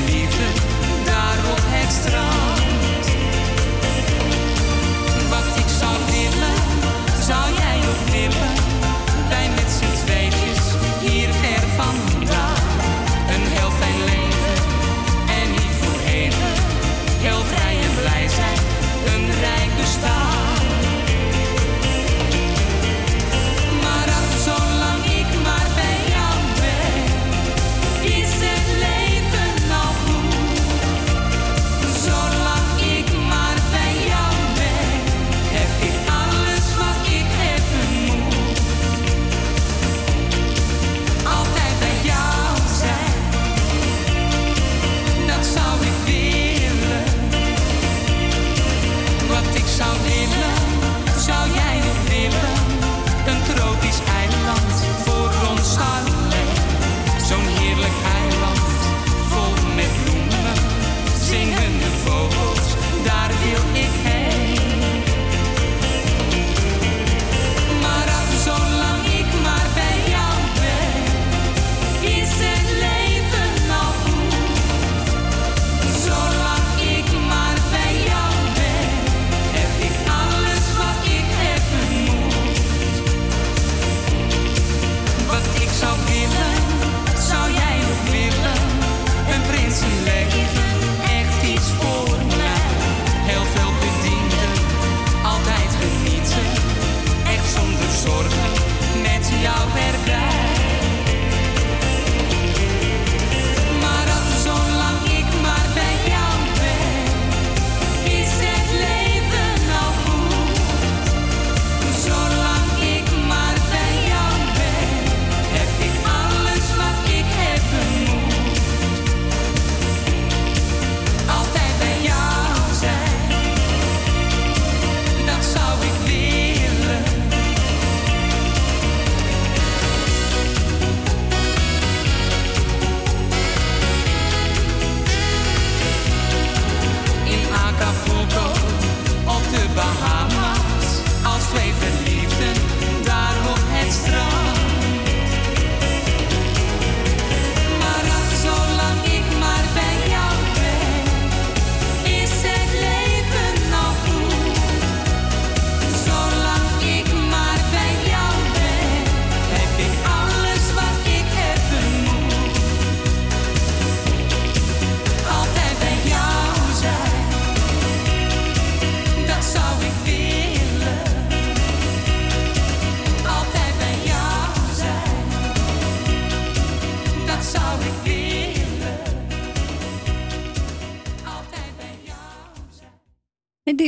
Twee 0.06 0.28
verliefden, 0.28 1.04
daar 1.04 2.41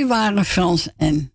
die 0.04 0.12
waren 0.12 0.44
Frans 0.44 0.88
en 0.96 1.32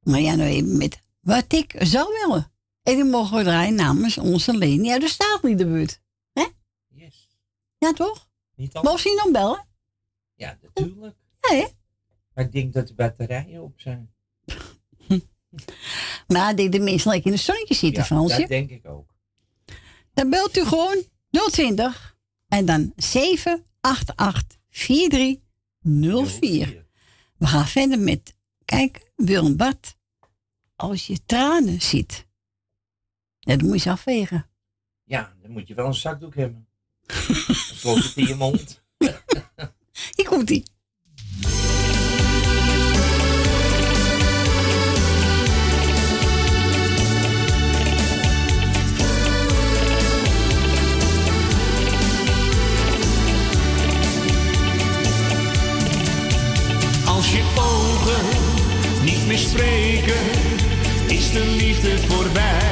Marianne 0.00 0.44
Weber 0.44 0.76
met 0.76 1.02
wat 1.20 1.52
ik 1.52 1.74
zou 1.78 2.08
willen. 2.20 2.52
En 2.82 2.94
die 2.94 3.04
mogen 3.04 3.36
we 3.36 3.42
draaien 3.42 3.74
namens 3.74 4.18
onze 4.18 4.56
Leni 4.56 4.90
uit 4.90 5.00
de 5.00 5.08
staatliedenbuurt. 5.08 6.00
Hè? 6.32 6.46
Yes. 6.88 7.28
Ja, 7.78 7.92
toch? 7.92 8.28
Niet 8.54 8.74
al? 8.74 8.82
Mocht 8.82 9.02
je 9.02 9.20
dan 9.22 9.32
bellen? 9.32 9.66
Ja, 10.34 10.58
natuurlijk. 10.62 11.16
Ja, 11.40 11.56
hè? 11.56 11.66
Maar 12.34 12.44
ik 12.44 12.52
denk 12.52 12.72
dat 12.72 12.88
de 12.88 12.94
batterijen 12.94 13.62
op 13.62 13.80
zijn. 13.80 14.12
Maar 16.26 16.56
die 16.56 16.68
de 16.68 16.78
mensen 16.78 17.10
lekker 17.10 17.30
in 17.30 17.36
het 17.36 17.44
zonnetje 17.46 17.74
zitten, 17.74 18.00
Ja, 18.02 18.08
Fransje. 18.08 18.38
dat 18.38 18.48
denk 18.48 18.70
ik 18.70 18.86
ook. 18.88 19.14
Dan 20.14 20.30
belt 20.30 20.56
u 20.56 20.64
gewoon 20.64 21.02
020 21.50 22.16
en 22.48 22.64
dan 22.64 22.92
788 22.96 24.58
4304. 24.68 26.81
We 27.42 27.48
gaan 27.48 27.66
verder 27.66 27.98
met, 27.98 28.34
kijk, 28.64 29.12
Willem 29.16 29.56
Bart. 29.56 29.96
Als 30.76 31.06
je 31.06 31.24
tranen 31.26 31.80
ziet, 31.80 32.26
dan 33.38 33.64
moet 33.64 33.72
je 33.72 33.78
ze 33.78 33.90
afvegen. 33.90 34.50
Ja, 35.04 35.34
dan 35.42 35.50
moet 35.50 35.68
je 35.68 35.74
wel 35.74 35.86
een 35.86 35.94
zakdoek 35.94 36.34
hebben. 36.34 36.68
Dan 37.82 37.96
het 38.02 38.12
in 38.16 38.26
je 38.26 38.34
mond. 38.34 38.82
Hier 40.16 40.26
als 57.22 57.32
je 57.32 57.42
ogen 57.54 58.24
niet 59.04 59.26
meer 59.26 59.38
spreken, 59.38 60.20
is 61.06 61.32
de 61.32 61.46
liefde 61.46 61.98
voorbij. 61.98 62.70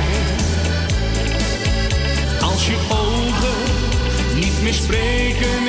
Als 2.40 2.66
je 2.66 2.76
ogen 2.88 3.62
niet 4.34 4.62
meer 4.62 4.74
spreken, 4.74 5.66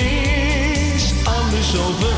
is 0.95 1.14
alles 1.24 1.76
over. 1.88 2.16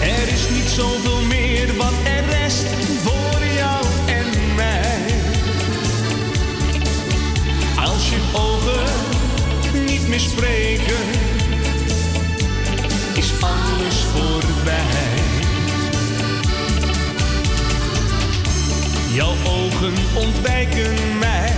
Er 0.00 0.28
is 0.28 0.48
niet 0.50 0.68
zoveel 0.68 1.22
meer 1.22 1.76
wat 1.76 1.94
er 2.04 2.24
rest 2.40 2.66
voor 3.02 3.46
jou 3.56 3.84
en 4.06 4.54
mij. 4.54 5.14
Als 7.76 8.10
je 8.10 8.18
ogen 8.32 8.94
niet 9.84 10.08
meer 10.08 10.20
spreken 10.20 11.31
voorbij. 14.42 15.20
Jouw 19.12 19.34
ogen 19.46 19.94
ontwijken 20.14 21.18
mij 21.18 21.52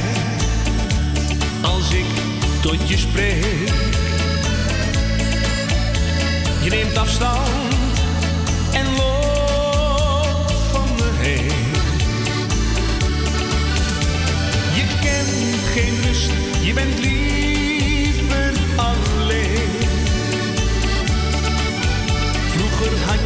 als 1.62 1.90
ik 1.92 2.06
tot 2.62 2.88
je 2.88 2.96
spreek. 2.96 3.68
Je 6.62 6.70
neemt 6.70 6.96
afstand 6.98 7.74
en 8.72 8.86
loopt 8.96 10.52
van 10.70 10.88
me 10.96 11.10
heen. 11.16 11.52
Je 14.74 14.84
kent 15.00 15.60
geen 15.72 16.02
rust, 16.06 16.30
je 16.60 16.72
bent 16.72 16.98
liever 16.98 17.43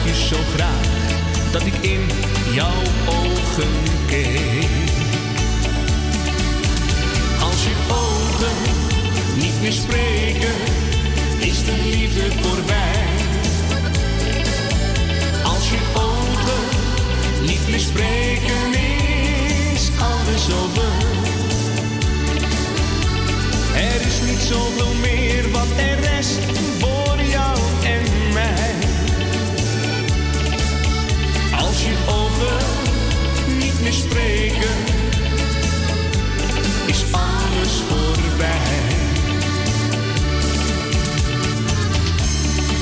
je 0.09 0.15
zo 0.15 0.37
graag 0.55 0.87
dat 1.53 1.63
ik 1.67 1.75
in 1.81 2.01
jouw 2.53 2.83
ogen 3.07 3.73
keek. 4.07 4.69
Als 7.43 7.65
je 7.65 7.75
ogen 7.91 8.57
niet 9.37 9.61
meer 9.61 9.73
spreken, 9.73 10.55
is 11.39 11.65
de 11.65 11.77
liefde 11.91 12.33
voorbij. 12.43 13.07
Als 15.45 15.71
je 15.71 15.79
ogen 15.95 16.65
niet 17.47 17.69
meer 17.69 17.81
spreken, 17.81 18.73
is 19.75 19.91
alles 20.01 20.47
over. 20.65 20.93
Er 23.75 24.01
is 24.07 24.21
niet 24.31 24.41
zoveel 24.41 24.95
meer 25.01 25.51
wat 25.51 25.69
er 25.77 26.01
rest 26.01 26.39
voor 26.79 27.08
je 31.89 31.97
ogen 32.09 32.67
niet 33.59 33.81
meer 33.81 33.93
spreken, 33.93 34.77
is 36.87 37.05
alles 37.11 37.83
voorbij. 37.89 38.79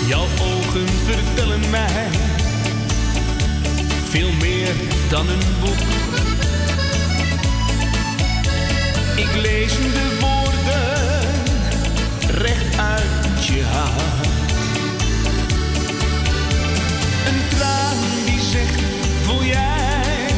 Jouw 0.07 0.27
ogen 0.41 0.89
vertellen 1.05 1.71
mij 1.71 2.09
veel 4.09 4.33
meer 4.33 4.75
dan 5.09 5.29
een 5.29 5.45
boek. 5.61 5.79
Ik 9.17 9.43
lees 9.43 9.75
de 9.75 10.17
woorden 10.21 10.47
recht 12.43 12.79
uit 12.79 13.47
je 13.47 13.63
hart. 13.65 14.27
Een 17.27 17.59
traan 17.59 18.26
jij 19.47 20.35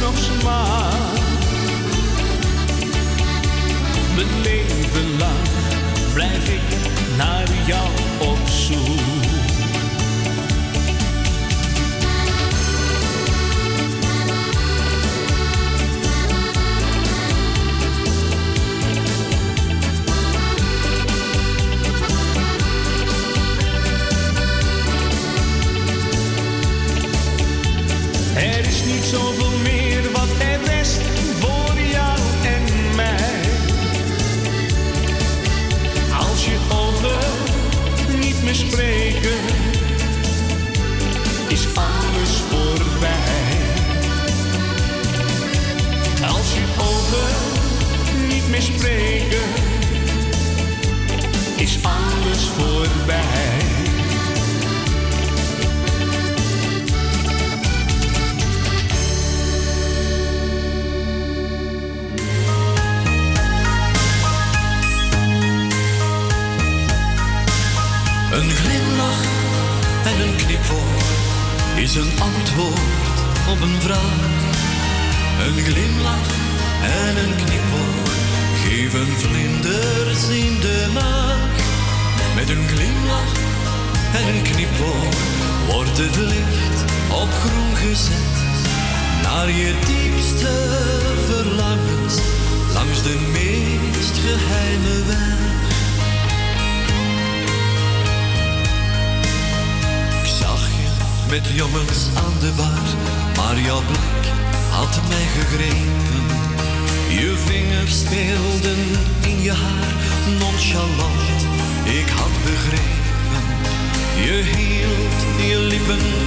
nog 0.00 0.18
zwaar? 0.18 0.92
Mijn 4.14 4.40
leven 4.42 5.18
lang 5.18 5.42
blijf 6.12 6.48
ik 6.48 6.62
naar 7.16 7.48
jou 7.66 7.90
op 8.30 8.48
zoek. 8.48 9.21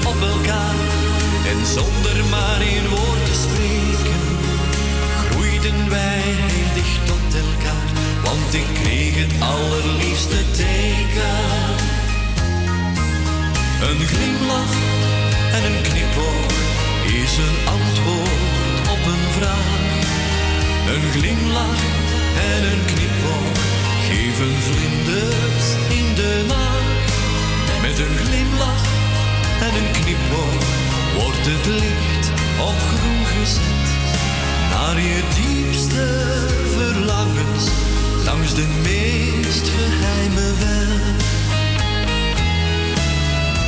Op 0.06 0.22
elkaar 0.22 0.76
en 1.52 1.66
zonder 1.66 2.26
maar 2.30 2.62
een 2.62 2.88
woord 2.90 3.26
te 3.26 3.36
spreken, 3.46 4.22
groeiden 5.30 5.90
wij 5.90 6.22
heel 6.24 6.74
dicht 6.74 7.06
tot 7.06 7.42
elkaar, 7.46 7.90
want 8.24 8.54
ik 8.54 8.68
kreeg 8.82 9.16
het 9.16 9.34
allerliefste 9.40 10.52
teken. 10.52 11.94
Een 13.88 14.02
glimlach 14.08 14.76
en 15.52 15.64
een 15.70 15.82
knipoog 15.82 16.54
is 17.24 17.38
een 17.38 17.58
antwoord 17.78 18.90
op 18.94 19.06
een 19.14 19.26
vraag. 19.38 19.74
Een 20.94 21.12
glimlach 21.12 21.84
en 22.52 22.62
een 22.72 22.86
knipoog 22.86 23.58
geven 24.08 24.54
vlinders 24.68 25.68
in 25.90 26.16
de 26.16 26.44
maag. 26.48 26.84
Met 27.82 28.00
een 28.00 28.18
glimlach 28.26 28.95
en 29.62 29.76
een 29.76 29.92
knipoog 29.92 30.64
wordt 31.18 31.46
het 31.50 31.66
licht 31.66 32.32
op 32.60 32.78
groen 32.90 33.26
gezet. 33.26 33.88
Naar 34.70 35.00
je 35.00 35.22
diepste 35.42 36.06
verlangens 36.76 37.66
langs 38.26 38.54
de 38.54 38.68
meest 38.84 39.70
geheime 39.76 40.54
weg. 40.60 41.24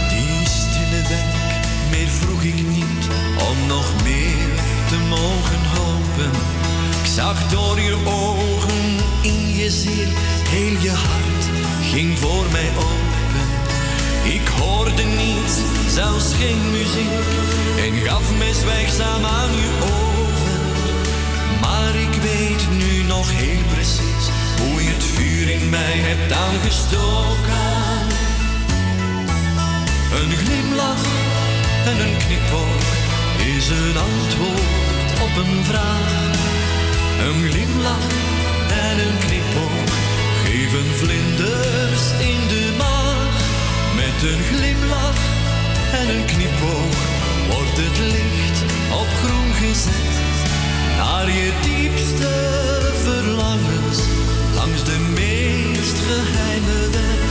Die 0.10 0.48
stille 0.48 1.02
weg, 1.10 1.60
meer 1.90 2.08
vroeg 2.08 2.42
ik 2.44 2.68
niet 2.68 3.08
om 3.50 3.68
nog 3.68 3.94
meer 4.04 4.50
te 4.90 4.98
mogen 5.10 5.64
hopen. 5.78 6.32
Ik 7.02 7.10
zag 7.16 7.48
door 7.48 7.80
je 7.80 7.98
ogen 8.06 8.98
in 9.22 9.56
je 9.56 9.72
ziel, 9.72 10.10
heel 10.50 10.82
je 10.82 10.92
hart 10.92 11.46
ging 11.92 12.20
voor 12.20 12.46
mij 12.52 12.70
open. 12.78 13.07
Ik 14.34 14.48
hoorde 14.48 15.04
niets, 15.04 15.56
zelfs 15.88 16.34
geen 16.34 16.72
muziek 16.72 17.28
en 17.86 17.94
gaf 18.08 18.32
me 18.38 18.54
zwijgzaam 18.54 19.26
aan 19.26 19.52
je 19.56 19.70
over. 19.82 20.60
Maar 21.62 21.96
ik 21.96 22.14
weet 22.22 22.68
nu 22.78 23.04
nog 23.04 23.32
heel 23.32 23.64
precies 23.74 24.26
hoe 24.62 24.84
je 24.84 24.90
het 24.90 25.04
vuur 25.04 25.50
in 25.50 25.70
mij 25.70 25.98
hebt 26.10 26.32
aangestoken. 26.32 27.66
Een 30.20 30.32
glimlach 30.38 31.06
en 31.86 31.98
een 32.06 32.18
knipoog 32.18 32.86
is 33.56 33.70
een 33.70 33.98
antwoord 33.98 35.12
op 35.26 35.34
een 35.44 35.66
vraag. 35.66 36.10
Een 37.28 37.50
glimlach 37.50 38.10
en 38.88 39.00
een 39.00 39.18
knipoog 39.26 39.90
geven 40.44 40.86
vlinders 40.96 42.12
in 42.20 42.48
de 42.48 42.76
maag. 42.78 42.97
Met 43.98 44.24
een 44.32 44.44
glimlach 44.44 45.22
en 45.92 46.10
een 46.10 46.26
knipoog 46.26 46.96
wordt 47.50 47.78
het 47.78 47.98
licht 48.00 48.60
op 49.02 49.08
groen 49.24 49.54
gezet. 49.54 50.16
Naar 50.98 51.30
je 51.30 51.52
diepste 51.62 52.32
verlangens 53.04 54.00
langs 54.56 54.84
de 54.84 55.00
meest 55.16 55.98
geheime 56.08 56.90
weg. 56.90 57.30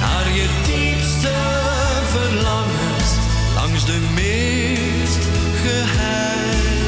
Naar 0.00 0.28
je 0.34 0.48
diepste 0.64 1.34
verlangens 2.10 3.10
langs 3.54 3.84
de 3.84 4.00
meest 4.14 5.26
geheime 5.62 6.81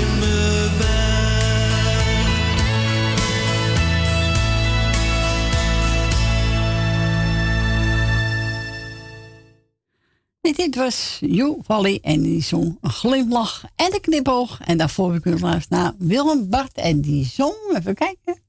dit 10.56 10.74
was 10.74 11.18
Jo 11.20 11.58
Valley 11.62 11.98
en 12.02 12.22
die 12.22 12.42
zong 12.42 12.78
een 12.80 12.90
glimlach 12.90 13.64
en 13.76 13.94
een 13.94 14.00
knipoog. 14.00 14.60
En 14.60 14.78
daarvoor 14.78 15.12
heb 15.12 15.26
ik 15.26 15.40
luisteren 15.40 15.82
naar 15.82 15.94
Willem 15.98 16.48
Bart 16.48 16.72
en 16.76 17.00
die 17.00 17.24
zong, 17.24 17.54
even 17.76 17.94
kijken, 17.94 18.42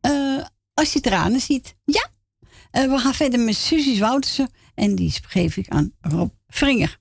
Eh, 0.00 0.44
als 0.74 0.92
je 0.92 1.00
tranen 1.00 1.40
ziet. 1.40 1.74
Ja, 1.84 2.08
Eh, 2.70 2.90
we 2.90 2.98
gaan 2.98 3.14
verder 3.14 3.40
met 3.40 3.54
Suzy 3.56 3.98
Woutersen 3.98 4.50
en 4.74 4.94
die 4.94 5.12
geef 5.22 5.56
ik 5.56 5.68
aan 5.68 5.92
Rob 6.00 6.30
Vringer. 6.48 6.97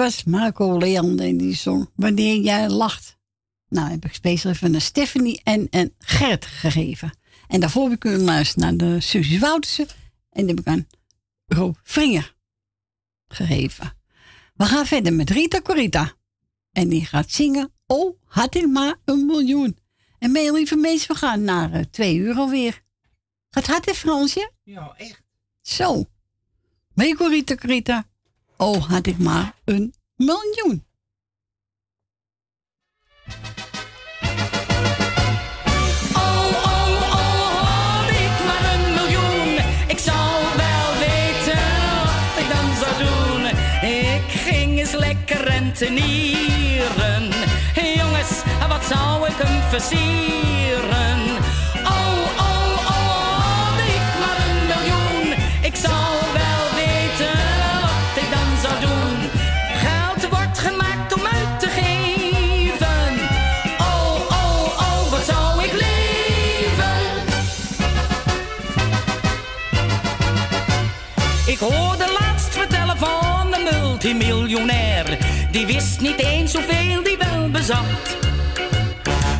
was 0.00 0.24
Marco 0.24 0.78
Leon 0.78 1.18
in 1.18 1.36
die 1.36 1.54
zong 1.54 1.90
Wanneer 1.94 2.40
jij 2.40 2.68
lacht. 2.68 3.18
Nou, 3.68 3.90
heb 3.90 4.04
ik 4.04 4.14
speciaal 4.14 4.52
even 4.52 4.70
naar 4.70 4.80
Stephanie 4.80 5.40
en, 5.44 5.68
en 5.70 5.94
Gert 5.98 6.46
gegeven. 6.46 7.18
En 7.48 7.60
daarvoor 7.60 7.82
heb 7.82 7.92
ik 7.92 7.98
kunnen 7.98 8.20
luisteren 8.20 8.76
naar 8.76 8.88
de 8.88 9.00
Susie 9.00 9.40
Woutersen. 9.40 9.86
En 10.30 10.46
die 10.46 10.54
heb 10.54 10.60
ik 10.60 10.66
aan 10.66 10.86
Rob 11.46 11.74
Vringer 11.82 12.34
gegeven. 13.28 13.92
We 14.54 14.64
gaan 14.64 14.86
verder 14.86 15.12
met 15.12 15.30
Rita 15.30 15.60
Corita. 15.60 16.12
En 16.72 16.88
die 16.88 17.06
gaat 17.06 17.30
zingen 17.30 17.72
Oh, 17.86 18.20
had 18.24 18.54
ik 18.54 18.68
maar 18.68 18.96
een 19.04 19.26
miljoen. 19.26 19.78
En 20.18 20.32
mee, 20.32 20.52
lieve 20.52 20.76
mensen, 20.76 21.12
we 21.12 21.18
gaan 21.18 21.44
naar 21.44 21.70
2 21.70 21.90
twee 21.90 22.16
uur 22.16 22.34
alweer. 22.34 22.82
Gaat 23.50 23.66
hard, 23.66 23.86
hè, 23.86 23.94
Fransje? 23.94 24.52
Ja, 24.62 24.94
echt. 24.96 25.22
Zo. 25.60 26.04
Mee, 26.94 27.16
Corita 27.16 27.54
Corita. 27.54 28.09
Oh, 28.62 28.88
had 28.88 29.06
ik 29.06 29.18
maar 29.18 29.54
een 29.64 29.94
miljoen. 30.16 30.84
Oh, 36.14 36.46
oh, 36.64 37.02
oh, 37.02 37.62
had 37.62 38.10
ik 38.10 38.44
maar 38.46 38.74
een 38.74 38.94
miljoen. 38.94 39.58
Ik 39.86 39.98
zou 39.98 40.42
wel 40.56 40.98
weten 40.98 41.62
wat 42.04 42.36
ik 42.42 42.48
dan 42.54 42.68
zou 42.80 42.92
doen. 43.04 43.46
Ik 43.90 44.30
ging 44.30 44.78
eens 44.78 44.92
lekker 44.92 45.44
rentenieren. 45.44 47.28
Hé, 47.72 48.00
jongens, 48.02 48.42
wat 48.68 48.84
zou 48.84 49.26
ik 49.26 49.36
hem 49.36 49.62
versieren? 49.70 51.39
Die 75.50 75.66
wist 75.66 76.00
niet 76.00 76.18
eens 76.18 76.52
hoeveel 76.54 77.02
die 77.02 77.16
wel 77.18 77.50
bezat. 77.50 78.16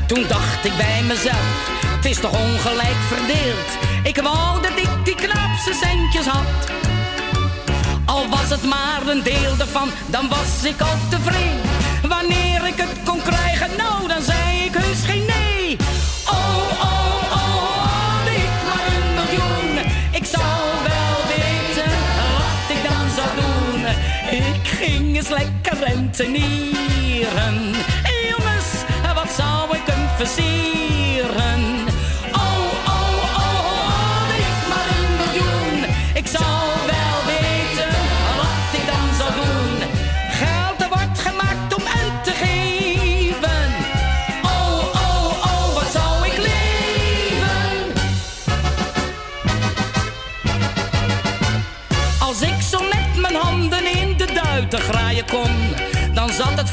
Toen 0.06 0.24
dacht 0.28 0.64
ik 0.64 0.76
bij 0.76 1.02
mezelf, 1.06 1.70
het 1.96 2.04
is 2.04 2.20
toch 2.20 2.32
ongelijk 2.32 2.96
verdeeld. 3.08 3.68
Ik 4.02 4.22
wou 4.22 4.62
dat 4.62 4.78
ik 4.78 4.88
die 5.04 5.14
knapste 5.14 5.72
centjes 5.82 6.26
had. 6.26 6.70
Al 8.04 8.28
was 8.28 8.50
het 8.50 8.64
maar 8.64 9.06
een 9.06 9.22
deel 9.22 9.54
ervan, 9.58 9.88
dan 10.06 10.28
was 10.28 10.64
ik 10.64 10.80
al 10.80 10.96
tevreden. 11.08 11.60
Wanneer 12.08 12.66
ik 12.66 12.76
het 12.76 12.98
kon 13.04 13.22
krijgen, 13.22 13.70
nou 13.76 14.08
dan 14.08 14.22
zei 14.22 14.64
ik 14.64 14.74
heus 14.74 15.02
geen 15.04 15.29
eens 25.20 25.28
lekker 25.28 25.86
rentenieren. 25.86 27.54
Jongens, 28.28 28.84
wat 29.14 29.30
zou 29.30 29.76
ik 29.76 29.86
hem 29.86 30.08
versieren? 30.16 30.79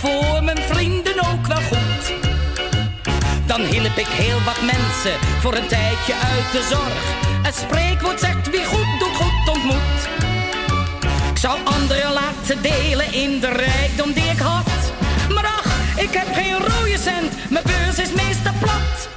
Voor 0.07 0.43
mijn 0.43 0.57
vrienden 0.57 1.19
ook 1.19 1.47
wel 1.47 1.61
goed. 1.61 2.13
Dan 3.45 3.61
hielp 3.61 3.97
ik 3.97 4.07
heel 4.07 4.41
wat 4.45 4.61
mensen 4.61 5.15
voor 5.41 5.55
een 5.55 5.67
tijdje 5.67 6.13
uit 6.13 6.51
de 6.51 6.67
zorg. 6.69 7.03
Het 7.41 7.55
spreekwoord 7.55 8.19
zegt 8.19 8.49
wie 8.49 8.65
goed 8.65 8.99
doet, 8.99 9.15
goed 9.15 9.55
ontmoet. 9.55 9.99
Ik 11.31 11.37
zou 11.37 11.59
anderen 11.63 12.11
laten 12.11 12.61
delen 12.61 13.13
in 13.13 13.39
de 13.39 13.49
rijkdom 13.49 14.13
die 14.13 14.29
ik 14.29 14.39
had. 14.39 14.91
Maar 15.33 15.45
ach, 15.45 15.71
ik 15.97 16.13
heb 16.13 16.27
geen 16.33 16.57
rode 16.57 16.97
cent, 16.97 17.33
mijn 17.49 17.65
beurs 17.65 17.99
is 17.99 18.13
meestal 18.13 18.53
plat. 18.59 19.16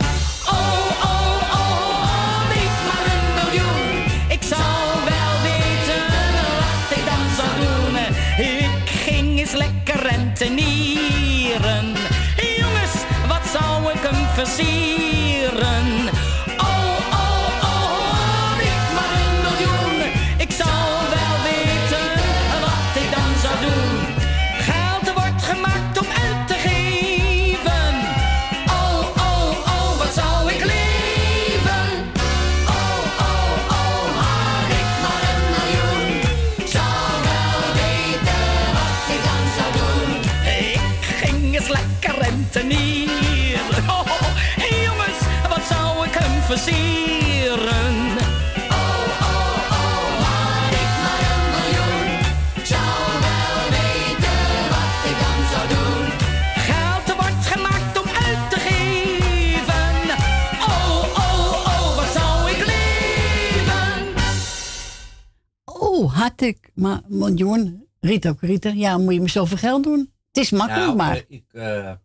Had 66.21 66.41
ik 66.41 66.71
maar 66.75 67.01
miljoen. 67.09 67.87
Riet 68.01 68.29
ook, 68.29 68.41
Rieter. 68.41 68.75
Ja, 68.75 68.99
moet 68.99 69.15
je 69.15 69.21
me 69.21 69.29
zoveel 69.29 69.57
geld 69.57 69.83
doen? 69.83 70.13
Het 70.33 70.37
is 70.45 70.51
makkelijk, 70.51 70.85
Nou, 70.85 70.97
maar. 70.97 71.17
eh, 71.17 71.23
ik 71.29 71.45
eh, 71.53 71.63
zou 71.63 71.97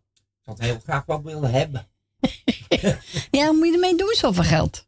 het 0.44 0.60
heel 0.60 0.78
graag 0.82 1.04
wel 1.06 1.22
willen 1.22 1.50
hebben. 1.50 1.86
Ja, 3.30 3.46
wat 3.46 3.54
moet 3.54 3.66
je 3.66 3.72
ermee 3.72 3.96
doen, 3.96 4.14
zoveel 4.14 4.42
geld? 4.44 4.86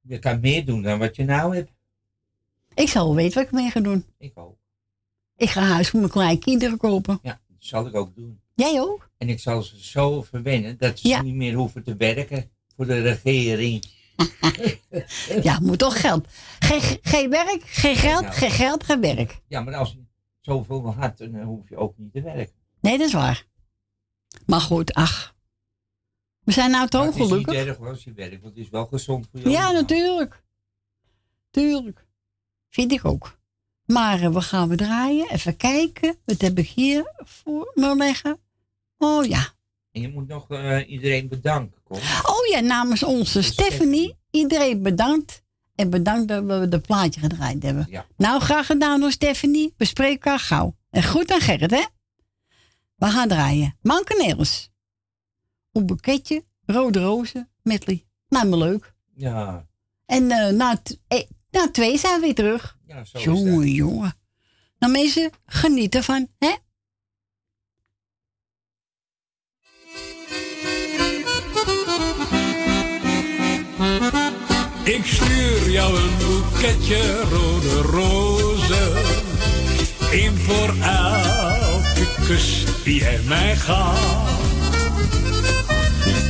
Je 0.00 0.18
kan 0.18 0.40
meer 0.40 0.64
doen 0.64 0.82
dan 0.82 0.98
wat 0.98 1.16
je 1.16 1.24
nou 1.24 1.54
hebt. 1.56 1.70
Ik 2.74 2.88
zal 2.88 3.04
wel 3.06 3.14
weten 3.14 3.34
wat 3.34 3.44
ik 3.46 3.52
mee 3.52 3.70
ga 3.70 3.80
doen. 3.80 4.04
Ik 4.18 4.32
ook. 4.38 4.56
Ik 5.36 5.50
ga 5.50 5.60
huis 5.62 5.88
voor 5.88 6.00
mijn 6.00 6.12
kleine 6.12 6.38
kinderen 6.38 6.78
kopen. 6.78 7.18
Ja, 7.22 7.40
dat 7.48 7.56
zal 7.58 7.86
ik 7.86 7.94
ook 7.94 8.14
doen. 8.16 8.40
Jij 8.54 8.80
ook? 8.80 9.10
En 9.18 9.28
ik 9.28 9.40
zal 9.40 9.62
ze 9.62 9.84
zo 9.84 10.22
verwennen 10.22 10.78
dat 10.78 10.98
ze 10.98 11.08
Ja. 11.08 11.22
niet 11.22 11.34
meer 11.34 11.54
hoeven 11.54 11.82
te 11.82 11.96
werken 11.96 12.50
voor 12.76 12.86
de 12.86 13.00
regering. 13.00 13.84
Ja, 15.42 15.58
moet 15.60 15.78
toch 15.78 16.00
geld. 16.00 16.28
Geen, 16.58 16.98
geen 17.02 17.30
werk, 17.30 17.62
geen 17.64 17.96
geld, 17.96 18.22
Nou. 18.22 18.34
geen 18.34 18.50
geld, 18.50 18.84
geen 18.84 19.00
werk. 19.00 19.40
Ja, 19.48 19.60
maar 19.60 19.74
als 19.74 19.92
je 19.92 20.04
zoveel 20.40 20.94
had, 20.94 21.18
dan 21.18 21.42
hoef 21.42 21.68
je 21.68 21.76
ook 21.76 21.98
niet 21.98 22.12
te 22.12 22.22
werken. 22.22 22.54
Nee, 22.80 22.98
dat 22.98 23.06
is 23.06 23.12
waar. 23.12 23.44
Maar 24.46 24.60
goed, 24.60 24.94
ach. 24.94 25.36
We 26.40 26.52
zijn 26.52 26.70
nou 26.70 26.88
toch 26.88 27.04
het 27.04 27.14
is 27.14 27.20
niet 27.20 27.28
gelukkig. 27.28 27.54
erg 27.54 27.80
als 27.80 28.04
je 28.04 28.12
werkt, 28.12 28.42
want 28.42 28.54
het 28.56 28.64
is 28.64 28.70
wel 28.70 28.86
gezond 28.86 29.28
voor 29.30 29.40
je. 29.40 29.48
Ja, 29.50 29.70
natuurlijk. 29.70 30.42
Tuurlijk. 31.50 32.06
Vind 32.68 32.92
ik 32.92 33.04
ook. 33.04 33.38
Maar 33.84 34.20
eh, 34.22 34.32
we 34.32 34.40
gaan 34.40 34.68
we 34.68 34.76
draaien. 34.76 35.30
Even 35.30 35.56
kijken. 35.56 36.16
Wat 36.24 36.40
heb 36.40 36.58
ik 36.58 36.68
hier 36.68 37.12
voor 37.24 37.72
me 37.74 37.96
leggen? 37.96 38.38
Oh 38.98 39.24
ja. 39.24 39.46
En 39.92 40.00
je 40.00 40.08
moet 40.08 40.28
nog 40.28 40.50
eh, 40.50 40.90
iedereen 40.90 41.28
bedanken. 41.28 41.77
Oh 42.22 42.46
ja, 42.50 42.60
namens 42.60 43.02
onze 43.02 43.42
Stephanie. 43.42 44.16
Iedereen 44.30 44.82
bedankt. 44.82 45.42
En 45.74 45.90
bedankt 45.90 46.28
dat 46.28 46.44
we 46.44 46.68
de 46.68 46.78
plaatje 46.78 47.20
gedraaid 47.20 47.62
hebben. 47.62 47.86
Ja. 47.90 48.06
Nou, 48.16 48.40
graag 48.40 48.66
gedaan 48.66 49.00
door 49.00 49.10
Stephanie. 49.10 49.74
We 49.76 49.84
spreken 49.84 50.14
elkaar 50.14 50.38
gauw. 50.38 50.76
En 50.90 51.04
goed 51.04 51.30
aan 51.32 51.40
Gerrit, 51.40 51.70
hè? 51.70 51.84
We 52.96 53.06
gaan 53.06 53.28
draaien. 53.28 53.76
Mankeneels. 53.82 54.70
Een 55.72 55.86
boeketje, 55.86 56.44
rode 56.66 57.00
rozen, 57.00 57.50
medley. 57.62 58.06
Nou, 58.28 58.46
maar 58.48 58.58
leuk. 58.58 58.94
Ja, 59.14 59.66
En 60.06 60.30
eh, 60.30 60.52
na, 60.52 60.82
eh, 61.08 61.62
twee 61.72 61.98
zijn 61.98 62.14
we 62.14 62.26
weer 62.26 62.34
terug. 62.34 62.78
ja 62.86 63.04
zo 63.04 63.18
jongen, 63.18 63.68
jongen. 63.68 64.16
Nou 64.78 64.92
mensen, 64.92 65.30
geniet 65.46 65.94
ervan, 65.94 66.28
hè? 66.38 66.54
Ik 74.82 75.04
stuur 75.04 75.70
jou 75.70 75.96
een 75.96 76.10
boeketje 76.18 77.22
rode 77.30 77.80
rozen. 77.80 78.92
Eén 80.12 80.38
voor 80.38 80.74
elke 80.82 82.06
kus 82.26 82.64
die 82.84 83.00
jij 83.00 83.20
mij 83.26 83.56
gaf. 83.56 83.98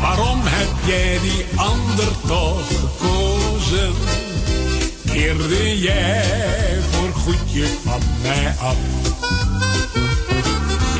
Waarom 0.00 0.40
heb 0.42 0.68
jij 0.86 1.18
die 1.20 1.44
ander 1.56 2.08
toch 2.26 2.66
gekozen? 2.66 3.92
Keerde 5.04 5.78
jij 5.78 6.78
voor 6.90 7.12
goedje 7.12 7.66
van 7.84 8.00
mij 8.22 8.54
af? 8.60 8.76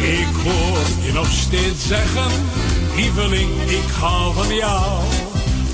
Ik 0.03 0.29
hoor 0.45 1.07
je 1.07 1.13
nog 1.13 1.31
steeds 1.31 1.87
zeggen, 1.87 2.31
lieveling, 2.97 3.51
ik 3.67 3.91
hou 4.01 4.35
van 4.35 4.55
jou. 4.55 5.28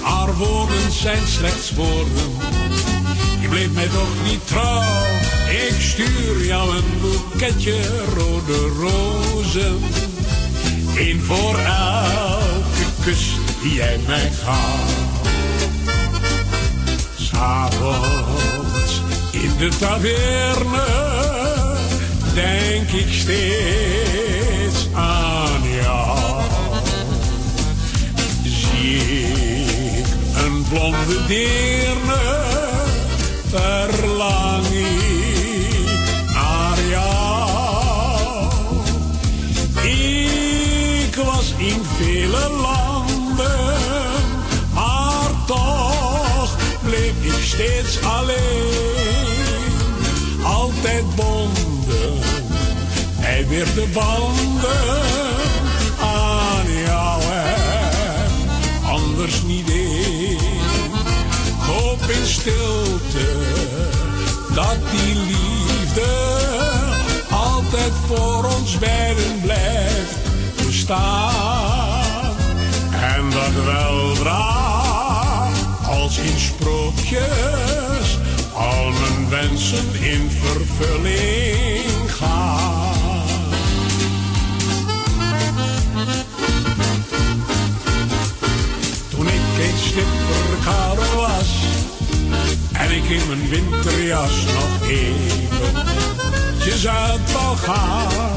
Haar 0.04 0.34
woorden 0.34 0.92
zijn 0.92 1.26
slechts 1.26 1.72
woorden, 1.74 2.36
je 3.40 3.48
bleef 3.48 3.70
mij 3.70 3.88
toch 3.88 4.24
niet 4.24 4.46
trouw. 4.46 4.82
Ik 5.68 5.74
stuur 5.80 6.44
jou 6.44 6.76
een 6.76 7.00
boeketje 7.00 7.80
rode 8.14 8.58
rozen, 8.58 9.78
één 10.96 11.22
voor 11.22 11.58
elke 11.58 12.86
kus 13.04 13.28
die 13.62 13.74
jij 13.74 13.98
mij 14.06 14.30
gaf. 14.44 14.92
S'avonds 17.16 19.02
in 19.30 19.52
de 19.58 19.68
taverne 19.78 21.14
denk 22.34 22.90
ik 22.90 23.12
steeds 23.12 24.88
aan 24.94 25.62
jou. 25.82 26.42
Zie 28.44 29.43
blonde 30.74 31.26
deerne 31.26 32.22
verlang 33.48 34.66
ik 34.66 36.08
naar 36.34 36.78
jou. 36.90 38.48
Ik 39.82 41.14
was 41.14 41.54
in 41.56 41.82
vele 41.96 42.48
landen, 42.48 43.76
maar 44.74 45.30
toch 45.46 46.56
bleef 46.82 47.14
ik 47.20 47.42
steeds 47.42 48.02
alleen. 48.02 49.72
Altijd 50.42 51.14
bonden, 51.14 52.18
hij 53.14 53.48
werd 53.48 53.74
de 53.74 53.86
banden 53.92 55.02
aan 56.00 56.72
jou. 56.84 57.22
en 57.22 57.64
Anders 58.84 59.42
niet 59.42 59.73
in 62.08 62.26
stilte 62.26 63.32
dat 64.54 64.76
die 64.90 65.14
liefde 65.14 66.12
altijd 67.30 67.92
voor 68.06 68.44
ons 68.44 68.78
beiden 68.78 69.40
blijft 69.42 70.16
bestaan. 70.66 72.34
En 72.90 73.30
dat 73.30 73.64
weldra, 73.64 74.52
als 75.86 76.18
in 76.18 76.38
sprookjes, 76.38 78.18
al 78.52 78.90
mijn 78.90 79.28
wensen 79.28 79.94
in 80.00 80.30
vervulling 80.30 82.12
gaan. 82.12 82.92
Toen 89.10 89.26
ik 89.26 89.32
een 89.58 89.78
slipperkade 89.78 91.16
was 91.16 91.33
en 91.33 91.33
ik 92.94 93.08
in 93.08 93.26
mijn 93.26 93.48
winterjas 93.48 94.44
nog 94.44 94.88
eventjes 94.88 96.86
uit 96.86 97.32
wou 97.32 97.56
gaan. 97.56 98.32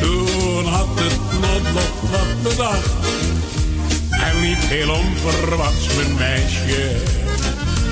Toen 0.00 0.64
had 0.64 0.88
het 0.94 1.18
noodlot 1.40 2.10
wat 2.10 2.42
bedacht 2.42 2.90
en 4.10 4.40
niet 4.40 4.58
heel 4.58 4.90
onverwachts 4.90 5.94
mijn 5.96 6.14
meisje 6.14 6.96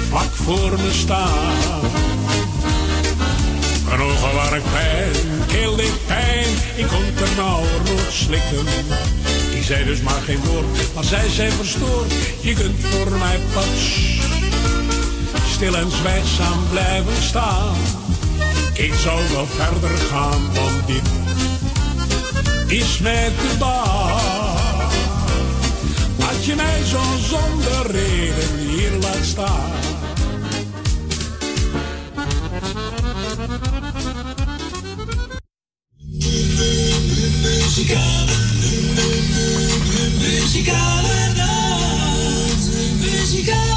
vlak 0.09 0.34
voor 0.34 0.70
me 0.70 0.93
staan. 0.93 1.80
Mijn 3.88 4.01
ogen 4.01 4.34
waren 4.34 4.62
pijn, 4.72 5.12
keel 5.47 5.76
deed 5.76 6.06
pijn, 6.06 6.48
ik 6.76 6.86
kon 6.86 7.14
ter 7.14 7.28
nauwernood 7.36 8.12
slikken. 8.12 8.66
Ik 9.55 9.62
zei 9.62 9.84
dus 9.84 10.01
maar 10.01 10.22
geen 10.24 10.44
woord, 10.44 10.94
maar 10.94 11.05
zij 11.05 11.28
zei 11.28 11.51
verstoord, 11.51 12.12
je 12.40 12.55
kunt 12.55 12.80
voor 12.80 13.10
mij 13.10 13.40
pas 13.55 14.15
stil 15.56 15.76
en 15.76 15.90
zwijgzaam 15.90 16.68
blijven 16.70 17.22
staan. 17.22 17.76
Ik 18.72 18.94
zou 18.94 19.20
wel 19.32 19.46
verder 19.46 19.96
gaan, 19.98 20.54
want 20.54 20.86
dit 20.86 21.02
is 22.66 22.98
mij 22.98 23.28
te 23.28 23.56
baan. 23.58 24.90
Dat 26.16 26.44
je 26.44 26.54
mij 26.54 26.84
zo 26.84 27.00
zonder 27.20 27.90
reden 27.90 28.58
hier 28.68 28.90
laat 29.00 29.24
staan. 29.24 29.70
Muzikale, 37.42 38.36
muzikale 40.18 41.32
nacht, 41.36 42.68
muzikale 43.00 43.75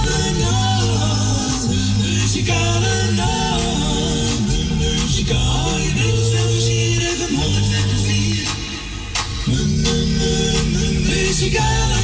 Muzikale 11.49 11.98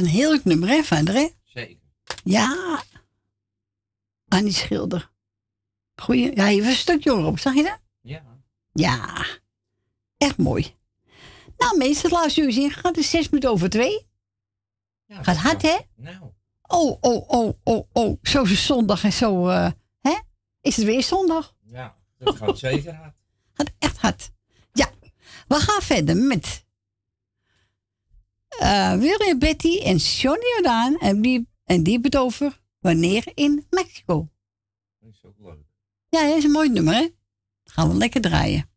een 0.00 0.06
heerlijk 0.06 0.44
nummer, 0.44 0.68
hè, 0.68 0.82
vader, 0.82 1.14
hè? 1.14 1.28
Zeker. 1.44 1.76
Ja. 2.24 2.82
Annie 4.28 4.52
Schilder. 4.52 5.10
Goeie. 5.96 6.36
Ja, 6.36 6.48
je 6.48 6.60
was 6.60 6.68
een 6.68 6.74
stuk 6.74 7.04
jonger 7.04 7.26
op, 7.26 7.38
zag 7.38 7.54
je 7.54 7.62
dat? 7.62 7.78
Ja. 8.00 8.22
Ja. 8.72 9.26
Echt 10.16 10.36
mooi. 10.36 10.74
Nou, 11.56 11.76
mensen, 11.76 12.02
het 12.02 12.12
laatste 12.12 12.40
uur 12.40 12.48
is 12.48 12.56
ingegaan. 12.56 12.90
Het 12.90 13.00
is 13.00 13.10
zes 13.10 13.28
minuten 13.28 13.50
over 13.50 13.70
twee. 13.70 14.08
Gaat 15.08 15.36
hard, 15.36 15.62
hè? 15.62 15.76
Nou. 15.96 16.32
Oh, 16.62 16.96
oh, 17.00 17.28
oh, 17.28 17.54
oh, 17.64 17.88
oh. 17.92 18.18
Zo 18.22 18.42
is 18.42 18.50
het 18.50 18.58
zondag 18.58 19.04
en 19.04 19.12
zo, 19.12 19.48
eh, 19.48 19.70
hè? 20.00 20.18
Is 20.60 20.76
het 20.76 20.84
weer 20.84 21.02
zondag? 21.02 21.54
Ja, 21.62 21.96
dat 22.18 22.36
gaat 22.36 22.58
zeker 22.58 22.94
hard. 22.94 23.14
Gaat 23.52 23.70
echt 23.78 23.96
hard. 23.98 24.30
Ja. 24.72 24.90
We 25.48 25.54
gaan 25.54 25.82
verder 25.82 26.16
met 26.16 26.64
eh 28.58 28.94
William 28.98 29.38
Betty 29.38 29.78
en 29.78 29.96
Johnny 29.96 30.46
Jordaan. 30.54 30.98
En 30.98 31.22
die, 31.22 31.48
en 31.64 31.82
die 31.82 31.98
het 32.02 32.16
over 32.16 32.60
wanneer 32.78 33.32
in 33.34 33.66
Mexico. 33.70 34.28
Dat 34.98 35.10
is 35.10 35.24
ook 35.24 35.34
leuk. 35.38 35.64
Ja, 36.08 36.28
dat 36.28 36.36
is 36.36 36.44
een 36.44 36.50
mooi 36.50 36.68
nummer, 36.68 36.94
hè? 36.94 37.08
Gaan 37.64 37.88
we 37.88 37.94
lekker 37.94 38.20
draaien. 38.20 38.69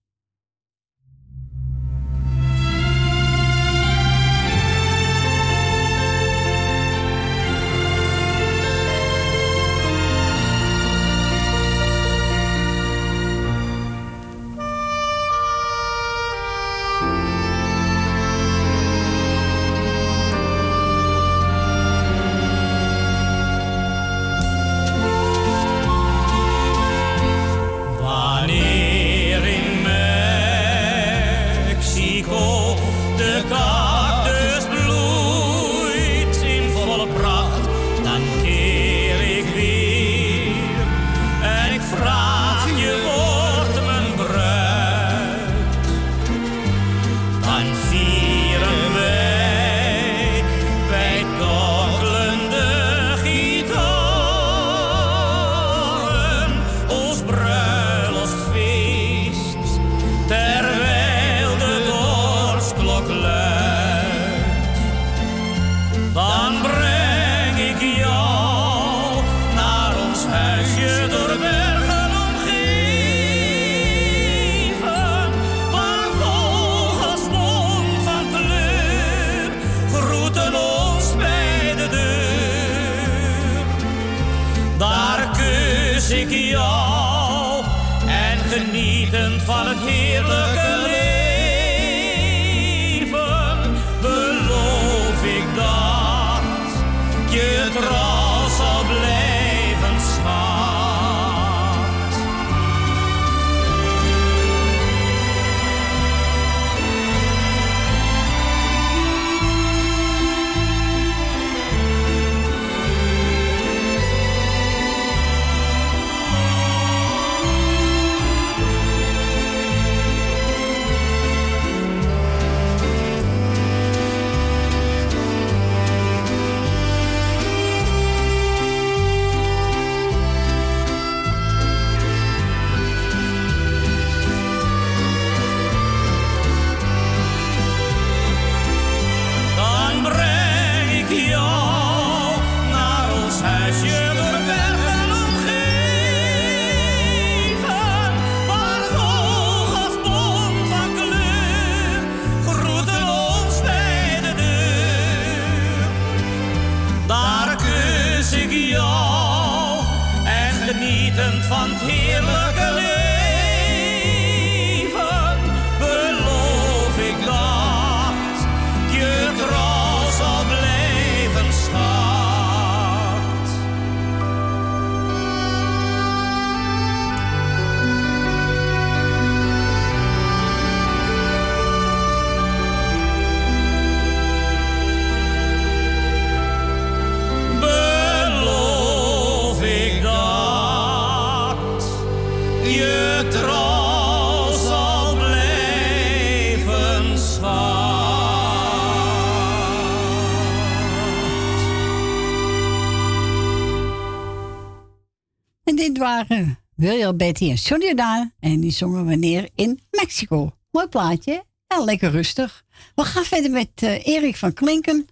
Waren 206.28 206.60
William 206.76 207.18
Betty 207.18 207.50
en 207.50 207.56
Johnny 207.56 207.86
Jordaan. 207.86 208.34
En 208.40 208.60
die 208.60 208.72
zongen 208.72 209.06
wanneer 209.06 209.50
in 209.56 209.80
Mexico. 209.92 210.58
Mooi 210.72 210.88
plaatje. 210.88 211.46
Ja, 211.68 211.84
lekker 211.84 212.12
rustig. 212.12 212.66
We 212.96 213.04
gaan 213.04 213.24
verder 213.24 213.52
met 213.52 213.70
eh, 213.76 214.06
Erik 214.06 214.36
van 214.36 214.54
Klinken. 214.54 215.08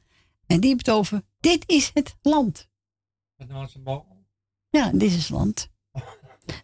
En 0.48 0.60
die 0.60 0.70
heeft 0.70 0.86
het 0.86 0.96
over 0.96 1.22
Dit 1.40 1.64
is 1.66 1.92
het 1.94 2.16
land. 2.22 2.70
Nou? 4.70 4.84
Ja, 4.84 4.92
dit 4.94 5.12
is 5.12 5.16
het 5.16 5.30
land. 5.30 5.70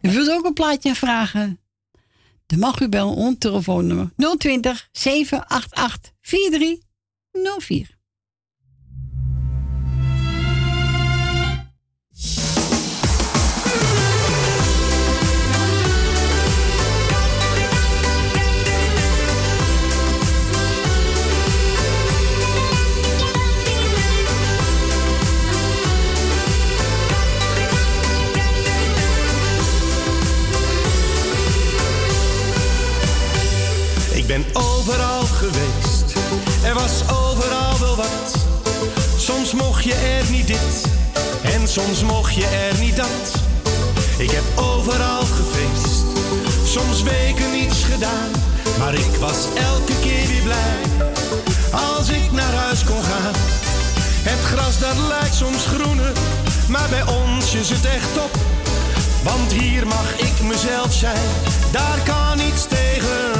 U 0.02 0.12
wilt 0.12 0.30
ook 0.30 0.46
een 0.46 0.54
plaatje 0.54 0.96
vragen? 0.96 1.60
Dan 2.46 2.60
mag 2.60 2.80
u 2.80 2.90
bellen 2.90 3.16
ons 3.16 3.36
telefoonnummer 3.38 4.12
020 4.38 4.90
788 4.92 6.14
4304. 6.22 7.97
Ik 34.28 34.34
ben 34.34 34.46
overal 34.54 35.22
geweest, 35.22 36.14
er 36.64 36.74
was 36.74 37.02
overal 37.02 37.80
wel 37.80 37.96
wat. 37.96 38.36
Soms 39.18 39.54
mocht 39.54 39.84
je 39.84 39.94
er 39.94 40.32
niet 40.32 40.48
dit 40.48 40.84
en 41.44 41.68
soms 41.68 42.04
mocht 42.04 42.36
je 42.36 42.46
er 42.46 42.80
niet 42.80 42.96
dat. 42.96 43.42
Ik 44.18 44.32
heb 44.32 44.44
overal 44.56 45.22
gefeest, 45.22 46.04
soms 46.66 47.04
weken 47.04 47.52
niets 47.52 47.84
gedaan. 47.84 48.32
Maar 48.78 48.94
ik 48.94 49.16
was 49.20 49.38
elke 49.56 50.00
keer 50.02 50.28
weer 50.28 50.44
blij 50.44 51.08
als 51.72 52.10
ik 52.10 52.32
naar 52.32 52.54
huis 52.54 52.84
kon 52.84 53.04
gaan. 53.04 53.36
Het 54.24 54.46
gras 54.46 54.80
dat 54.80 54.98
lijkt 55.08 55.36
soms 55.36 55.66
groener, 55.66 56.12
maar 56.68 56.90
bij 56.90 57.04
ons 57.04 57.54
is 57.54 57.70
het 57.70 57.86
echt 57.86 58.14
top. 58.14 58.38
Want 59.24 59.52
hier 59.52 59.88
mag 59.88 60.18
ik 60.18 60.42
mezelf 60.44 60.94
zijn, 60.94 61.30
daar 61.72 62.00
kan 62.06 62.38
niets 62.38 62.66
tegenop. 62.68 63.37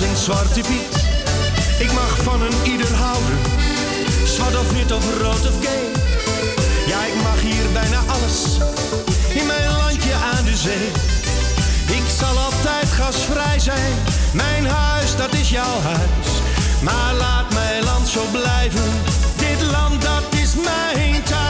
En 0.00 0.16
Zwarte 0.16 0.60
Piet. 0.60 1.04
Ik 1.78 1.92
mag 1.92 2.18
van 2.22 2.42
een 2.42 2.70
ieder 2.72 2.94
houden, 2.94 3.38
zwart 4.24 4.56
of 4.58 4.72
wit 4.72 4.92
of 4.92 5.04
rood 5.20 5.48
of 5.48 5.64
gay. 5.64 5.84
Ja, 6.86 7.04
ik 7.04 7.22
mag 7.22 7.40
hier 7.40 7.72
bijna 7.72 7.98
alles, 8.06 8.58
in 9.34 9.46
mijn 9.46 9.70
landje 9.70 10.14
aan 10.14 10.44
de 10.44 10.56
zee. 10.56 10.88
Ik 11.96 12.04
zal 12.18 12.38
altijd 12.38 12.88
gasvrij 12.88 13.58
zijn, 13.58 13.92
mijn 14.32 14.66
huis 14.66 15.16
dat 15.16 15.34
is 15.34 15.50
jouw 15.50 15.80
huis. 15.80 16.28
Maar 16.82 17.14
laat 17.14 17.52
mijn 17.52 17.84
land 17.84 18.08
zo 18.08 18.22
blijven, 18.32 18.92
dit 19.36 19.70
land 19.70 20.02
dat 20.02 20.40
is 20.42 20.54
mijn 20.54 21.22
thuis. 21.22 21.47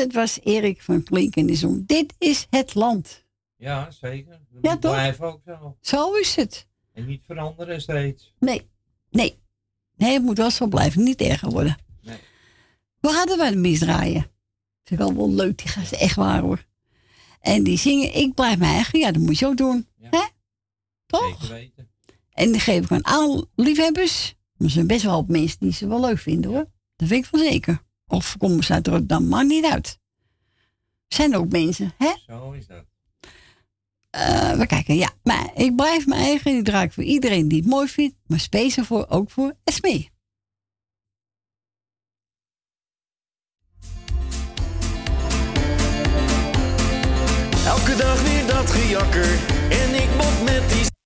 Dat 0.00 0.12
was 0.12 0.38
Erik 0.42 0.82
van 0.82 1.02
Klink 1.02 1.36
en 1.36 1.46
de 1.46 1.54
Zon. 1.54 1.82
Dit 1.86 2.14
is 2.18 2.46
het 2.50 2.74
land. 2.74 3.24
Ja, 3.56 3.90
zeker. 3.90 4.40
Dat 4.50 4.62
Ja, 4.62 4.76
toch? 4.76 5.20
ook 5.20 5.40
zo. 5.46 5.76
Zo 5.80 6.12
is 6.14 6.36
het. 6.36 6.66
En 6.92 7.06
niet 7.06 7.22
veranderen 7.26 7.80
steeds. 7.80 8.34
Nee, 8.38 8.68
nee. 9.10 9.38
Nee, 9.96 10.12
het 10.12 10.22
moet 10.22 10.36
wel 10.36 10.50
zo 10.50 10.66
blijven, 10.66 11.02
niet 11.02 11.20
erger 11.20 11.50
worden. 11.50 11.76
Nee. 12.02 12.18
We 13.00 13.08
hadden 13.08 13.38
wij 13.38 13.50
de 13.50 13.56
misdraaien. 13.56 14.22
Dat 14.82 14.92
is 14.92 14.96
wel 14.98 15.14
wel 15.14 15.30
leuk, 15.30 15.58
die 15.58 15.68
gasten, 15.68 15.98
echt 15.98 16.16
waar 16.16 16.40
hoor. 16.40 16.64
En 17.40 17.62
die 17.62 17.78
zingen, 17.78 18.14
ik 18.14 18.34
blijf 18.34 18.58
mijn 18.58 18.74
eigen, 18.74 18.98
ja, 18.98 19.10
dat 19.12 19.22
moet 19.22 19.38
je 19.38 19.46
ook 19.46 19.56
doen. 19.56 19.86
Hè? 20.00 20.26
Toch? 21.06 21.36
Zeker 21.40 21.54
weten. 21.54 21.90
En 22.30 22.52
die 22.52 22.60
geef 22.60 22.84
ik 22.84 22.90
aan 22.90 23.02
alle 23.02 23.48
liefhebbers. 23.54 24.34
Er 24.58 24.70
zijn 24.70 24.86
best 24.86 25.02
wel 25.02 25.14
wat 25.14 25.28
mensen 25.28 25.58
die 25.60 25.72
ze 25.72 25.86
wel 25.88 26.00
leuk 26.00 26.18
vinden 26.18 26.50
hoor. 26.50 26.66
Dat 26.96 27.08
weet 27.08 27.24
ik 27.24 27.30
wel 27.30 27.42
zeker. 27.44 27.82
Of 28.10 28.36
komen 28.38 28.64
ze 28.64 28.72
uit 28.72 28.86
Rotterdam, 28.86 29.28
maakt 29.28 29.46
niet 29.46 29.64
uit. 29.64 29.98
Er 31.08 31.16
zijn 31.16 31.36
ook 31.36 31.48
mensen, 31.48 31.92
hè? 31.98 32.12
Zo 32.26 32.52
is 32.52 32.66
dat. 32.66 32.84
Eh, 34.10 34.52
we 34.52 34.66
kijken, 34.66 34.96
ja. 34.96 35.10
Maar 35.22 35.50
ik 35.54 35.76
blijf 35.76 36.06
mijn 36.06 36.20
eigen. 36.20 36.52
Die 36.52 36.62
draai 36.62 36.86
ik 36.86 36.92
voor 36.92 37.04
iedereen 37.04 37.48
die 37.48 37.58
het 37.58 37.68
mooi 37.68 37.88
vindt. 37.88 38.14
Maar 38.26 38.40
speciaal 38.40 38.84
voor, 38.84 39.06
ook 39.08 39.30
voor 39.30 39.54
Esme. 39.64 40.08
Elke 47.66 47.96
dag 47.96 48.22
weer 48.22 48.46
dat 48.46 48.70
gejakker 48.70 49.30
en 49.70 49.94
ik 49.94 50.08
bot 50.16 50.42
met 50.44 50.68
die... 50.68 50.99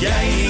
jij 0.00 0.45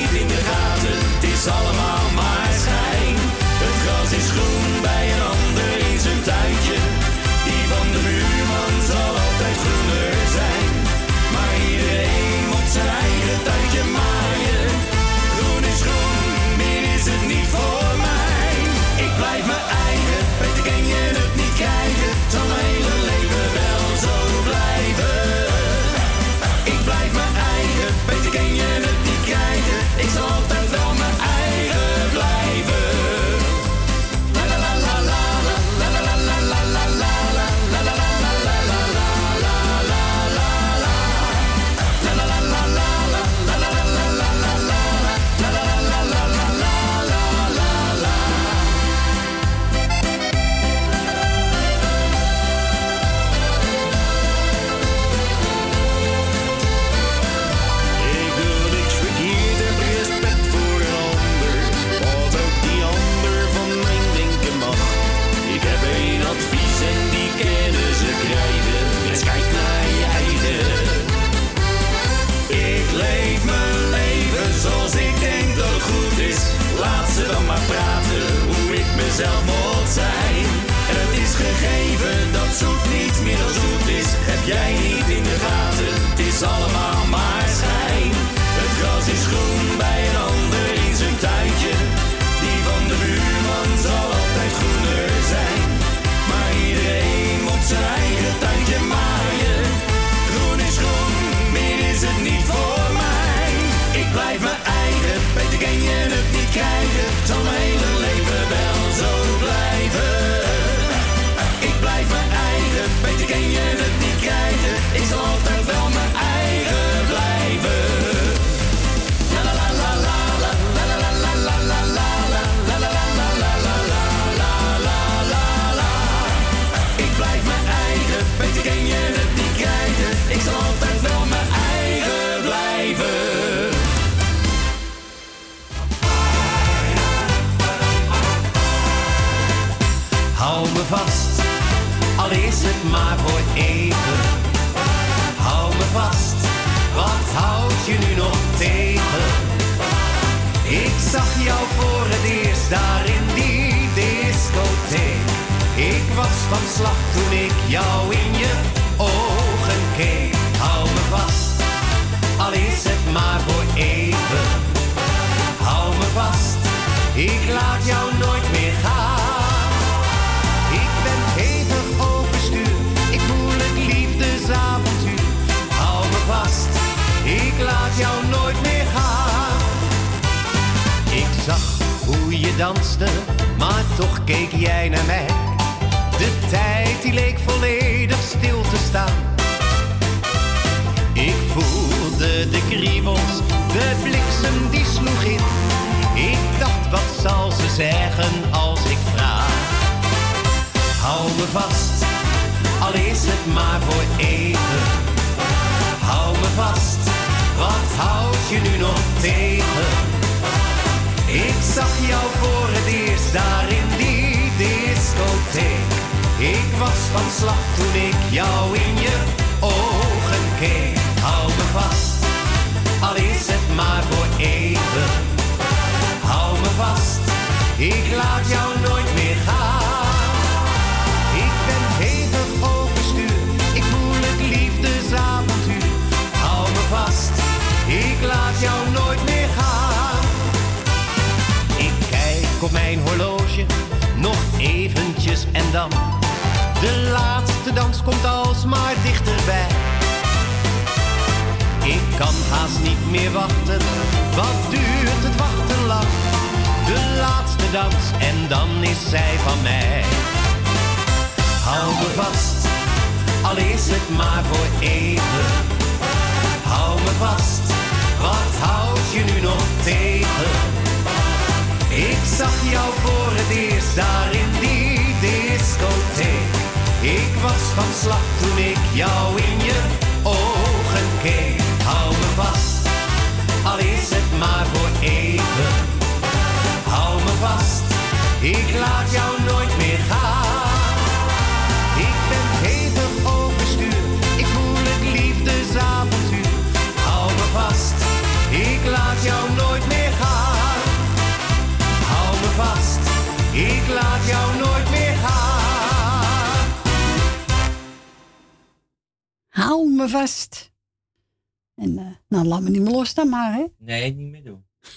maar, 313.28 313.52
hè. 313.54 313.64
Nee, 313.78 314.14
niet 314.14 314.30
meer 314.30 314.44
doen. 314.44 314.64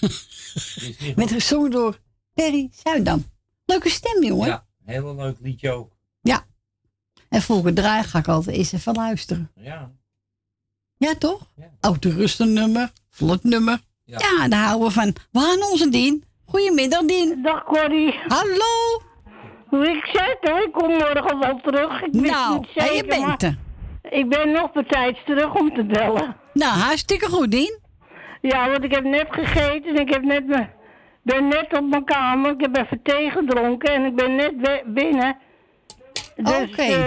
Niet 1.00 1.16
Met 1.16 1.30
gezongen 1.30 1.70
door 1.70 1.98
Perry 2.34 2.70
Zuidam. 2.72 3.24
Leuke 3.64 3.88
stem, 3.88 4.24
jongen. 4.24 4.46
Ja, 4.46 4.66
heel 4.84 5.14
leuk 5.14 5.36
liedje 5.40 5.70
ook. 5.70 5.96
Ja. 6.20 6.44
En 7.28 7.42
volgende 7.42 7.80
draai 7.80 8.02
ga 8.02 8.18
ik 8.18 8.28
altijd 8.28 8.56
eens 8.56 8.72
even 8.72 8.94
luisteren. 8.94 9.50
Ja. 9.54 9.92
Ja, 10.96 11.14
toch? 11.14 11.46
Oud 11.80 12.04
rustig 12.04 12.46
nummer, 12.46 12.92
vlot 13.10 13.44
nummer. 13.44 13.80
Ja. 14.04 14.48
daar 14.48 14.64
houden 14.64 14.86
we 14.88 14.92
van. 14.94 15.14
We 15.32 15.40
gaan 15.40 15.70
onze 15.70 15.88
Dien. 15.88 16.24
Goedemiddag, 16.44 17.04
Dien. 17.04 17.42
Dag, 17.42 17.64
Corrie. 17.64 18.14
Hallo. 18.26 19.02
Hoe 19.66 19.88
ik 19.88 20.04
zei 20.12 20.36
hoor, 20.40 20.62
ik 20.62 20.72
kom 20.72 20.88
morgen 20.88 21.38
wel 21.38 21.60
terug. 21.60 22.02
Ik 22.02 22.12
wist 22.12 22.32
Nou, 22.32 22.58
niet 22.58 22.68
en 22.74 22.84
je 22.84 22.90
zeker, 22.90 23.06
bent 23.06 23.42
er. 23.42 23.58
Ik 24.02 24.28
ben 24.28 24.52
nog 24.52 24.72
bij 24.72 24.84
tijd 24.84 25.18
terug 25.26 25.54
om 25.54 25.74
te 25.74 25.84
bellen. 25.84 26.36
Nou, 26.52 26.78
hartstikke 26.78 27.28
goed, 27.28 27.50
Dien. 27.50 27.78
Ja, 28.40 28.70
want 28.70 28.84
ik 28.84 28.94
heb 28.94 29.04
net 29.04 29.26
gegeten 29.30 29.84
en 29.84 30.00
ik 30.00 30.10
heb 30.12 30.22
net 30.22 30.46
me, 30.46 30.66
ben 31.22 31.48
net 31.48 31.78
op 31.78 31.88
mijn 31.90 32.04
kamer. 32.04 32.50
Ik 32.50 32.60
heb 32.60 32.76
even 32.76 33.02
thee 33.02 33.30
gedronken 33.30 33.92
en 33.94 34.04
ik 34.04 34.14
ben 34.16 34.34
net 34.36 34.82
binnen. 34.86 35.36
Dus 36.36 36.70
Oké. 36.70 36.82
eh, 36.82 37.06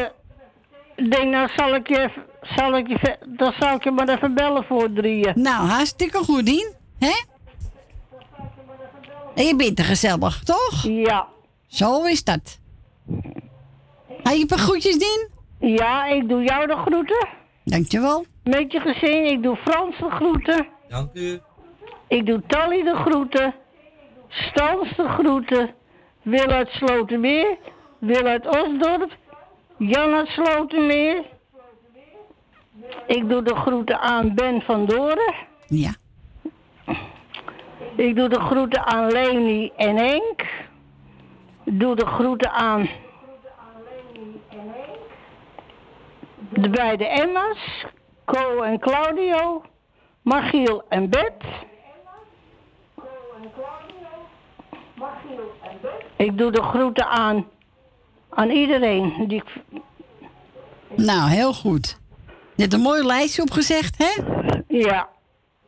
ik 0.96 1.12
denk, 1.12 1.32
nou 1.32 1.50
zal 1.56 1.76
ik 1.76 1.88
je, 1.88 2.10
zal 2.42 2.78
ik 2.78 2.88
je, 2.88 3.18
dan 3.28 3.54
zal 3.60 3.76
ik 3.76 3.84
je 3.84 3.92
maar 3.92 4.10
even 4.10 4.34
bellen 4.34 4.64
voor 4.64 4.94
drieën. 4.94 5.32
Nou, 5.36 5.68
hartstikke 5.68 6.18
goed, 6.18 6.46
Dien. 6.46 6.74
Hè? 7.00 7.22
En 9.36 9.46
je 9.46 9.56
bent 9.56 9.80
er 9.80 9.86
gezellig, 9.86 10.44
toch? 10.44 10.84
Ja. 10.84 11.28
Zo 11.68 12.04
is 12.04 12.24
dat. 12.24 12.60
Heb 14.08 14.34
je 14.34 14.40
een 14.42 14.48
paar 14.48 14.58
groetjes, 14.58 14.98
Dien? 14.98 15.30
Ja, 15.60 16.06
ik 16.06 16.30
doe 16.30 16.44
jou 16.44 16.68
de 16.68 16.76
groeten. 16.76 17.28
Dankjewel. 17.64 18.26
Met 18.44 18.72
je 18.72 18.80
gezin, 18.80 19.26
ik 19.26 19.44
doe 19.44 19.56
Frans 19.56 19.98
de 19.98 20.10
groeten. 20.10 20.68
Dank 20.94 21.14
u. 21.14 21.40
Ik 22.08 22.26
doe 22.26 22.42
Tally 22.48 22.84
de 22.84 22.96
groeten. 22.96 23.54
Stans 24.28 24.96
de 24.96 25.08
groeten. 25.08 25.74
Wil 26.22 26.48
uit 26.48 26.70
Slotermeer. 26.70 27.58
Wil 28.00 28.26
uit 28.26 28.48
Osdorp. 28.48 29.18
Jan 29.78 30.14
uit 30.14 30.28
Slotermeer. 30.28 31.24
Ik 33.08 33.30
doe 33.30 33.42
de 33.42 33.56
groeten 33.56 34.00
aan 34.00 34.36
Ben 34.36 34.62
van 34.62 34.86
Doren. 34.86 35.34
Ja. 35.68 35.96
Ik 37.96 38.16
doe 38.16 38.30
de 38.30 38.40
groeten 38.40 38.86
aan 38.86 39.12
Leni 39.12 39.72
en 39.76 39.96
Henk. 39.96 40.42
Ik 41.64 41.80
doe 41.80 41.96
de 41.96 42.06
groeten 42.06 42.52
aan 42.52 42.90
de 46.50 46.70
beide 46.70 47.06
Emma's. 47.06 47.86
Co 48.26 48.62
en 48.62 48.80
Claudio. 48.80 49.62
Margiel 50.24 50.84
en 50.90 51.10
Bet. 51.10 51.34
Ik 56.18 56.38
doe 56.38 56.52
de 56.52 56.62
groeten 56.62 57.08
aan, 57.08 57.46
aan 58.30 58.50
iedereen. 58.50 59.26
Die 59.28 59.38
ik, 59.38 59.80
Nou, 60.96 61.30
heel 61.30 61.54
goed. 61.54 61.98
Je 62.56 62.62
hebt 62.62 62.74
een 62.74 62.80
mooi 62.82 63.04
lijstje 63.04 63.42
opgezegd, 63.42 63.96
hè? 63.98 64.22
Ja. 64.68 65.10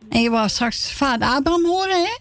En 0.10 0.22
je 0.22 0.30
wou 0.30 0.49
straks 0.49 0.94
vader 0.94 1.27
Abraham 1.27 1.65
horen, 1.65 2.03
hè? 2.03 2.14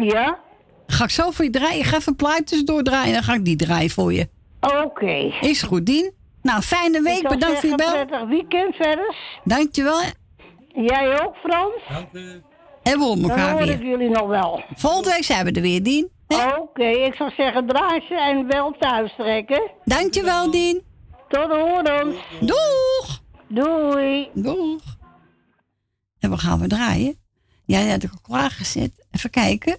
Ja. 0.00 0.38
Ga 0.86 1.04
ik 1.04 1.10
zo 1.10 1.30
voor 1.30 1.44
je 1.44 1.50
draaien. 1.50 1.78
Ik 1.78 1.84
ga 1.84 1.96
even 1.96 2.16
plaatjes 2.16 2.64
doordraaien. 2.64 3.12
Dan 3.12 3.22
ga 3.22 3.34
ik 3.34 3.44
die 3.44 3.56
draaien 3.56 3.90
voor 3.90 4.12
je. 4.12 4.28
Oké. 4.60 5.32
Is 5.40 5.62
goed, 5.62 5.86
Dien. 5.86 6.12
Nou, 6.42 6.62
fijne 6.62 7.02
week. 7.02 7.28
Bedankt 7.28 7.60
voor 7.60 7.68
je 7.68 7.74
bel. 7.74 7.90
prettig 7.92 8.24
weekend 8.28 8.74
verder. 8.74 9.14
Dankjewel. 9.44 10.00
Jij 10.74 11.22
ook, 11.22 11.36
Frans? 11.36 11.82
Dank 11.88 12.12
u. 12.12 12.42
En 12.82 12.98
we 12.98 13.04
horen 13.04 13.20
Dan 13.20 13.30
elkaar 13.30 13.50
hoor 13.52 13.60
weer. 13.66 13.70
ik 13.74 13.82
jullie 13.82 14.08
nog 14.10 14.26
wel. 14.26 14.62
Volgende 14.74 15.10
week 15.10 15.24
zijn 15.24 15.44
we 15.44 15.52
er 15.52 15.62
weer, 15.62 15.82
Dien. 15.82 16.10
Oké, 16.58 16.84
ik 16.86 17.14
zou 17.14 17.30
zeggen 17.36 17.66
draai 17.66 18.00
ze 18.00 18.14
en 18.14 18.46
wel 18.46 18.72
thuis 18.78 19.14
trekken. 19.16 19.70
Dankjewel, 19.84 20.50
Dien. 20.50 20.82
Tot 21.28 21.50
horens. 21.50 22.16
Doeg. 22.40 23.22
Doei. 23.48 24.28
Doeg. 24.34 24.82
En 26.18 26.30
wat 26.30 26.40
gaan 26.40 26.60
we 26.60 26.66
draaien? 26.66 27.16
Ja, 27.64 27.80
die 27.80 27.90
had 27.90 28.02
ik 28.02 28.10
al 28.12 28.18
klaargezet. 28.22 29.06
Even 29.10 29.30
kijken. 29.30 29.76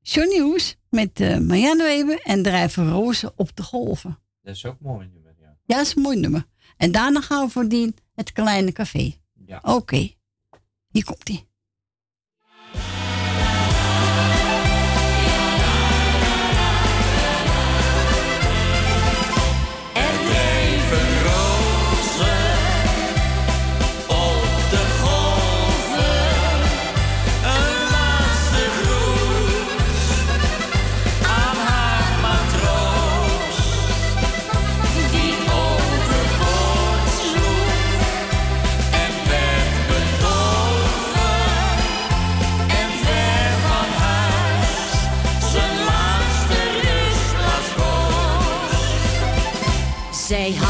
John 0.00 0.28
Nieuws 0.28 0.76
met 0.90 1.20
uh, 1.20 1.38
Marianne 1.38 1.82
Weber 1.82 2.20
en 2.22 2.42
drijven 2.42 2.90
rozen 2.90 3.32
op 3.36 3.56
de 3.56 3.62
golven. 3.62 4.18
Dat 4.42 4.54
is 4.54 4.64
ook 4.66 4.76
mooi 4.80 5.08
nummer, 5.12 5.34
ja. 5.40 5.56
Ja, 5.64 5.76
dat 5.76 5.86
is 5.86 5.94
een 5.96 6.02
mooi 6.02 6.18
nummer. 6.20 6.44
En 6.76 6.92
daarna 6.92 7.20
gaan 7.20 7.44
we 7.46 7.50
voor 7.52 7.68
die 7.68 7.94
het 8.14 8.32
kleine 8.32 8.72
café. 8.72 9.14
Ja. 9.46 9.60
Oké. 9.62 10.08
Hier 10.88 11.04
komt 11.04 11.28
ie. 11.28 11.46
Zij 50.26 50.65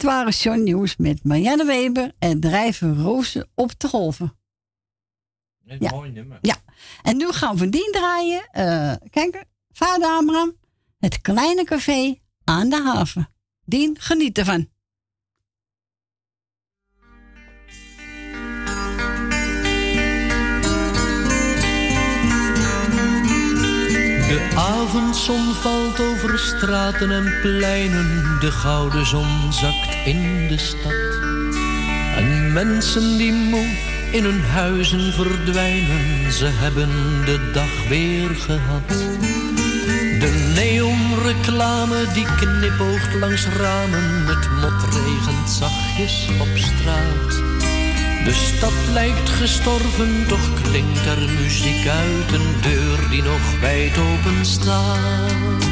dit 0.00 0.08
waren 0.10 0.32
John 0.32 0.62
Nieuws 0.62 0.96
met 0.96 1.24
Marianne 1.24 1.64
Weber 1.64 2.12
en 2.18 2.40
drijven 2.40 3.02
rozen 3.02 3.48
op 3.54 3.78
de 3.80 3.88
golven. 3.88 4.38
Een 5.66 5.76
Ja. 5.80 5.90
mooi 5.90 6.10
nummer. 6.10 6.38
Ja, 6.40 6.56
en 7.02 7.16
nu 7.16 7.32
gaan 7.32 7.56
we 7.56 7.68
die 7.68 7.90
draaien. 7.90 8.48
Eh, 8.50 8.94
kijk, 9.10 9.44
vader 9.72 10.08
Abraham, 10.08 10.56
het 10.98 11.20
kleine 11.20 11.64
café 11.64 12.18
aan 12.44 12.68
de 12.68 12.82
haven. 12.82 13.28
Dien, 13.64 13.96
geniet 14.00 14.38
ervan. 14.38 14.69
De 24.30 24.48
avondzon 24.56 25.54
valt 25.54 26.00
over 26.00 26.38
straten 26.38 27.10
en 27.10 27.40
pleinen, 27.40 28.36
de 28.40 28.50
gouden 28.50 29.06
zon 29.06 29.52
zakt 29.52 29.96
in 30.04 30.48
de 30.48 30.58
stad. 30.58 30.92
En 32.16 32.52
mensen 32.52 33.16
die 33.18 33.32
moe 33.32 33.76
in 34.12 34.24
hun 34.24 34.40
huizen 34.40 35.12
verdwijnen, 35.12 36.32
ze 36.32 36.46
hebben 36.46 36.88
de 37.24 37.50
dag 37.52 37.88
weer 37.88 38.34
gehad. 38.34 38.88
De 40.20 40.52
neonreclame 40.54 42.04
die 42.14 42.26
knipoogt 42.36 43.14
langs 43.14 43.46
ramen, 43.46 44.26
het 44.26 44.50
mot 44.50 44.94
regent 44.94 45.50
zachtjes 45.50 46.28
op 46.40 46.56
straat. 46.56 47.59
De 48.24 48.32
stad 48.32 48.72
lijkt 48.92 49.28
gestorven, 49.28 50.26
toch 50.28 50.62
klinkt 50.62 51.06
er 51.06 51.28
muziek 51.42 51.88
uit 51.88 52.32
een 52.32 52.54
deur 52.60 53.10
die 53.10 53.22
nog 53.22 53.60
wijd 53.60 53.98
open 53.98 54.44
staat. 54.44 55.62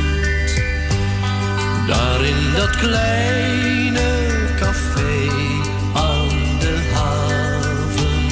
Daar 1.87 2.25
in 2.25 2.53
dat 2.57 2.77
kleine 2.77 4.27
café 4.57 5.29
aan 5.95 6.59
de 6.59 6.91
haven, 6.95 8.29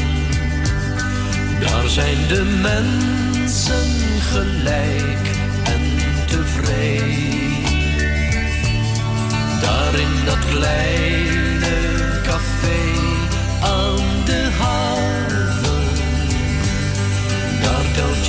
daar 1.61 1.89
zijn 1.89 2.27
de 2.29 2.59
mensen 2.63 4.21
gelijk 4.21 5.29
en 5.65 5.83
tevreden. 6.27 7.65
Daar 9.61 9.95
in 9.95 10.25
dat 10.25 10.45
kleine 10.49 11.36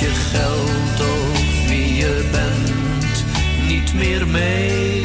je 0.08 0.14
geld 0.14 1.00
of 1.00 1.68
wie 1.68 1.94
je 1.94 2.28
bent 2.30 3.24
niet 3.66 3.94
meer 3.94 4.26
mee. 4.26 5.02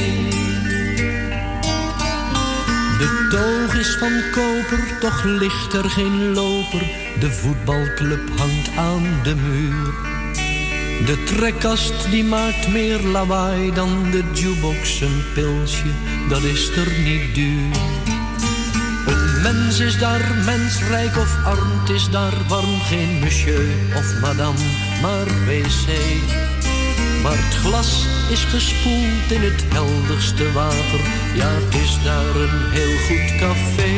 De 2.97 3.27
toog 3.29 3.75
is 3.75 3.95
van 3.99 4.21
koper, 4.31 4.97
toch 4.99 5.23
ligt 5.23 5.73
er 5.73 5.89
geen 5.89 6.33
loper. 6.33 6.81
De 7.19 7.31
voetbalclub 7.31 8.29
hangt 8.37 8.77
aan 8.77 9.19
de 9.23 9.35
muur. 9.35 9.93
De 11.05 11.23
trekkast 11.23 12.11
die 12.11 12.23
maakt 12.23 12.67
meer 12.67 12.99
lawaai 13.01 13.73
dan 13.73 14.11
de 14.11 14.23
jukebox. 14.33 15.01
Een 15.01 15.23
pilsje, 15.33 15.91
dat 16.29 16.43
is 16.43 16.69
er 16.69 16.91
niet 17.03 17.35
duur. 17.35 17.75
Een 19.07 19.41
mens 19.41 19.79
is 19.79 19.97
daar 19.97 20.35
mens, 20.45 20.81
rijk 20.89 21.17
of 21.17 21.37
arm, 21.45 21.95
is 21.95 22.09
daar 22.09 22.33
warm. 22.47 22.81
Geen 22.81 23.19
monsieur 23.19 23.67
of 23.95 24.19
madame, 24.21 24.59
maar 25.03 25.25
wc. 25.45 25.87
Maar 27.23 27.37
het 27.37 27.55
glas 27.55 28.05
is 28.29 28.43
gespoeld 28.43 29.31
in 29.31 29.41
het 29.41 29.63
helderste 29.67 30.51
water. 30.51 31.01
Ja, 31.33 31.47
het 31.47 31.75
is 31.75 31.97
daar 32.03 32.35
een 32.45 32.57
heel 32.71 32.97
goed 33.07 33.35
café. 33.39 33.93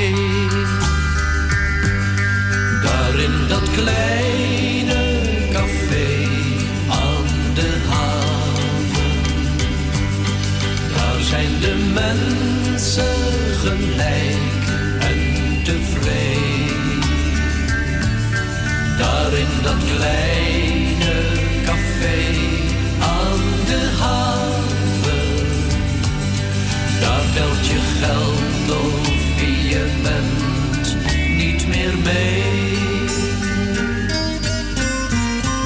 Daar 2.83 3.19
in 3.19 3.47
dat 3.47 3.71
kleine 3.71 5.01
café 5.51 6.07
aan 6.89 7.27
de 7.53 7.71
haven. 7.89 9.11
Daar 10.95 11.21
zijn 11.21 11.59
de 11.59 11.75
mensen 11.93 13.15
gelijk 13.63 14.63
en 14.99 15.19
tevreden. 15.63 16.99
Daar 18.97 19.33
in 19.33 19.61
dat 19.63 19.83
kleine 19.95 20.64
aan 22.99 23.39
de 23.65 23.89
haven. 23.99 25.35
Daar 26.99 27.25
telt 27.33 27.67
je 27.67 27.79
geld 28.01 28.81
of 28.83 29.39
wie 29.39 29.69
je 29.69 29.85
bent 30.03 30.97
niet 31.37 31.67
meer 31.67 31.97
mee. 32.03 32.43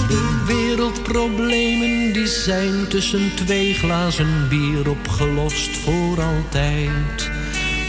De 0.08 0.44
wereldproblemen 0.48 2.14
die 2.14 2.28
zijn 2.28 2.88
tussen 2.88 3.36
twee 3.36 3.74
glazen 3.74 4.48
bier 4.50 4.90
opgelost 4.90 5.78
voor 5.78 6.22
altijd. 6.22 7.30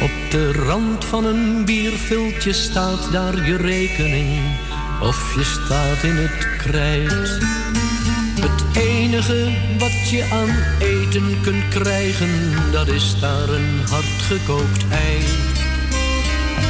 Op 0.03 0.31
de 0.31 0.53
rand 0.53 1.05
van 1.05 1.25
een 1.25 1.65
bierviltje 1.65 2.53
staat 2.53 3.13
daar 3.13 3.47
je 3.47 3.57
rekening 3.57 4.41
of 5.03 5.35
je 5.35 5.45
staat 5.45 6.03
in 6.03 6.17
het 6.17 6.57
krijt. 6.57 7.39
Enige 8.73 9.49
wat 9.79 10.11
je 10.11 10.25
aan 10.33 10.57
eten 10.79 11.41
kunt 11.43 11.69
krijgen, 11.69 12.53
dat 12.73 12.89
is 12.89 13.21
daar 13.21 13.49
een 13.49 13.81
hardgekookt 13.91 14.85
ei. 14.91 15.25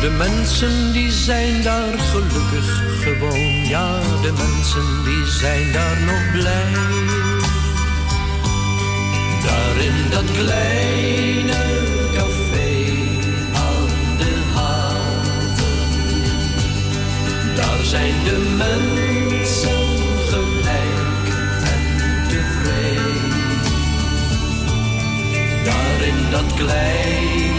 De 0.00 0.10
mensen 0.10 0.92
die 0.92 1.10
zijn 1.10 1.62
daar 1.62 1.98
gelukkig 1.98 2.82
gewoon, 3.02 3.66
ja, 3.68 4.00
de 4.22 4.32
mensen 4.32 5.04
die 5.04 5.26
zijn 5.26 5.72
daar 5.72 6.00
nog 6.00 6.30
blij. 6.32 6.72
Daar 9.44 9.84
in 9.84 10.10
dat 10.10 10.30
kleine 10.32 11.62
café 12.14 12.72
aan 13.54 14.16
de 14.18 14.34
haven, 14.54 15.74
daar 17.54 17.84
zijn 17.84 18.14
de 18.24 18.54
mensen 18.56 19.09
dat 26.30 26.54
kleine 26.54 27.49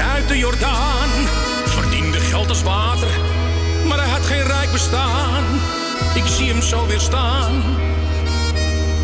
uit 0.00 0.28
de 0.28 0.38
Jordaan. 0.38 1.08
Verdiende 1.64 2.18
geld 2.18 2.48
als 2.48 2.62
water, 2.62 3.08
maar 3.86 3.98
hij 3.98 4.08
had 4.08 4.26
geen 4.26 4.42
rijk 4.42 4.72
bestaan. 4.72 5.44
Ik 6.14 6.26
zie 6.26 6.48
hem 6.48 6.62
zo 6.62 6.86
weer 6.86 7.00
staan, 7.00 7.62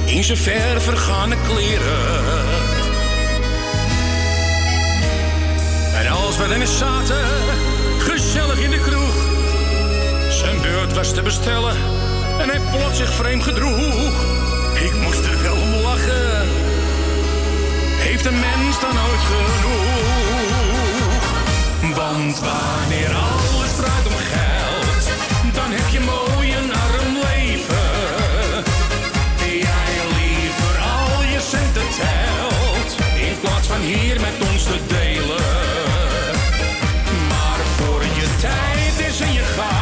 in 0.04 0.24
zijn 0.24 0.38
ver 0.38 0.80
vergane 0.80 1.36
kleren. 1.46 2.44
En 5.94 6.08
als 6.08 6.36
we 6.36 6.54
eens 6.54 6.78
zaten, 6.78 7.26
gezellig 7.98 8.58
in 8.58 8.70
de 8.70 8.80
kroeg. 8.80 9.16
Zijn 10.30 10.60
beurt 10.60 10.94
was 10.94 11.14
te 11.14 11.22
bestellen 11.22 11.76
en 12.40 12.48
hij 12.48 12.60
plots 12.70 12.96
zich 12.96 13.12
vreemd 13.12 13.42
gedroeg. 13.42 14.24
Ik 14.74 14.94
moest 15.02 15.24
er 15.24 15.42
wel 15.42 15.56
om 15.56 15.72
lachen 15.82 16.66
heeft 18.08 18.26
een 18.26 18.40
mens 18.40 18.80
dan 18.80 18.90
ooit 18.90 19.20
genoeg? 19.20 20.27
Wanneer 22.18 23.14
alles 23.14 23.74
draait 23.76 24.06
om 24.06 24.12
geld, 24.34 25.04
dan 25.54 25.70
heb 25.70 25.88
je 25.88 26.00
mooi 26.00 26.54
een 26.56 26.72
arm 26.72 27.12
leven. 27.14 28.64
Jij 29.66 29.94
liever 30.18 30.78
al 30.96 31.22
je 31.22 31.40
centen 31.40 31.88
telt, 32.02 32.90
in 33.28 33.40
plaats 33.40 33.68
van 33.68 33.80
hier 33.80 34.20
met 34.20 34.50
ons 34.50 34.62
te 34.62 34.78
delen. 34.86 35.42
Maar 37.28 37.60
voor 37.76 38.02
je 38.02 38.26
tijd 38.40 39.08
is 39.08 39.20
en 39.20 39.32
je 39.32 39.44
gaat, 39.56 39.77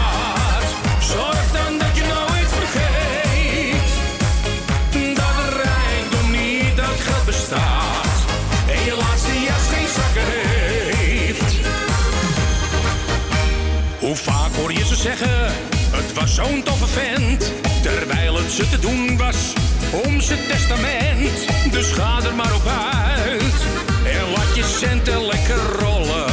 zo'n 16.37 16.63
toffe 16.63 16.87
vent, 16.87 17.53
terwijl 17.83 18.37
het 18.37 18.53
ze 18.53 18.69
te 18.69 18.79
doen 18.79 19.17
was 19.17 19.53
om 20.05 20.21
zijn 20.21 20.39
testament. 20.49 21.47
Dus 21.71 21.93
ga 21.93 22.23
er 22.25 22.35
maar 22.35 22.55
op 22.55 22.67
uit 22.67 23.59
en 24.05 24.31
laat 24.35 24.57
je 24.57 24.65
centen 24.79 25.27
lekker 25.27 25.61
rollen. 25.79 26.27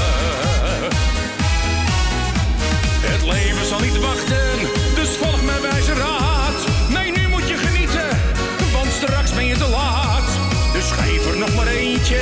Het 3.11 3.23
leven 3.23 3.65
zal 3.65 3.79
niet 3.79 3.99
wachten, 3.99 4.59
dus 4.95 5.09
volg 5.09 5.43
mijn 5.43 5.61
wijze 5.61 5.93
raad. 5.93 6.59
Nee, 6.89 7.11
nu 7.11 7.27
moet 7.27 7.47
je 7.47 7.57
genieten, 7.57 8.09
want 8.71 8.91
straks 8.91 9.33
ben 9.33 9.45
je 9.45 9.57
te 9.57 9.67
laat. 9.67 10.29
Dus 10.73 10.91
geef 10.91 11.31
er 11.31 11.37
nog 11.37 11.55
maar 11.55 11.67
eentje, 11.67 12.21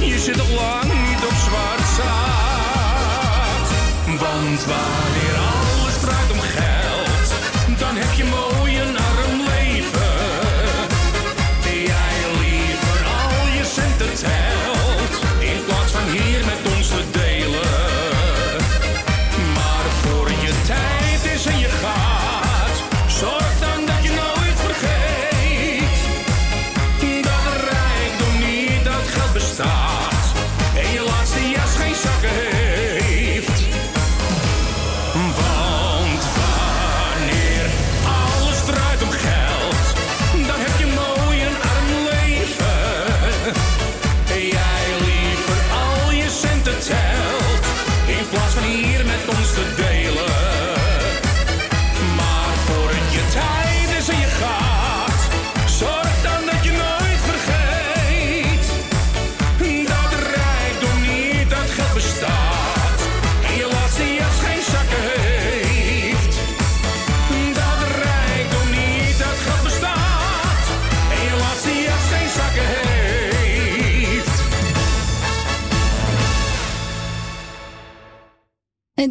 je 0.00 0.18
zit 0.18 0.36
nog 0.36 0.50
lang 0.50 0.84
niet 0.84 1.22
op 1.30 1.36
zwart 1.46 1.88
zaad. 1.96 3.66
Want 4.06 4.64
wanneer 4.64 5.47
heb 7.98 8.12
je 8.12 8.24
mooi 8.24 8.67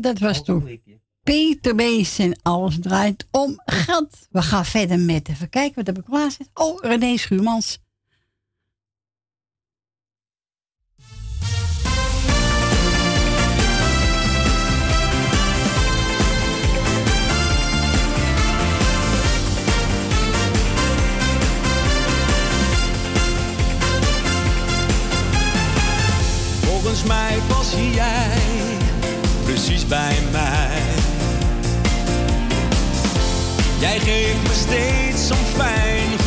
dat 0.08 0.20
was 0.20 0.44
toen 0.44 0.82
Peter 1.24 1.76
Bees 1.76 2.20
en 2.20 2.40
alles 2.42 2.78
draait 2.82 3.28
om 3.32 3.62
geld. 3.66 4.28
We 4.32 4.42
gaan 4.42 4.66
verder 4.66 5.00
met 5.00 5.30
even 5.30 5.50
kijken 5.50 5.86
wat 5.86 5.98
er 5.98 6.04
klaar 6.04 6.32
zit. 6.32 6.50
Oh, 6.54 6.82
René 6.82 7.18
Schuurmans. 7.18 7.80
Volgens 26.62 27.04
mij 27.04 27.40
pas 27.48 27.74
jij 27.74 28.57
precies 29.58 29.88
bij 29.88 30.18
mij. 30.32 30.82
Jij 33.80 34.00
geeft 34.00 34.44
me 34.44 34.54
steeds 34.54 35.28
zo'n 35.28 35.46
fijn. 35.56 36.27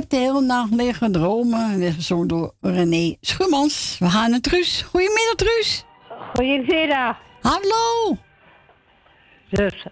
Heb 0.00 0.10
de 0.10 0.16
hele 0.16 0.40
nacht 0.40 0.74
liggen 0.74 1.12
dromen. 1.12 1.82
Is 1.82 1.94
gezongen 1.94 2.28
door 2.28 2.54
René 2.60 3.16
Schuurmans. 3.20 3.96
We 3.98 4.10
gaan 4.10 4.30
naar 4.30 4.40
Truus. 4.40 4.82
Goedemiddag, 4.82 5.34
Truus. 5.36 5.84
Goedemiddag. 6.34 7.16
Hallo. 7.40 8.16
Dus. 9.50 9.86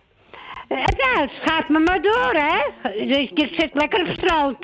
het 0.69 1.31
gaat 1.45 1.69
me 1.69 1.79
maar 1.79 2.03
door, 2.03 2.33
hè? 2.33 2.91
Dus 3.07 3.31
je 3.35 3.49
zit 3.57 3.71
lekker 3.73 4.01
op 4.01 4.07
het 4.07 4.19
strand. 4.19 4.57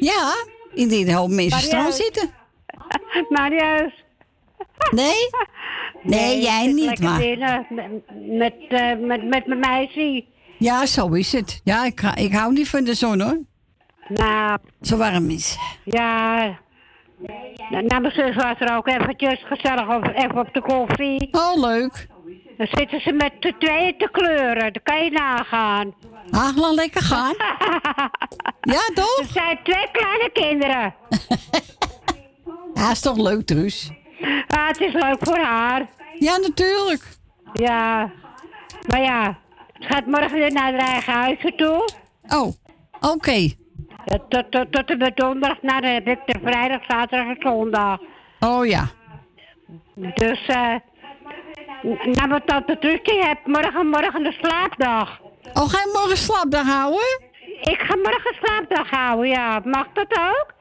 Ja, 0.00 0.34
dat 0.74 0.90
een 0.90 1.12
hoop 1.14 1.30
mensen 1.30 1.60
strand 1.60 1.94
zitten. 1.94 2.30
Marius. 3.28 3.92
Nee? 4.90 5.14
Nee, 6.02 6.40
jij 6.42 6.66
niet, 6.66 7.00
maar- 7.00 7.18
binnen 7.18 7.66
Met, 7.70 7.90
met, 8.38 8.54
eh, 8.68 8.98
met, 8.98 9.24
met 9.24 9.46
mijn 9.46 9.60
meisje. 9.60 10.24
Ja, 10.58 10.86
zo 10.86 11.08
is 11.08 11.32
het. 11.32 11.60
Ja, 11.64 11.84
ik, 11.84 12.00
ga- 12.00 12.16
ik 12.16 12.32
hou 12.32 12.52
niet 12.52 12.68
van 12.68 12.84
de 12.84 12.94
zon, 12.94 13.20
hoor. 13.20 13.38
Nou. 14.08 14.58
Zo 14.80 14.96
warm 14.96 15.30
is. 15.30 15.58
Ja. 15.84 16.58
Nou, 17.70 18.00
mijn 18.00 18.12
zus 18.12 18.34
was 18.34 18.54
er 18.58 18.76
ook 18.76 18.88
eventjes 18.88 19.44
gezellig 19.44 19.88
op, 19.96 20.10
even 20.14 20.38
op 20.38 20.54
de 20.54 20.60
koffie. 20.60 21.28
Oh, 21.30 21.60
leuk. 21.60 22.06
Dan 22.56 22.66
zitten 22.70 23.00
ze 23.00 23.12
met 23.12 23.32
de 23.40 23.54
tweeën 23.58 23.98
te 23.98 24.08
kleuren. 24.12 24.72
Dat 24.72 24.82
kan 24.82 25.04
je 25.04 25.10
nagaan. 25.10 25.94
Ach, 26.30 26.56
laat 26.56 26.74
lekker 26.74 27.02
gaan. 27.02 27.34
ja, 28.74 28.80
toch? 28.94 29.18
Er 29.18 29.26
zijn 29.32 29.58
twee 29.62 29.88
kleine 29.92 30.30
kinderen. 30.32 30.94
Ja, 32.74 32.90
is 32.90 33.00
toch 33.00 33.16
leuk, 33.16 33.46
Truus? 33.46 33.90
Ah, 34.46 34.66
het 34.68 34.80
is 34.80 34.92
leuk 34.92 35.16
voor 35.20 35.38
haar. 35.38 35.86
Ja, 36.18 36.36
natuurlijk. 36.36 37.02
Ja. 37.52 38.10
Maar 38.86 39.00
ja, 39.00 39.38
ze 39.78 39.86
gaat 39.86 40.06
morgen 40.06 40.32
weer 40.32 40.52
naar 40.52 40.72
haar 40.72 40.88
eigen 40.88 41.12
huisje 41.12 41.52
toe. 41.56 41.88
Oh, 42.28 42.52
oké. 43.00 43.32
Ja, 43.32 43.48
tot, 44.28 44.50
tot, 44.50 44.72
tot 44.72 44.90
en 44.90 44.98
met 44.98 45.16
donderdag. 45.16 45.62
Nou, 45.62 45.80
dan 45.80 45.90
heb 45.90 46.08
ik 46.08 46.18
de 46.26 46.38
vrijdag, 46.42 46.80
zaterdag 46.88 47.26
en 47.26 47.36
zondag. 47.38 47.98
Oh 48.40 48.66
ja. 48.66 48.88
Dus, 49.94 50.46
eh... 50.46 50.74
nou, 51.82 52.28
wat 52.28 52.46
tante 52.46 52.78
Truusje 52.78 53.24
hebt 53.24 53.46
morgen, 53.46 53.86
morgen 53.86 54.22
de 54.22 54.32
slaapdag. 54.32 55.20
Oh, 55.52 55.68
ga 55.68 55.78
je 55.78 55.90
morgen 55.92 56.16
slaapdag 56.16 56.66
houden? 56.66 57.24
Ik 57.60 57.80
ga 57.80 57.96
morgen 57.96 58.34
slaapdag 58.42 58.90
houden, 58.90 59.28
ja. 59.28 59.60
Mag 59.64 59.86
dat 59.92 60.18
ook? 60.18 60.54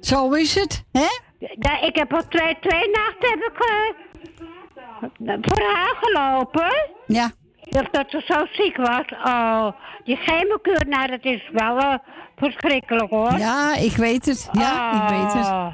Zo 0.00 0.30
is 0.30 0.54
het, 0.54 0.84
hè? 0.92 1.08
Ja, 1.38 1.80
ik 1.80 1.96
heb 1.96 2.12
al 2.12 2.28
twee, 2.28 2.58
twee 2.60 2.90
nachten 2.90 3.28
heb 3.28 3.38
ik, 3.38 3.58
eh, 3.58 5.34
voor 5.40 5.62
haar 5.74 5.96
gelopen. 6.00 6.90
Ja. 7.06 7.30
Dat, 7.60 7.88
dat 7.90 8.10
ze 8.10 8.22
zo 8.24 8.46
ziek 8.52 8.76
was. 8.76 9.04
Oh, 9.24 9.66
die 10.04 10.16
chemokuur, 10.16 10.86
nou, 10.86 11.06
dat 11.06 11.24
is 11.24 11.48
wel 11.52 11.78
eh, 11.78 11.94
verschrikkelijk 12.40 13.10
hoor. 13.10 13.38
Ja, 13.38 13.74
ik 13.76 13.96
weet 13.96 14.26
het. 14.26 14.48
Ja, 14.52 14.92
ik 15.02 15.08
weet 15.16 15.32
het. 15.32 15.46
Ah, 15.46 15.66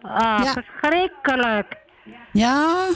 ah, 0.00 0.44
Ja. 0.44 0.52
verschrikkelijk. 0.52 1.76
Ja. 2.32 2.86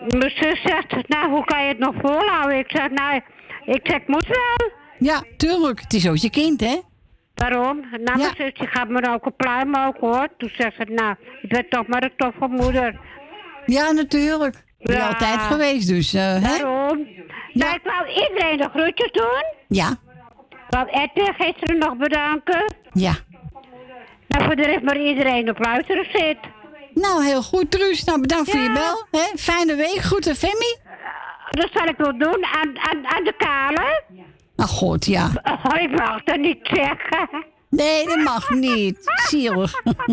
Mijn 0.00 0.30
zus 0.30 0.62
zegt, 0.62 1.08
nou, 1.08 1.30
hoe 1.30 1.44
kan 1.44 1.62
je 1.62 1.68
het 1.68 1.78
nog 1.78 1.94
volhouden? 2.02 2.58
Ik 2.58 2.70
zeg, 2.70 2.90
nou, 2.90 3.20
ik 3.64 3.80
zeg, 3.82 3.96
ik 4.00 4.08
moet 4.08 4.26
wel. 4.26 4.70
Ja, 4.98 5.22
tuurlijk. 5.36 5.80
Het 5.80 5.92
is 5.92 6.08
ook 6.08 6.16
je 6.16 6.30
kind, 6.30 6.60
hè? 6.60 6.80
Daarom. 7.34 7.80
Nou, 7.90 8.02
mijn 8.18 8.34
zus 8.36 8.54
die 8.54 8.66
gaat 8.66 8.88
me 8.88 9.10
ook 9.12 9.26
een 9.26 9.36
pluim 9.36 9.76
ook 9.76 9.96
hoor. 10.00 10.28
Toen 10.38 10.50
zegt 10.56 10.76
ze, 10.76 10.84
nou, 10.84 11.14
je 11.42 11.46
bent 11.48 11.70
toch 11.70 11.86
maar 11.86 12.02
een 12.02 12.12
toffe 12.16 12.46
moeder. 12.48 13.00
Ja, 13.66 13.90
natuurlijk. 13.92 14.64
Ben 14.78 14.94
je 14.96 15.02
Ja. 15.02 15.06
altijd 15.08 15.40
geweest, 15.40 15.88
dus... 15.88 16.14
eh, 16.14 16.22
hè? 16.22 16.40
Daarom. 16.58 17.06
Nou, 17.52 17.74
ik 17.74 17.80
wou 17.84 18.08
iedereen 18.08 18.56
de 18.56 18.68
groetjes 18.74 19.12
doen. 19.12 19.44
Ja, 19.68 19.96
Wou 20.70 20.88
Ette 20.90 21.32
gisteren 21.38 21.78
nog 21.78 21.96
bedanken. 21.96 22.74
ja. 22.92 23.12
Nou, 24.28 24.44
voor 24.44 24.56
de 24.56 24.62
rest 24.62 24.82
maar 24.82 24.98
iedereen 25.00 25.50
op 25.50 25.58
luisteren 25.58 26.06
zit. 26.12 26.36
Nou, 26.94 27.24
heel 27.24 27.42
goed, 27.42 27.70
Truus. 27.70 28.04
Nou, 28.04 28.20
bedankt 28.20 28.50
voor 28.50 28.60
je 28.60 28.72
bel. 28.72 29.20
Hè? 29.20 29.36
Fijne 29.38 29.74
week. 29.74 29.98
Groeten, 30.00 30.36
Femi. 30.36 30.76
Dat 31.50 31.68
zal 31.72 31.86
ik 31.86 31.96
wel 31.96 32.18
doen 32.18 32.44
aan, 32.44 32.78
aan, 32.78 33.06
aan 33.06 33.24
de 33.24 33.34
kale. 33.38 34.02
Ach, 34.56 34.68
god, 34.70 35.06
ja. 35.06 35.30
Oh, 35.64 35.80
ik 35.82 35.90
mag 35.90 36.22
dat 36.24 36.36
niet 36.38 36.58
zeggen. 36.62 37.44
Nee, 37.70 38.06
dat 38.06 38.18
mag 38.18 38.50
niet. 38.50 38.98
Zielig. 39.28 39.72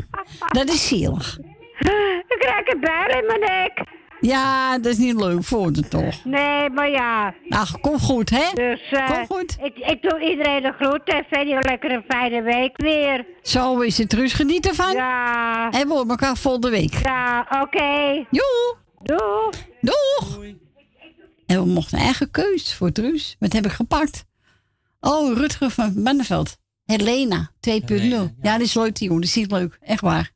dat 0.57 0.69
is 0.69 0.87
zielig. 0.87 1.37
Ik 2.27 2.35
krijg 2.39 2.67
een 2.67 2.79
bijl 2.79 3.19
in 3.19 3.25
mijn 3.25 3.39
nek. 3.39 3.83
Ja, 4.27 4.77
dat 4.77 4.91
is 4.91 4.97
niet 4.97 5.19
leuk 5.19 5.43
voor 5.43 5.71
je 5.73 5.87
toch. 5.87 6.25
Nee, 6.25 6.69
maar 6.69 6.89
ja. 6.89 7.33
Ach, 7.49 7.79
kom 7.79 7.99
goed, 7.99 8.29
hè? 8.29 8.51
Dus, 8.53 8.81
eh, 8.91 9.07
Kom 9.11 9.25
goed. 9.37 9.55
Ik, 9.61 9.77
ik 9.77 10.01
doe 10.01 10.29
iedereen 10.29 10.61
de 10.61 10.71
groeten 10.71 11.13
en 11.17 11.25
verder 11.29 11.53
een 11.55 11.61
lekkere 11.61 12.03
fijne 12.07 12.41
week 12.41 12.77
weer. 12.81 13.25
Zo 13.41 13.79
is 13.79 13.97
het, 13.97 14.09
Truus. 14.09 14.33
Geniet 14.33 14.67
ervan. 14.67 14.91
Ja. 14.93 15.69
En 15.71 15.87
we 15.87 15.93
horen 15.93 16.09
elkaar 16.09 16.37
volgende 16.37 16.69
week. 16.69 16.93
Ja, 17.03 17.47
oké. 17.61 18.25
Joe. 18.29 18.75
Doeg. 19.03 19.51
Doeg. 19.81 20.39
En 21.45 21.63
we 21.63 21.65
mochten 21.69 21.97
een 21.97 22.03
eigen 22.03 22.31
keus 22.31 22.73
voor 22.73 22.91
Truus. 22.91 23.35
Wat 23.39 23.53
heb 23.53 23.65
ik 23.65 23.71
gepakt? 23.71 24.25
Oh, 24.99 25.37
Rutger 25.37 25.69
van 25.69 26.03
Banneveld. 26.03 26.57
Helena 26.85 27.51
2.0. 27.69 28.35
Ja, 28.41 28.55
die 28.55 28.65
is 28.65 28.73
leuk, 28.73 28.95
die 28.95 29.07
jongen. 29.07 29.21
Die 29.21 29.29
is 29.29 29.35
niet 29.35 29.51
leuk. 29.51 29.77
Echt 29.81 30.01
waar. 30.01 30.31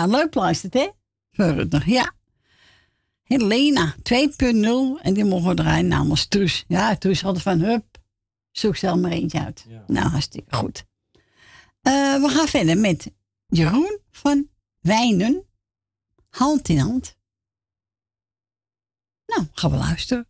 Ja, 0.00 0.06
leuk 0.06 0.34
luistert, 0.34 0.74
hè? 0.74 0.88
Verder, 1.30 1.88
ja. 1.88 2.12
Helena 3.22 3.94
2.0 3.96 5.02
en 5.02 5.14
die 5.14 5.24
mogen 5.24 5.48
we 5.48 5.54
draaien 5.54 5.88
namens 5.88 6.26
Truus. 6.26 6.64
Ja, 6.68 6.96
Truus 6.96 7.20
had 7.22 7.42
van 7.42 7.60
hup, 7.60 7.98
zoek 8.50 8.76
zelf 8.76 8.98
maar 8.98 9.10
eentje 9.10 9.44
uit. 9.44 9.66
Nou, 9.86 10.08
hartstikke 10.08 10.56
goed. 10.56 10.84
Eh, 11.80 12.20
we 12.20 12.28
gaan 12.28 12.48
verder 12.48 12.78
met 12.78 13.12
Jeroen 13.46 14.00
van 14.10 14.48
Wijnen. 14.80 15.44
Hand 16.28 16.68
in 16.68 16.78
hand. 16.78 17.16
Nou, 19.26 19.46
gaan 19.52 19.70
we 19.70 19.76
luisteren. 19.76 20.29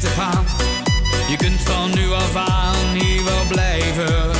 te 0.00 0.06
gaan. 0.06 0.44
Je 1.28 1.36
kunt 1.36 1.60
van 1.60 1.90
nu 1.94 2.12
af 2.12 2.36
aan 2.36 3.00
hier 3.00 3.24
wel 3.24 3.46
blijven. 3.48 4.30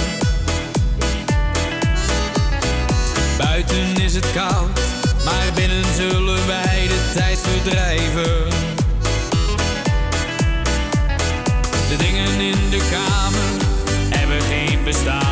Buiten 3.38 3.97
is 4.02 4.14
het 4.14 4.32
koud, 4.32 4.80
maar 5.24 5.52
binnen 5.55 5.84
zullen 5.94 6.47
wij 6.47 6.86
de 6.88 7.10
tijd 7.14 7.38
verdrijven. 7.38 8.48
De 11.88 11.97
dingen 11.98 12.40
in 12.40 12.70
de 12.70 12.88
kamer 12.90 13.66
hebben 14.10 14.40
geen 14.40 14.84
bestaan. 14.84 15.27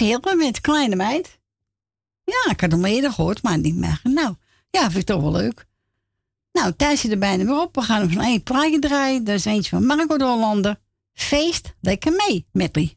Liedje. 0.00 0.14
Let's 0.14 0.26
Heer 0.26 0.36
met 0.36 0.60
Kleine 0.60 0.96
Meid. 0.96 1.38
Ja, 2.24 2.52
ik 2.52 2.60
had 2.60 2.70
hem 2.70 2.84
eerder 2.84 3.12
gehoord, 3.12 3.42
maar 3.42 3.58
niet 3.58 3.76
meer. 3.76 4.00
Nou, 4.02 4.34
ja, 4.70 4.80
vind 4.80 4.96
ik 4.96 5.04
toch 5.04 5.20
wel 5.22 5.32
leuk. 5.32 5.66
Nou, 6.52 6.72
Thijs 6.76 7.00
zit 7.00 7.10
er 7.10 7.18
bijna 7.18 7.44
weer 7.44 7.60
op. 7.60 7.74
We 7.74 7.82
gaan 7.82 8.00
hem 8.00 8.10
van 8.10 8.22
één 8.22 8.42
plaatje 8.42 8.78
draaien. 8.78 9.24
Dat 9.24 9.34
is 9.34 9.44
eentje 9.44 9.70
van 9.70 9.86
Marco 9.86 10.18
de 10.18 10.24
Hollander. 10.24 10.80
Feest 11.12 11.74
lekker 11.80 12.12
mee, 12.12 12.46
Medley. 12.52 12.96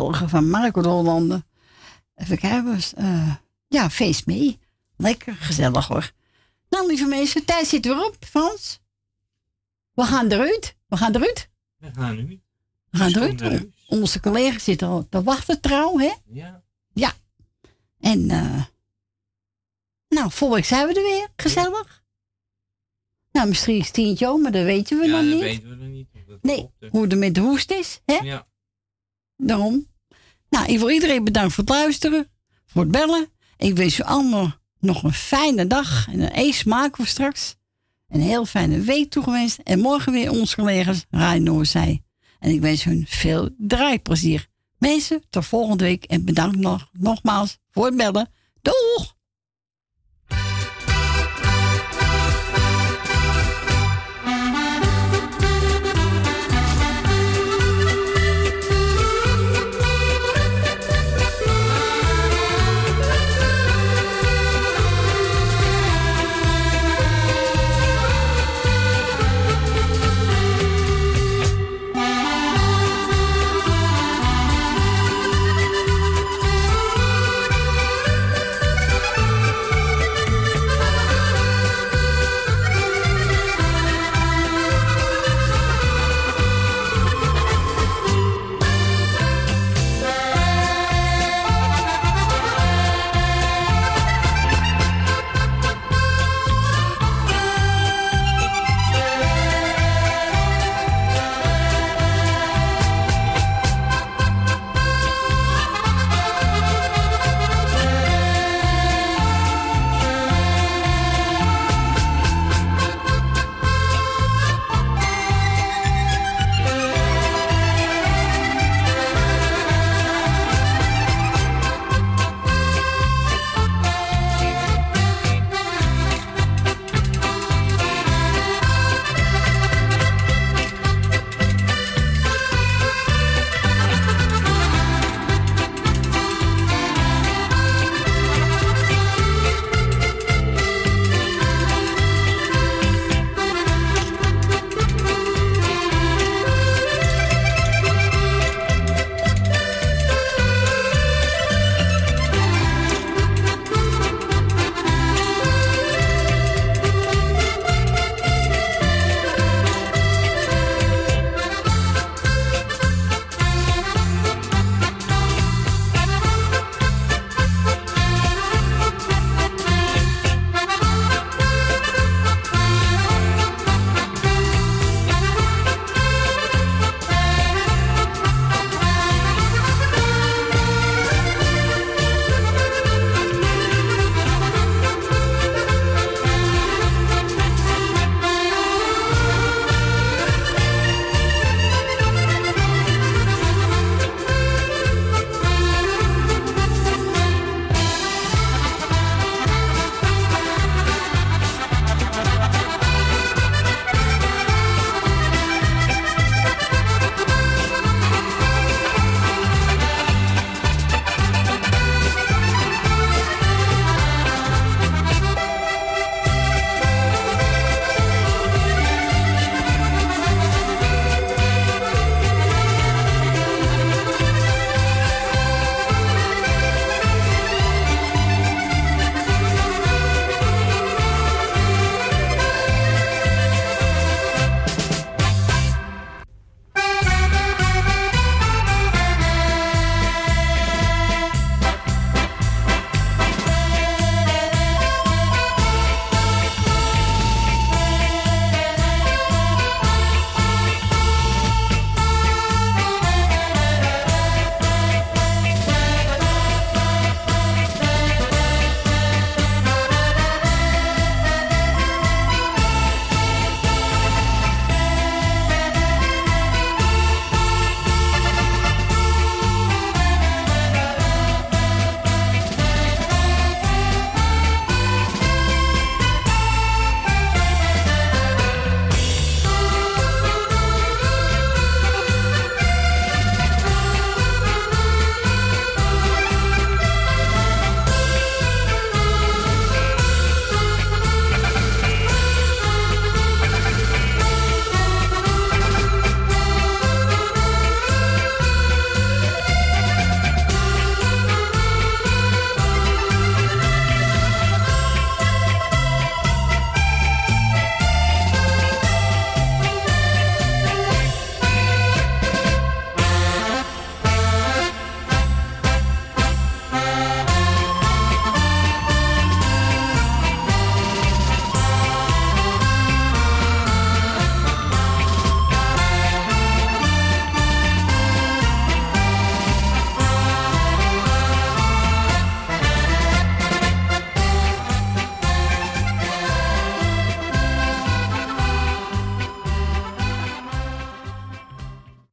Ja, 0.00 0.28
van 0.28 0.50
Marco 0.50 0.82
de 0.82 0.88
Hollander. 0.88 1.42
Even 2.14 2.38
kijken. 2.38 2.78
eh, 2.96 3.34
ja, 3.68 3.90
feest 3.90 4.26
mee. 4.26 4.58
Lekker 4.96 5.34
gezellig 5.34 5.86
hoor. 5.88 6.12
Nou, 6.68 6.86
lieve 6.86 7.04
mensen, 7.06 7.44
tijd 7.44 7.66
zit 7.66 7.84
weer 7.84 8.04
op, 8.06 8.16
Frans. 8.20 8.80
We 9.94 10.02
gaan 10.04 10.30
eruit. 10.30 10.76
We 10.88 10.96
gaan 10.96 11.14
eruit. 11.14 11.48
We 11.78 11.90
gaan 11.94 12.16
nu. 12.16 12.40
We 12.90 12.98
gaan 12.98 13.10
eruit. 13.10 13.40
eruit. 13.40 13.68
Onze 13.88 14.20
collega's 14.20 14.64
zitten 14.64 14.88
al 14.88 15.06
te 15.08 15.22
wachten 15.22 15.60
trouw, 15.60 15.98
hè? 15.98 16.12
Ja. 16.26 16.62
Ja. 16.92 17.12
En, 18.00 18.30
eh 18.30 18.64
nou, 20.08 20.30
volgende 20.30 20.54
week 20.54 20.64
zijn 20.64 20.86
we 20.86 20.94
er 20.94 21.02
weer. 21.02 21.28
Gezellig. 21.36 22.02
Nou, 23.32 23.48
misschien 23.48 23.76
is 23.78 23.90
Tientje 23.90 24.38
maar 24.38 24.52
dat 24.52 24.64
weten 24.64 24.98
we 24.98 25.06
Ja, 25.06 25.10
nog 25.10 25.20
dat 25.20 25.32
niet. 25.32 25.40
weten 25.42 25.68
we 25.68 25.74
nog 25.74 25.88
niet. 25.88 26.08
dat 26.26 26.42
Nee, 26.42 26.70
hoe 26.90 27.02
het 27.06 27.18
met 27.18 27.34
de 27.34 27.40
hoest 27.40 27.70
is, 27.70 28.00
hè? 28.04 28.14
Ja. 28.14 28.46
Daarom. 29.42 29.86
Nou, 30.50 30.66
ik 30.66 30.78
wil 30.78 30.90
iedereen 30.90 31.24
bedanken 31.24 31.52
voor 31.52 31.64
het 31.64 31.72
luisteren, 31.72 32.30
voor 32.66 32.82
het 32.82 32.90
bellen. 32.90 33.28
Ik 33.56 33.76
wens 33.76 33.98
u 33.98 34.02
allemaal 34.02 34.54
nog 34.78 35.02
een 35.02 35.12
fijne 35.12 35.66
dag 35.66 36.08
en 36.08 36.20
een 36.20 36.38
eet 36.38 36.64
maken 36.64 37.02
we 37.02 37.08
straks. 37.08 37.56
Een 38.08 38.20
heel 38.20 38.44
fijne 38.44 38.80
week 38.80 39.10
toegewenst. 39.10 39.58
En 39.58 39.80
morgen 39.80 40.12
weer 40.12 40.30
onze 40.30 40.56
collega's 40.56 41.04
Rai 41.10 41.40
Noorzij. 41.40 42.02
En 42.38 42.50
ik 42.50 42.60
wens 42.60 42.84
hun 42.84 43.04
veel 43.08 43.50
draaiplezier. 43.58 44.46
Mensen, 44.78 45.22
tot 45.30 45.44
volgende 45.44 45.84
week 45.84 46.04
en 46.04 46.24
bedankt 46.24 46.56
nog, 46.56 46.90
nogmaals 46.92 47.58
voor 47.70 47.86
het 47.86 47.96
bellen. 47.96 48.30
Doeg! 48.62 49.16